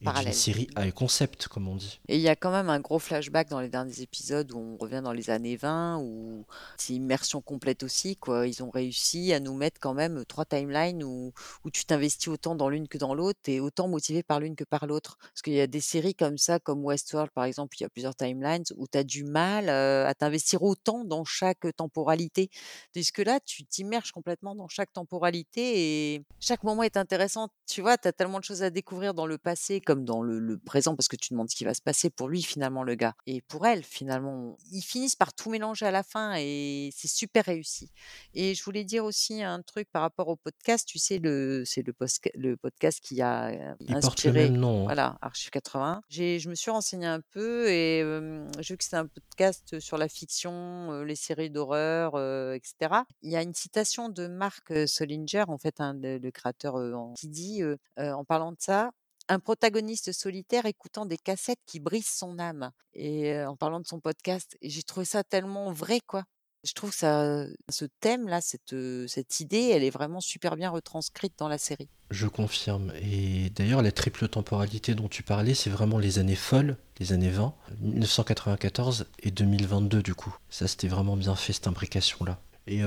et 0.02 0.06
Parallèle. 0.06 0.34
série 0.34 0.70
à 0.76 0.90
concept, 0.92 1.48
comme 1.48 1.68
on 1.68 1.76
dit. 1.76 2.00
Et 2.08 2.16
il 2.16 2.22
y 2.22 2.30
a 2.30 2.36
quand 2.36 2.52
même 2.52 2.70
un 2.70 2.80
gros 2.80 3.00
flashback 3.00 3.50
dans 3.50 3.60
les 3.60 3.70
derniers 3.70 4.02
épisodes 4.02 4.52
où 4.52 4.58
on 4.58 4.78
revient 4.78 5.02
dans 5.04 5.12
les 5.12 5.30
années 5.30 5.58
20, 5.58 6.00
où 6.00 6.46
c'est 6.78 6.94
immersion 6.94 7.42
complète 7.42 7.84
aussi, 7.84 8.16
quoi. 8.16 8.48
Ils 8.48 8.64
ont 8.64 8.70
réussi 8.70 9.34
à 9.34 9.40
nous 9.40 9.54
mettre 9.54 9.80
quand 9.80 9.94
même 9.94 10.24
trois 10.26 10.46
timelines 10.46 11.04
où, 11.04 11.34
où 11.66 11.72
tu 11.72 11.86
t'investis 11.86 12.30
autant 12.30 12.56
dans 12.56 12.70
l'une 12.70 12.88
que 12.88 12.98
dans 12.98 13.14
l'autre, 13.14 13.40
et 13.48 13.60
autant 13.60 13.88
motivé 13.88 14.24
par 14.24 14.40
l'une 14.40 14.56
que 14.56 14.64
par 14.64 14.88
l'autre. 14.88 15.18
Parce 15.20 15.42
qu'il 15.42 15.54
y 15.54 15.62
a 15.62 15.68
des 15.68 15.82
séries 15.82 16.16
comme 16.16 16.38
ça, 16.38 16.60
comme 16.60 16.84
Westworld 16.86 17.32
par 17.32 17.44
exemple, 17.44 17.76
il 17.80 17.84
y 17.84 17.86
a 17.86 17.90
plusieurs 17.90 18.16
timelines, 18.16 18.64
où 18.78 18.88
tu 18.88 18.98
as 18.98 19.04
du 19.04 19.24
mal 19.24 19.70
euh, 19.70 20.08
à 20.08 20.14
t'investir 20.14 20.64
autant 20.64 21.04
dans 21.04 21.26
chaque 21.26 21.68
temporalité. 21.76 22.50
Tandis 22.94 23.12
que 23.12 23.22
là, 23.22 23.40
tu 23.40 23.66
t'immerges 23.66 24.12
complètement 24.12 24.56
dans 24.56 24.68
chaque 24.68 24.94
temporalité 24.94 26.14
et 26.16 26.26
chaque 26.40 26.64
moment 26.64 26.84
est 26.84 26.98
intéressant. 26.98 27.50
Tu 27.68 27.82
vois, 27.82 27.98
tu 27.98 28.08
as 28.08 28.14
tellement 28.14 28.40
de 28.40 28.44
choses 28.44 28.64
à 28.64 28.70
découvrir 28.70 29.14
dans 29.14 29.26
le 29.26 29.38
passé 29.38 29.82
comme 29.90 30.06
dans 30.06 30.22
le, 30.22 30.40
le 30.40 30.60
présent, 30.60 30.96
parce 30.96 31.08
que 31.08 31.16
tu 31.16 31.34
demandes 31.34 31.50
ce 31.50 31.56
qui 31.56 31.64
va 31.64 31.74
se 31.74 31.82
passer 31.82 32.12
pour 32.12 32.30
lui 32.30 32.44
finalement, 32.44 32.84
le 32.84 32.94
gars. 32.94 33.16
Et 33.26 33.42
pour 33.42 33.66
elle, 33.66 33.84
finalement, 33.84 34.56
ils 34.72 34.84
finissent 34.84 35.16
par 35.16 35.34
tout 35.34 35.50
mélanger 35.50 35.88
à 35.88 35.92
la 35.92 36.04
fin 36.04 36.36
et 36.38 36.92
c'est 36.96 37.08
super 37.08 37.44
réussi. 37.46 37.90
Et 38.36 38.54
je 38.54 38.64
voulais 38.64 38.84
dire 38.84 39.04
aussi 39.04 39.42
un 39.42 39.64
truc 39.64 39.90
par 39.92 40.04
rapport 40.04 40.28
au 40.28 40.36
podcast. 40.36 40.88
Tu 40.88 41.00
sais, 41.00 41.18
le, 41.18 41.64
c'est 41.66 41.82
le, 41.82 41.96
le 42.36 42.56
podcast 42.56 43.00
qui 43.02 43.20
a 43.24 43.48
euh, 43.48 43.74
Il 43.80 43.96
inspiré. 43.96 44.44
même 44.52 44.58
nom. 44.58 44.82
hein. 44.82 44.84
Voilà, 44.84 45.18
Archive 45.24 45.50
80. 45.50 46.04
J'ai, 46.08 46.38
je 46.38 46.50
me 46.50 46.54
suis 46.56 46.70
renseignée 46.70 47.08
un 47.08 47.22
peu 47.32 47.68
et 47.68 48.04
euh, 48.04 48.46
j'ai 48.60 48.76
vu 48.76 48.78
que 48.78 48.84
c'était 48.84 48.98
un 48.98 49.08
podcast 49.08 49.80
sur 49.80 49.98
la 49.98 50.08
fiction, 50.08 50.92
euh, 50.92 51.04
les 51.04 51.16
séries 51.16 51.50
d'horreur, 51.50 52.12
euh, 52.14 52.54
etc. 52.54 53.02
Il 53.24 53.32
y 53.32 53.36
a 53.36 53.42
une 53.42 53.56
citation 53.56 54.10
de 54.10 54.28
Mark 54.28 54.70
euh, 54.70 54.86
Solinger, 54.86 55.46
en 55.48 55.58
fait, 55.58 55.82
un, 55.82 55.96
le, 55.96 56.20
le 56.20 56.30
créateur, 56.32 56.76
qui 57.18 57.28
dit, 57.28 57.64
en 57.98 58.24
parlant 58.26 58.52
de 58.52 58.58
ça, 58.60 58.92
un 59.30 59.40
protagoniste 59.40 60.12
solitaire 60.12 60.66
écoutant 60.66 61.06
des 61.06 61.18
cassettes 61.18 61.62
qui 61.66 61.80
brisent 61.80 62.10
son 62.10 62.40
âme. 62.40 62.72
Et 62.94 63.40
en 63.44 63.56
parlant 63.56 63.80
de 63.80 63.88
son 63.88 64.00
podcast, 64.00 64.58
j'ai 64.62 64.84
trouvé 64.84 65.06
ça 65.06 65.24
tellement 65.24 65.72
vrai, 65.72 66.02
quoi. 66.06 66.24
Je 66.66 66.74
trouve 66.74 66.90
que 66.90 66.98
ça, 66.98 67.46
ce 67.70 67.86
thème-là, 68.02 68.42
cette, 68.42 68.76
cette 69.08 69.40
idée, 69.40 69.70
elle 69.74 69.84
est 69.84 69.90
vraiment 69.90 70.20
super 70.20 70.58
bien 70.58 70.70
retranscrite 70.70 71.34
dans 71.38 71.48
la 71.48 71.58
série. 71.58 71.88
Je 72.12 72.28
confirme. 72.28 72.92
Et 73.02 73.50
d'ailleurs, 73.52 73.82
la 73.82 73.94
triple 73.94 74.28
temporalité 74.28 74.94
dont 74.94 75.08
tu 75.08 75.24
parlais, 75.24 75.54
c'est 75.54 75.70
vraiment 75.70 76.00
les 76.00 76.20
années 76.20 76.36
folles, 76.36 76.76
les 77.00 77.14
années 77.14 77.30
20, 77.30 77.56
1994 77.80 79.06
et 79.20 79.32
2022 79.32 80.04
du 80.04 80.16
coup. 80.16 80.36
Ça, 80.50 80.68
c'était 80.68 80.90
vraiment 80.90 81.16
bien 81.16 81.36
fait, 81.36 81.54
cette 81.54 81.68
imbrication-là. 81.68 82.42
Et 82.68 82.84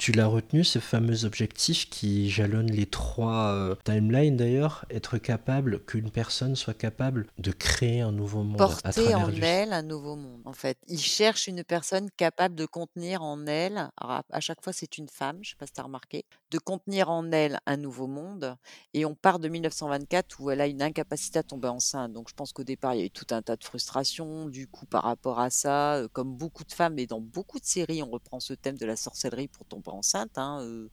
tu 0.00 0.12
l'as 0.12 0.26
retenu, 0.26 0.64
ce 0.64 0.78
fameux 0.78 1.26
objectif 1.26 1.90
qui 1.90 2.30
jalonne 2.30 2.70
les 2.70 2.86
trois 2.86 3.52
euh, 3.52 3.74
timelines 3.84 4.34
d'ailleurs, 4.34 4.86
être 4.88 5.18
capable, 5.18 5.84
qu'une 5.84 6.10
personne 6.10 6.56
soit 6.56 6.72
capable 6.72 7.26
de 7.36 7.52
créer 7.52 8.00
un 8.00 8.10
nouveau 8.10 8.42
monde 8.42 8.62
à 8.62 8.66
porter 8.66 8.92
travers 8.92 9.20
en 9.20 9.26
lui. 9.26 9.44
elle 9.44 9.74
un 9.74 9.82
nouveau 9.82 10.16
monde. 10.16 10.40
En 10.46 10.54
fait, 10.54 10.78
il 10.88 10.98
cherche 10.98 11.48
une 11.48 11.64
personne 11.64 12.08
capable 12.16 12.54
de 12.54 12.64
contenir 12.64 13.22
en 13.22 13.46
elle, 13.46 13.90
à, 13.98 14.22
à 14.30 14.40
chaque 14.40 14.64
fois 14.64 14.72
c'est 14.72 14.96
une 14.96 15.08
femme, 15.08 15.36
je 15.42 15.50
sais 15.50 15.56
pas 15.56 15.66
si 15.66 15.74
tu 15.74 15.80
as 15.80 15.84
remarqué, 15.84 16.24
de 16.50 16.58
contenir 16.58 17.10
en 17.10 17.30
elle 17.30 17.60
un 17.66 17.76
nouveau 17.76 18.06
monde. 18.06 18.56
Et 18.94 19.04
on 19.04 19.14
part 19.14 19.38
de 19.38 19.48
1924 19.48 20.40
où 20.40 20.50
elle 20.50 20.62
a 20.62 20.66
une 20.66 20.80
incapacité 20.80 21.40
à 21.40 21.42
tomber 21.42 21.68
enceinte. 21.68 22.14
Donc 22.14 22.30
je 22.30 22.34
pense 22.34 22.54
qu'au 22.54 22.64
départ 22.64 22.94
il 22.94 23.00
y 23.00 23.02
a 23.02 23.06
eu 23.06 23.10
tout 23.10 23.26
un 23.32 23.42
tas 23.42 23.56
de 23.56 23.64
frustrations 23.64 24.46
du 24.48 24.66
coup 24.66 24.86
par 24.86 25.02
rapport 25.02 25.40
à 25.40 25.50
ça. 25.50 25.96
Euh, 25.96 26.08
Comme 26.10 26.34
beaucoup 26.34 26.64
de 26.64 26.72
femmes 26.72 26.98
et 26.98 27.06
dans 27.06 27.20
beaucoup 27.20 27.60
de 27.60 27.66
séries, 27.66 28.02
on 28.02 28.10
reprend 28.10 28.40
ce 28.40 28.54
thème 28.54 28.78
de 28.78 28.86
la 28.86 28.96
sorcellerie 28.96 29.48
pour 29.48 29.66
tomber 29.66 29.89
enceinte. 29.94 30.36
Hein. 30.36 30.60
Euh, 30.62 30.88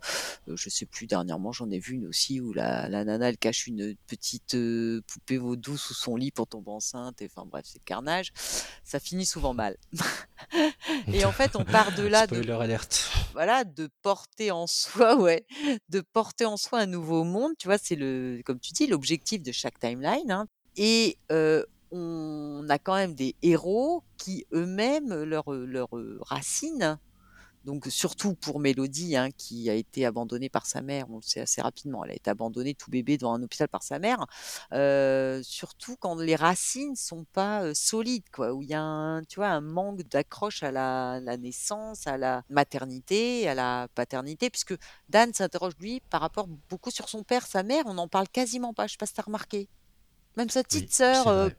euh, 0.48 0.56
je 0.56 0.70
sais 0.70 0.86
plus 0.86 1.08
dernièrement, 1.08 1.52
j'en 1.52 1.70
ai 1.72 1.80
vu 1.80 1.96
une 1.96 2.08
aussi 2.08 2.40
où 2.40 2.54
la, 2.54 2.90
la 2.90 3.04
nana 3.06 3.30
elle 3.30 3.38
cache 3.38 3.68
une 3.68 3.96
petite 4.08 4.56
euh, 4.56 5.02
poupée 5.08 5.38
vaudou 5.38 5.78
sous 5.78 5.94
son 5.94 6.16
lit 6.16 6.32
pour 6.32 6.48
tomber 6.48 6.72
enceinte. 6.72 7.22
Et 7.22 7.30
enfin 7.34 7.48
bref, 7.50 7.66
c'est 7.68 7.80
le 7.80 7.86
carnage. 7.86 8.32
Ça 8.84 9.00
finit 9.00 9.26
souvent 9.26 9.54
mal. 9.54 9.78
et 11.14 11.26
en 11.26 11.32
fait, 11.32 11.56
on 11.56 11.66
part 11.66 11.94
de 11.96 12.04
là, 12.04 12.28
de, 12.28 12.36
Spoiler 12.36 12.64
alerte. 12.64 13.10
voilà, 13.34 13.64
de 13.64 13.90
porter 14.02 14.52
en 14.52 14.68
soi, 14.68 15.16
ouais, 15.20 15.46
de 15.90 16.02
porter 16.02 16.46
en 16.46 16.58
soi 16.58 16.80
un 16.80 16.86
nouveau 16.86 17.24
monde. 17.24 17.54
Tu 17.58 17.68
vois, 17.68 17.78
c'est 17.78 17.96
le, 17.96 18.42
comme 18.46 18.60
tu 18.60 18.74
dis, 18.74 18.88
l'objectif 18.88 19.42
de 19.44 19.52
chaque 19.52 19.80
timeline. 19.80 20.32
hein. 20.32 20.48
Et 20.78 21.18
euh, 21.32 21.64
on 21.92 22.66
a 22.70 22.78
quand 22.78 22.96
même 22.96 23.16
des 23.16 23.36
héros 23.42 24.04
qui 24.18 24.46
eux-mêmes, 24.54 25.24
leur, 25.24 25.52
leur 25.52 25.98
euh, 25.98 26.20
racine 26.22 27.00
Donc 27.68 27.86
surtout 27.90 28.34
pour 28.34 28.62
Mélodie, 28.62 29.18
hein, 29.18 29.30
qui 29.30 29.70
a 29.70 29.74
été 29.74 30.06
abandonnée 30.06 30.48
par 30.48 30.66
sa 30.66 30.82
mère, 30.82 31.08
on 31.10 31.18
le 31.18 31.22
sait 31.22 31.42
assez 31.42 31.62
rapidement, 31.62 32.06
elle 32.06 32.12
a 32.12 32.16
été 32.16 32.30
abandonnée 32.30 32.74
tout 32.74 32.90
bébé 32.90 33.18
dans 33.18 33.34
un 33.34 33.44
hôpital 33.44 33.68
par 33.68 33.84
sa 33.84 34.00
mère. 34.00 34.26
Euh, 34.72 35.42
surtout 35.44 35.98
quand 35.98 36.16
les 36.16 36.38
racines 36.38 36.96
sont 36.96 37.26
pas 37.34 37.64
euh, 37.64 37.74
solides, 37.74 38.24
quoi, 38.32 38.54
où 38.54 38.62
il 38.62 38.70
y 38.70 38.74
a 38.74 38.82
un, 38.82 39.22
tu 39.26 39.42
vois, 39.42 39.50
un 39.50 39.60
manque 39.60 40.04
d'accroche 40.04 40.64
à 40.64 40.72
la, 40.72 41.20
la 41.20 41.36
naissance, 41.36 42.08
à 42.08 42.18
la 42.18 42.42
maternité, 42.50 43.50
à 43.50 43.54
la 43.54 43.90
paternité, 43.96 44.50
puisque 44.50 44.76
Dan 45.10 45.34
s'interroge 45.34 45.74
lui 45.78 46.00
par 46.10 46.22
rapport 46.22 46.48
beaucoup 46.70 46.90
sur 46.90 47.10
son 47.10 47.24
père, 47.24 47.46
sa 47.46 47.64
mère, 47.64 47.84
on 47.86 47.96
n'en 47.96 48.08
parle 48.08 48.30
quasiment 48.30 48.74
pas. 48.74 48.88
Je 48.88 48.94
sais 48.94 48.98
pas 48.98 49.08
si 49.08 49.14
t'as 49.14 49.24
remarqué. 49.24 49.68
Même 50.38 50.50
sa 50.50 50.64
petite 50.64 50.84
Oui, 50.84 50.90
sœur, 50.90 51.52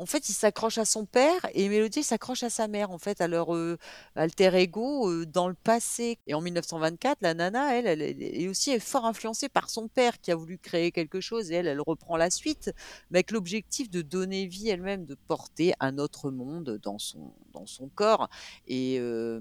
en 0.00 0.06
fait, 0.06 0.30
il 0.30 0.32
s'accroche 0.32 0.78
à 0.78 0.86
son 0.86 1.04
père 1.04 1.46
et 1.52 1.68
Mélodie 1.68 2.02
s'accroche 2.02 2.42
à 2.42 2.48
sa 2.48 2.68
mère, 2.68 2.90
en 2.90 2.96
fait, 2.96 3.20
à 3.20 3.28
leur 3.28 3.54
euh, 3.54 3.76
alter 4.16 4.50
ego 4.54 5.10
euh, 5.10 5.26
dans 5.26 5.46
le 5.46 5.52
passé. 5.52 6.18
Et 6.26 6.32
en 6.32 6.40
1924, 6.40 7.18
la 7.20 7.34
nana, 7.34 7.76
elle, 7.76 7.86
elle, 7.86 8.00
est 8.00 8.48
aussi 8.48 8.80
fort 8.80 9.04
influencée 9.04 9.50
par 9.50 9.68
son 9.68 9.88
père 9.88 10.18
qui 10.22 10.32
a 10.32 10.36
voulu 10.36 10.56
créer 10.56 10.90
quelque 10.90 11.20
chose 11.20 11.52
et 11.52 11.56
elle, 11.56 11.66
elle 11.66 11.82
reprend 11.82 12.16
la 12.16 12.30
suite, 12.30 12.72
mais 13.10 13.18
avec 13.18 13.30
l'objectif 13.30 13.90
de 13.90 14.00
donner 14.00 14.46
vie 14.46 14.70
elle-même, 14.70 15.04
de 15.04 15.14
porter 15.28 15.74
un 15.80 15.98
autre 15.98 16.30
monde 16.30 16.80
dans 16.82 16.98
son, 16.98 17.34
dans 17.52 17.66
son 17.66 17.88
corps. 17.88 18.30
Et 18.66 18.96
euh, 18.98 19.38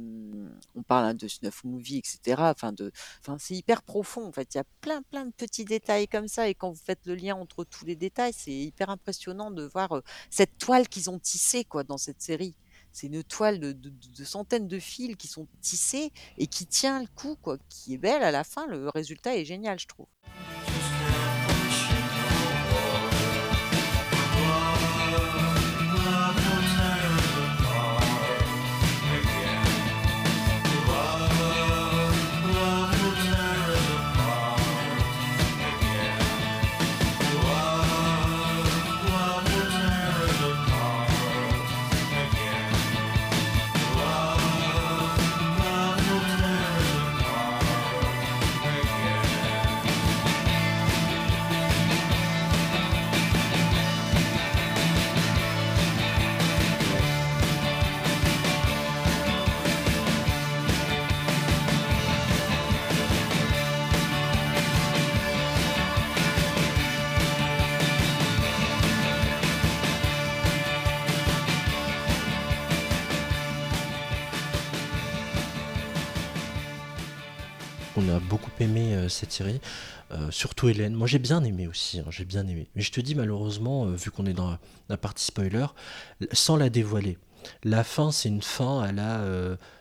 on 0.75 0.83
parle 0.83 1.05
hein, 1.05 1.13
de 1.13 1.29
snuff 1.29 1.63
movie, 1.63 1.99
etc. 1.99 2.41
Enfin, 2.41 2.73
c'est 3.37 3.55
hyper 3.55 3.81
profond. 3.81 4.25
En 4.27 4.33
fait, 4.33 4.55
il 4.55 4.57
y 4.57 4.61
a 4.61 4.65
plein, 4.81 5.01
plein 5.03 5.25
de 5.25 5.31
petits 5.31 5.63
détails 5.63 6.09
comme 6.09 6.27
ça. 6.27 6.49
Et 6.49 6.53
quand 6.53 6.69
vous 6.69 6.81
faites 6.83 7.05
le 7.05 7.15
lien 7.15 7.37
entre 7.37 7.63
tous 7.63 7.85
les 7.85 7.95
détails, 7.95 8.33
c'est 8.35 8.51
hyper 8.51 8.89
impressionnant 8.89 9.51
de 9.51 9.63
voir 9.63 9.93
euh, 9.93 10.01
cette 10.49 10.57
toile 10.57 10.87
qu'ils 10.87 11.09
ont 11.09 11.19
tissée 11.19 11.63
quoi 11.63 11.83
dans 11.83 11.97
cette 11.97 12.21
série. 12.21 12.55
C'est 12.91 13.07
une 13.07 13.23
toile 13.23 13.59
de, 13.59 13.71
de- 13.71 13.93
de 14.17 14.23
centaines 14.23 14.67
de 14.67 14.79
fils 14.79 15.15
qui 15.15 15.27
sont 15.27 15.47
tissés 15.61 16.11
et 16.37 16.47
qui 16.47 16.65
tient 16.65 17.01
le 17.01 17.07
coup, 17.15 17.35
quoi, 17.41 17.57
qui 17.69 17.93
est 17.93 17.97
belle 17.97 18.23
à 18.23 18.31
la 18.31 18.43
fin. 18.43 18.65
Le 18.67 18.89
résultat 18.89 19.35
est 19.37 19.45
génial, 19.45 19.79
je 19.79 19.87
trouve. 19.87 20.07
A 78.19 78.21
beaucoup 78.21 78.51
aimé 78.59 78.95
euh, 78.95 79.09
cette 79.09 79.31
série, 79.31 79.59
euh, 80.11 80.29
surtout 80.31 80.69
Hélène. 80.69 80.93
Moi 80.93 81.07
j'ai 81.07 81.19
bien 81.19 81.43
aimé 81.43 81.67
aussi, 81.67 81.99
hein, 81.99 82.05
j'ai 82.09 82.25
bien 82.25 82.45
aimé. 82.47 82.69
Mais 82.75 82.81
je 82.81 82.91
te 82.91 83.01
dis 83.01 83.15
malheureusement, 83.15 83.85
euh, 83.85 83.95
vu 83.95 84.11
qu'on 84.11 84.25
est 84.25 84.33
dans 84.33 84.57
la, 84.89 84.97
partie 84.97 85.25
spoiler, 85.25 85.67
sans 86.33 86.57
la 86.57 86.69
dévoiler, 86.69 87.17
la 87.63 87.83
fin 87.83 88.11
c'est 88.11 88.29
une 88.29 88.41
fin 88.41 88.81
à 88.81 88.91
la 88.91 89.23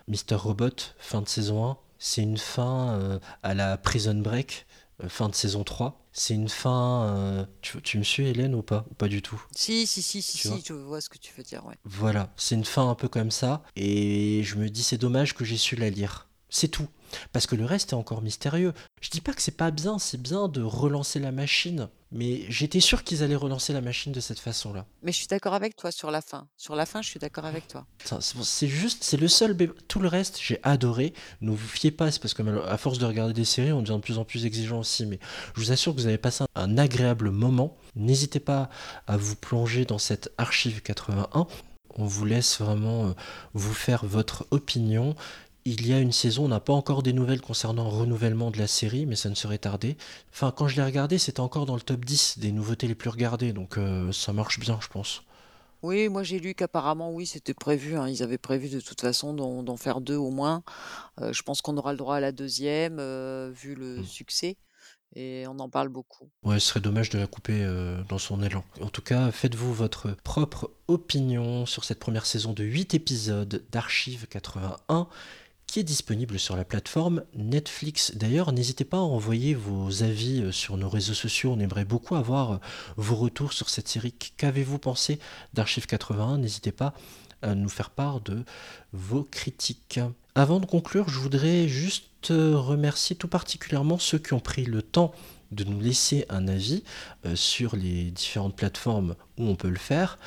Mr. 0.06 0.36
Robot, 0.36 0.94
fin 0.98 1.22
de 1.22 1.28
saison 1.28 1.66
1. 1.66 1.76
C'est 2.00 2.22
une 2.22 2.38
fin 2.38 3.18
à 3.42 3.54
la 3.54 3.76
Prison 3.76 4.14
Break, 4.14 4.66
fin 5.08 5.28
de 5.28 5.34
saison 5.34 5.64
3. 5.64 6.00
C'est 6.12 6.34
une 6.34 6.48
fin... 6.48 7.48
tu, 7.60 7.82
tu 7.82 7.98
me 7.98 8.04
suis 8.04 8.28
Hélène 8.28 8.54
ou 8.54 8.62
pas? 8.62 8.86
Ou 8.90 8.94
pas 8.94 9.08
du 9.08 9.20
tout? 9.20 9.42
Si, 9.56 9.84
si, 9.88 10.02
si, 10.02 10.22
si, 10.22 10.38
si, 10.38 10.48
vois? 10.48 10.58
je 10.64 10.72
vois 10.74 11.00
ce 11.00 11.08
que 11.08 11.18
tu 11.18 11.32
veux 11.36 11.42
dire. 11.42 11.66
Ouais. 11.66 11.74
Voilà, 11.84 12.32
c'est 12.36 12.54
une 12.54 12.64
fin 12.64 12.88
un 12.88 12.94
peu 12.94 13.08
comme 13.08 13.32
ça, 13.32 13.64
et 13.74 14.42
je 14.44 14.54
me 14.56 14.68
dis 14.70 14.84
c'est 14.84 14.98
dommage 14.98 15.34
que 15.34 15.44
j'ai 15.44 15.56
su 15.56 15.74
la 15.74 15.90
lire. 15.90 16.28
C'est 16.50 16.68
tout. 16.68 16.88
Parce 17.32 17.46
que 17.46 17.54
le 17.56 17.64
reste 17.64 17.92
est 17.92 17.96
encore 17.96 18.22
mystérieux. 18.22 18.72
Je 19.00 19.10
dis 19.10 19.20
pas 19.20 19.32
que 19.32 19.42
c'est 19.42 19.56
pas 19.56 19.70
bien, 19.70 19.98
c'est 19.98 20.20
bien 20.20 20.48
de 20.48 20.62
relancer 20.62 21.18
la 21.20 21.30
machine, 21.32 21.88
mais 22.10 22.42
j'étais 22.48 22.80
sûr 22.80 23.04
qu'ils 23.04 23.22
allaient 23.22 23.36
relancer 23.36 23.72
la 23.72 23.80
machine 23.80 24.12
de 24.12 24.20
cette 24.20 24.38
façon-là. 24.40 24.86
Mais 25.02 25.12
je 25.12 25.18
suis 25.18 25.26
d'accord 25.26 25.54
avec 25.54 25.76
toi 25.76 25.90
sur 25.92 26.10
la 26.10 26.20
fin. 26.20 26.48
Sur 26.56 26.74
la 26.74 26.84
fin, 26.86 27.00
je 27.02 27.08
suis 27.08 27.20
d'accord 27.20 27.44
avec 27.44 27.68
toi. 27.68 27.86
C'est 28.42 28.66
juste, 28.68 29.04
c'est 29.04 29.16
le 29.16 29.28
seul. 29.28 29.52
bé- 29.52 29.70
Tout 29.88 30.00
le 30.00 30.08
reste, 30.08 30.38
j'ai 30.42 30.58
adoré. 30.62 31.12
Ne 31.40 31.50
vous 31.50 31.56
fiez 31.68 31.90
pas, 31.90 32.10
c'est 32.10 32.20
parce 32.20 32.34
que 32.34 32.42
à 32.66 32.76
force 32.78 32.98
de 32.98 33.06
regarder 33.06 33.34
des 33.34 33.44
séries, 33.44 33.72
on 33.72 33.82
devient 33.82 33.96
de 33.96 34.02
plus 34.02 34.18
en 34.18 34.24
plus 34.24 34.46
exigeant 34.46 34.80
aussi. 34.80 35.06
Mais 35.06 35.18
je 35.54 35.60
vous 35.60 35.70
assure 35.72 35.94
que 35.94 36.00
vous 36.00 36.06
avez 36.06 36.18
passé 36.18 36.44
un, 36.56 36.62
un 36.62 36.78
agréable 36.78 37.30
moment. 37.30 37.76
N'hésitez 37.94 38.40
pas 38.40 38.68
à 39.06 39.16
vous 39.16 39.36
plonger 39.36 39.84
dans 39.84 39.98
cette 39.98 40.32
archive 40.38 40.82
81. 40.82 41.46
On 42.00 42.04
vous 42.06 42.24
laisse 42.24 42.60
vraiment 42.60 43.08
euh, 43.08 43.12
vous 43.54 43.74
faire 43.74 44.04
votre 44.04 44.46
opinion. 44.52 45.16
Il 45.70 45.86
y 45.86 45.92
a 45.92 45.98
une 46.00 46.12
saison, 46.12 46.46
on 46.46 46.48
n'a 46.48 46.60
pas 46.60 46.72
encore 46.72 47.02
des 47.02 47.12
nouvelles 47.12 47.40
concernant 47.42 47.84
le 47.84 47.90
renouvellement 47.90 48.50
de 48.50 48.56
la 48.58 48.66
série, 48.66 49.04
mais 49.04 49.16
ça 49.16 49.28
ne 49.28 49.34
serait 49.34 49.58
tardé. 49.58 49.96
Enfin, 50.32 50.50
quand 50.50 50.66
je 50.66 50.76
l'ai 50.76 50.82
regardé, 50.84 51.18
c'était 51.18 51.40
encore 51.40 51.66
dans 51.66 51.74
le 51.74 51.82
top 51.82 52.04
10 52.06 52.38
des 52.38 52.52
nouveautés 52.52 52.86
les 52.88 52.94
plus 52.94 53.10
regardées, 53.10 53.52
donc 53.52 53.76
euh, 53.76 54.10
ça 54.12 54.32
marche 54.32 54.58
bien, 54.60 54.78
je 54.80 54.88
pense. 54.88 55.22
Oui, 55.82 56.08
moi 56.08 56.22
j'ai 56.24 56.40
lu 56.40 56.54
qu'apparemment, 56.54 57.12
oui, 57.12 57.26
c'était 57.26 57.54
prévu. 57.54 57.96
hein. 57.96 58.08
Ils 58.08 58.22
avaient 58.22 58.38
prévu 58.38 58.68
de 58.70 58.80
toute 58.80 59.00
façon 59.00 59.34
d'en 59.34 59.76
faire 59.76 60.00
deux 60.00 60.16
au 60.16 60.30
moins. 60.30 60.62
Euh, 61.20 61.32
je 61.32 61.42
pense 61.42 61.60
qu'on 61.60 61.76
aura 61.76 61.92
le 61.92 61.98
droit 61.98 62.16
à 62.16 62.20
la 62.20 62.32
deuxième, 62.32 62.96
euh, 62.98 63.52
vu 63.54 63.74
le 63.74 63.98
Mm. 64.00 64.04
succès. 64.04 64.56
Et 65.14 65.44
on 65.48 65.58
en 65.58 65.68
parle 65.70 65.88
beaucoup. 65.88 66.28
Ouais, 66.42 66.58
ce 66.60 66.68
serait 66.68 66.80
dommage 66.80 67.08
de 67.10 67.18
la 67.18 67.26
couper 67.26 67.62
euh, 67.62 68.02
dans 68.08 68.18
son 68.18 68.42
élan. 68.42 68.62
En 68.82 68.88
tout 68.90 69.00
cas, 69.02 69.30
faites-vous 69.30 69.72
votre 69.72 70.10
propre 70.22 70.70
opinion 70.86 71.64
sur 71.64 71.84
cette 71.84 71.98
première 71.98 72.26
saison 72.26 72.52
de 72.52 72.62
8 72.62 72.92
épisodes 72.94 73.64
d'Archive 73.72 74.26
81 74.28 75.06
qui 75.68 75.80
est 75.80 75.84
disponible 75.84 76.38
sur 76.38 76.56
la 76.56 76.64
plateforme 76.64 77.22
Netflix. 77.34 78.12
D'ailleurs, 78.16 78.52
n'hésitez 78.52 78.84
pas 78.84 78.96
à 78.96 79.00
envoyer 79.00 79.54
vos 79.54 80.02
avis 80.02 80.42
euh, 80.42 80.50
sur 80.50 80.78
nos 80.78 80.88
réseaux 80.88 81.14
sociaux. 81.14 81.52
On 81.54 81.60
aimerait 81.60 81.84
beaucoup 81.84 82.16
avoir 82.16 82.52
euh, 82.52 82.56
vos 82.96 83.14
retours 83.14 83.52
sur 83.52 83.68
cette 83.68 83.86
série. 83.86 84.14
Qu'avez-vous 84.38 84.78
pensé 84.78 85.20
d'Archive 85.52 85.86
81 85.86 86.38
N'hésitez 86.38 86.72
pas 86.72 86.94
à 87.42 87.54
nous 87.54 87.68
faire 87.68 87.90
part 87.90 88.20
de 88.22 88.44
vos 88.94 89.24
critiques. 89.24 90.00
Avant 90.34 90.58
de 90.58 90.66
conclure, 90.66 91.10
je 91.10 91.18
voudrais 91.18 91.68
juste 91.68 92.30
euh, 92.30 92.56
remercier 92.56 93.14
tout 93.14 93.28
particulièrement 93.28 93.98
ceux 93.98 94.18
qui 94.18 94.32
ont 94.32 94.40
pris 94.40 94.64
le 94.64 94.80
temps 94.80 95.12
de 95.52 95.64
nous 95.64 95.80
laisser 95.80 96.26
un 96.28 96.46
avis 96.46 96.82
sur 97.34 97.74
les 97.74 98.10
différentes 98.10 98.54
plateformes 98.54 99.14
où 99.38 99.44
on 99.44 99.56
peut 99.56 99.70
le 99.70 99.78
faire. 99.78 100.18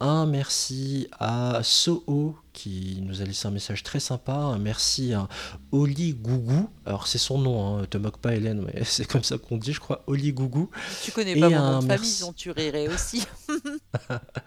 Un 0.00 0.26
merci 0.26 1.06
à 1.20 1.60
Soho 1.62 2.36
qui 2.54 3.00
nous 3.02 3.20
a 3.20 3.24
laissé 3.24 3.46
un 3.46 3.50
message 3.50 3.82
très 3.82 4.00
sympa. 4.00 4.56
Merci 4.58 5.12
à 5.12 5.28
Oli 5.72 6.14
Gougou. 6.14 6.70
Alors 6.86 7.06
c'est 7.06 7.18
son 7.18 7.38
nom, 7.38 7.76
hein, 7.78 7.86
te 7.90 7.98
moque 7.98 8.16
pas 8.18 8.34
Hélène, 8.34 8.64
mais 8.66 8.82
c'est 8.84 9.06
comme 9.06 9.24
ça 9.24 9.36
qu'on 9.36 9.58
dit, 9.58 9.74
je 9.74 9.80
crois. 9.80 10.02
Oli 10.06 10.32
Gougou. 10.32 10.70
Tu 11.02 11.10
connais 11.12 11.36
Et 11.36 11.40
pas 11.40 11.50
mon 11.50 11.56
un 11.56 11.72
nom 11.72 11.78
de 11.80 11.86
famille, 11.86 11.98
merci. 12.00 12.20
dont 12.22 12.32
tu 12.32 12.50
rirais 12.50 12.88
aussi. 12.88 13.24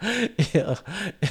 Et 0.54 0.60
un- 0.60 0.76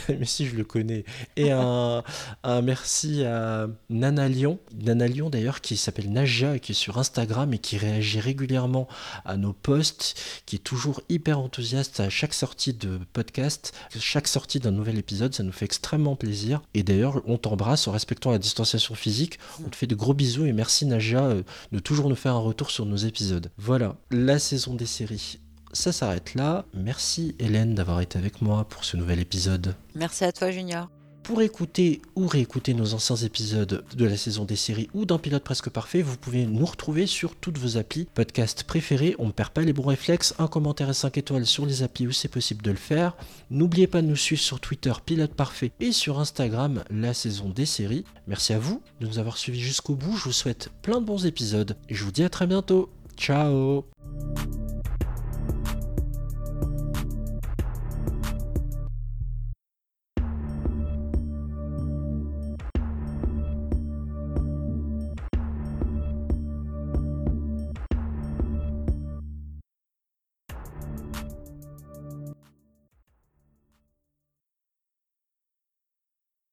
mais 0.09 0.25
si 0.25 0.47
je 0.47 0.57
le 0.57 0.65
connais. 0.65 1.05
Et 1.37 1.51
un, 1.51 2.03
un 2.45 2.63
merci 2.63 3.25
à 3.25 3.67
Nana 3.91 4.29
Lyon. 4.29 4.59
Nana 4.79 5.07
Lyon 5.07 5.31
d'ailleurs 5.31 5.61
qui 5.61 5.77
s'appelle 5.77 6.13
Naja 6.13 6.57
et 6.57 6.61
qui 6.61 6.73
est 6.73 6.77
sur 6.77 6.99
Instagram 6.99 7.53
et 7.55 7.59
qui 7.59 7.77
réagit 7.79 8.21
régulièrement 8.21 8.89
à 9.25 9.37
nos 9.37 9.53
posts, 9.53 10.15
qui 10.47 10.57
est 10.57 10.61
toujours 10.61 11.01
hyper 11.09 11.39
enthousiaste 11.39 12.01
à 12.01 12.11
chaque 12.11 12.35
sortie 12.35 12.75
de 12.75 12.99
podcast, 13.13 13.73
chaque 13.99 14.29
sortie 14.29 14.61
d'un 14.61 14.71
nouvel 14.73 14.99
épisode, 14.99 15.35
ça 15.35 15.43
nous 15.43 15.53
fait 15.53 15.65
extrêmement 15.65 16.17
plaisir. 16.17 16.61
Et 16.75 16.83
d'ailleurs, 16.83 17.23
on 17.27 17.39
t'embrasse 17.39 17.89
en 17.89 17.93
respectant 17.93 18.31
la 18.31 18.39
distanciation 18.39 18.95
physique. 18.95 19.39
On 19.65 19.69
te 19.69 19.77
fait 19.77 19.87
de 19.87 19.95
gros 19.95 20.15
bisous 20.15 20.47
et 20.47 20.53
merci 20.53 20.87
Naja 20.87 21.25
euh, 21.25 21.43
de 21.73 21.79
toujours 21.79 22.09
nous 22.09 22.17
faire 22.17 22.35
un 22.35 22.41
retour 22.41 22.71
sur 22.71 22.87
nos 22.87 22.97
épisodes. 22.97 23.51
Voilà, 23.57 23.97
la 24.11 24.39
saison 24.39 24.75
des 24.75 24.87
séries 24.87 25.39
ça 25.77 25.93
s'arrête 25.93 26.35
là. 26.35 26.65
Merci 26.75 27.35
Hélène 27.39 27.75
d'avoir 27.75 28.01
été 28.01 28.19
avec 28.19 28.41
moi 28.41 28.65
pour 28.65 28.85
ce 28.85 28.97
nouvel 28.97 29.21
épisode. 29.21 29.75
Merci 29.95 30.25
à 30.25 30.33
toi, 30.33 30.51
Junior. 30.51 30.89
Pour 31.27 31.43
écouter 31.43 32.03
ou 32.15 32.29
réécouter 32.29 32.73
nos 32.73 32.95
anciens 32.95 33.17
épisodes 33.17 33.85
de 33.97 34.05
la 34.05 34.17
saison 34.17 34.45
des 34.45 34.55
séries 34.55 34.89
ou 34.95 35.05
d'un 35.05 35.19
pilote 35.19 35.43
presque 35.43 35.71
parfait, 35.71 36.01
vous 36.01 36.17
pouvez 36.17 36.47
nous 36.47 36.65
retrouver 36.65 37.09
sur 37.09 37.35
toutes 37.35 37.59
vos 37.59 37.79
applis 37.79 38.07
podcast 38.15 38.63
préférés. 38.63 39.17
On 39.19 39.27
ne 39.27 39.33
perd 39.33 39.51
pas 39.51 39.63
les 39.63 39.73
bons 39.73 39.89
réflexes, 39.89 40.35
un 40.39 40.47
commentaire 40.47 40.89
et 40.89 40.95
5 40.95 41.19
étoiles 41.19 41.45
sur 41.45 41.67
les 41.67 41.83
applis 41.83 42.07
où 42.07 42.13
c'est 42.13 42.29
possible 42.29 42.63
de 42.63 42.71
le 42.71 42.77
faire. 42.77 43.17
N'oubliez 43.51 43.89
pas 43.89 44.03
de 44.03 44.07
nous 44.07 44.15
suivre 44.15 44.41
sur 44.41 44.61
Twitter 44.61 44.93
Pilote 45.05 45.35
Parfait 45.35 45.73
et 45.81 45.91
sur 45.91 46.21
Instagram 46.21 46.85
la 46.91 47.13
saison 47.13 47.49
des 47.49 47.67
séries. 47.67 48.05
Merci 48.29 48.53
à 48.53 48.61
vous 48.61 48.81
de 49.01 49.09
nous 49.09 49.19
avoir 49.19 49.37
suivis 49.37 49.61
jusqu'au 49.61 49.97
bout. 49.97 50.17
Je 50.17 50.27
vous 50.27 50.33
souhaite 50.33 50.71
plein 50.83 51.01
de 51.01 51.07
bons 51.07 51.27
épisodes 51.27 51.77
et 51.89 51.95
je 51.97 52.05
vous 52.05 52.13
dis 52.13 52.23
à 52.23 52.29
très 52.29 52.47
bientôt. 52.47 52.89
Ciao 53.17 53.85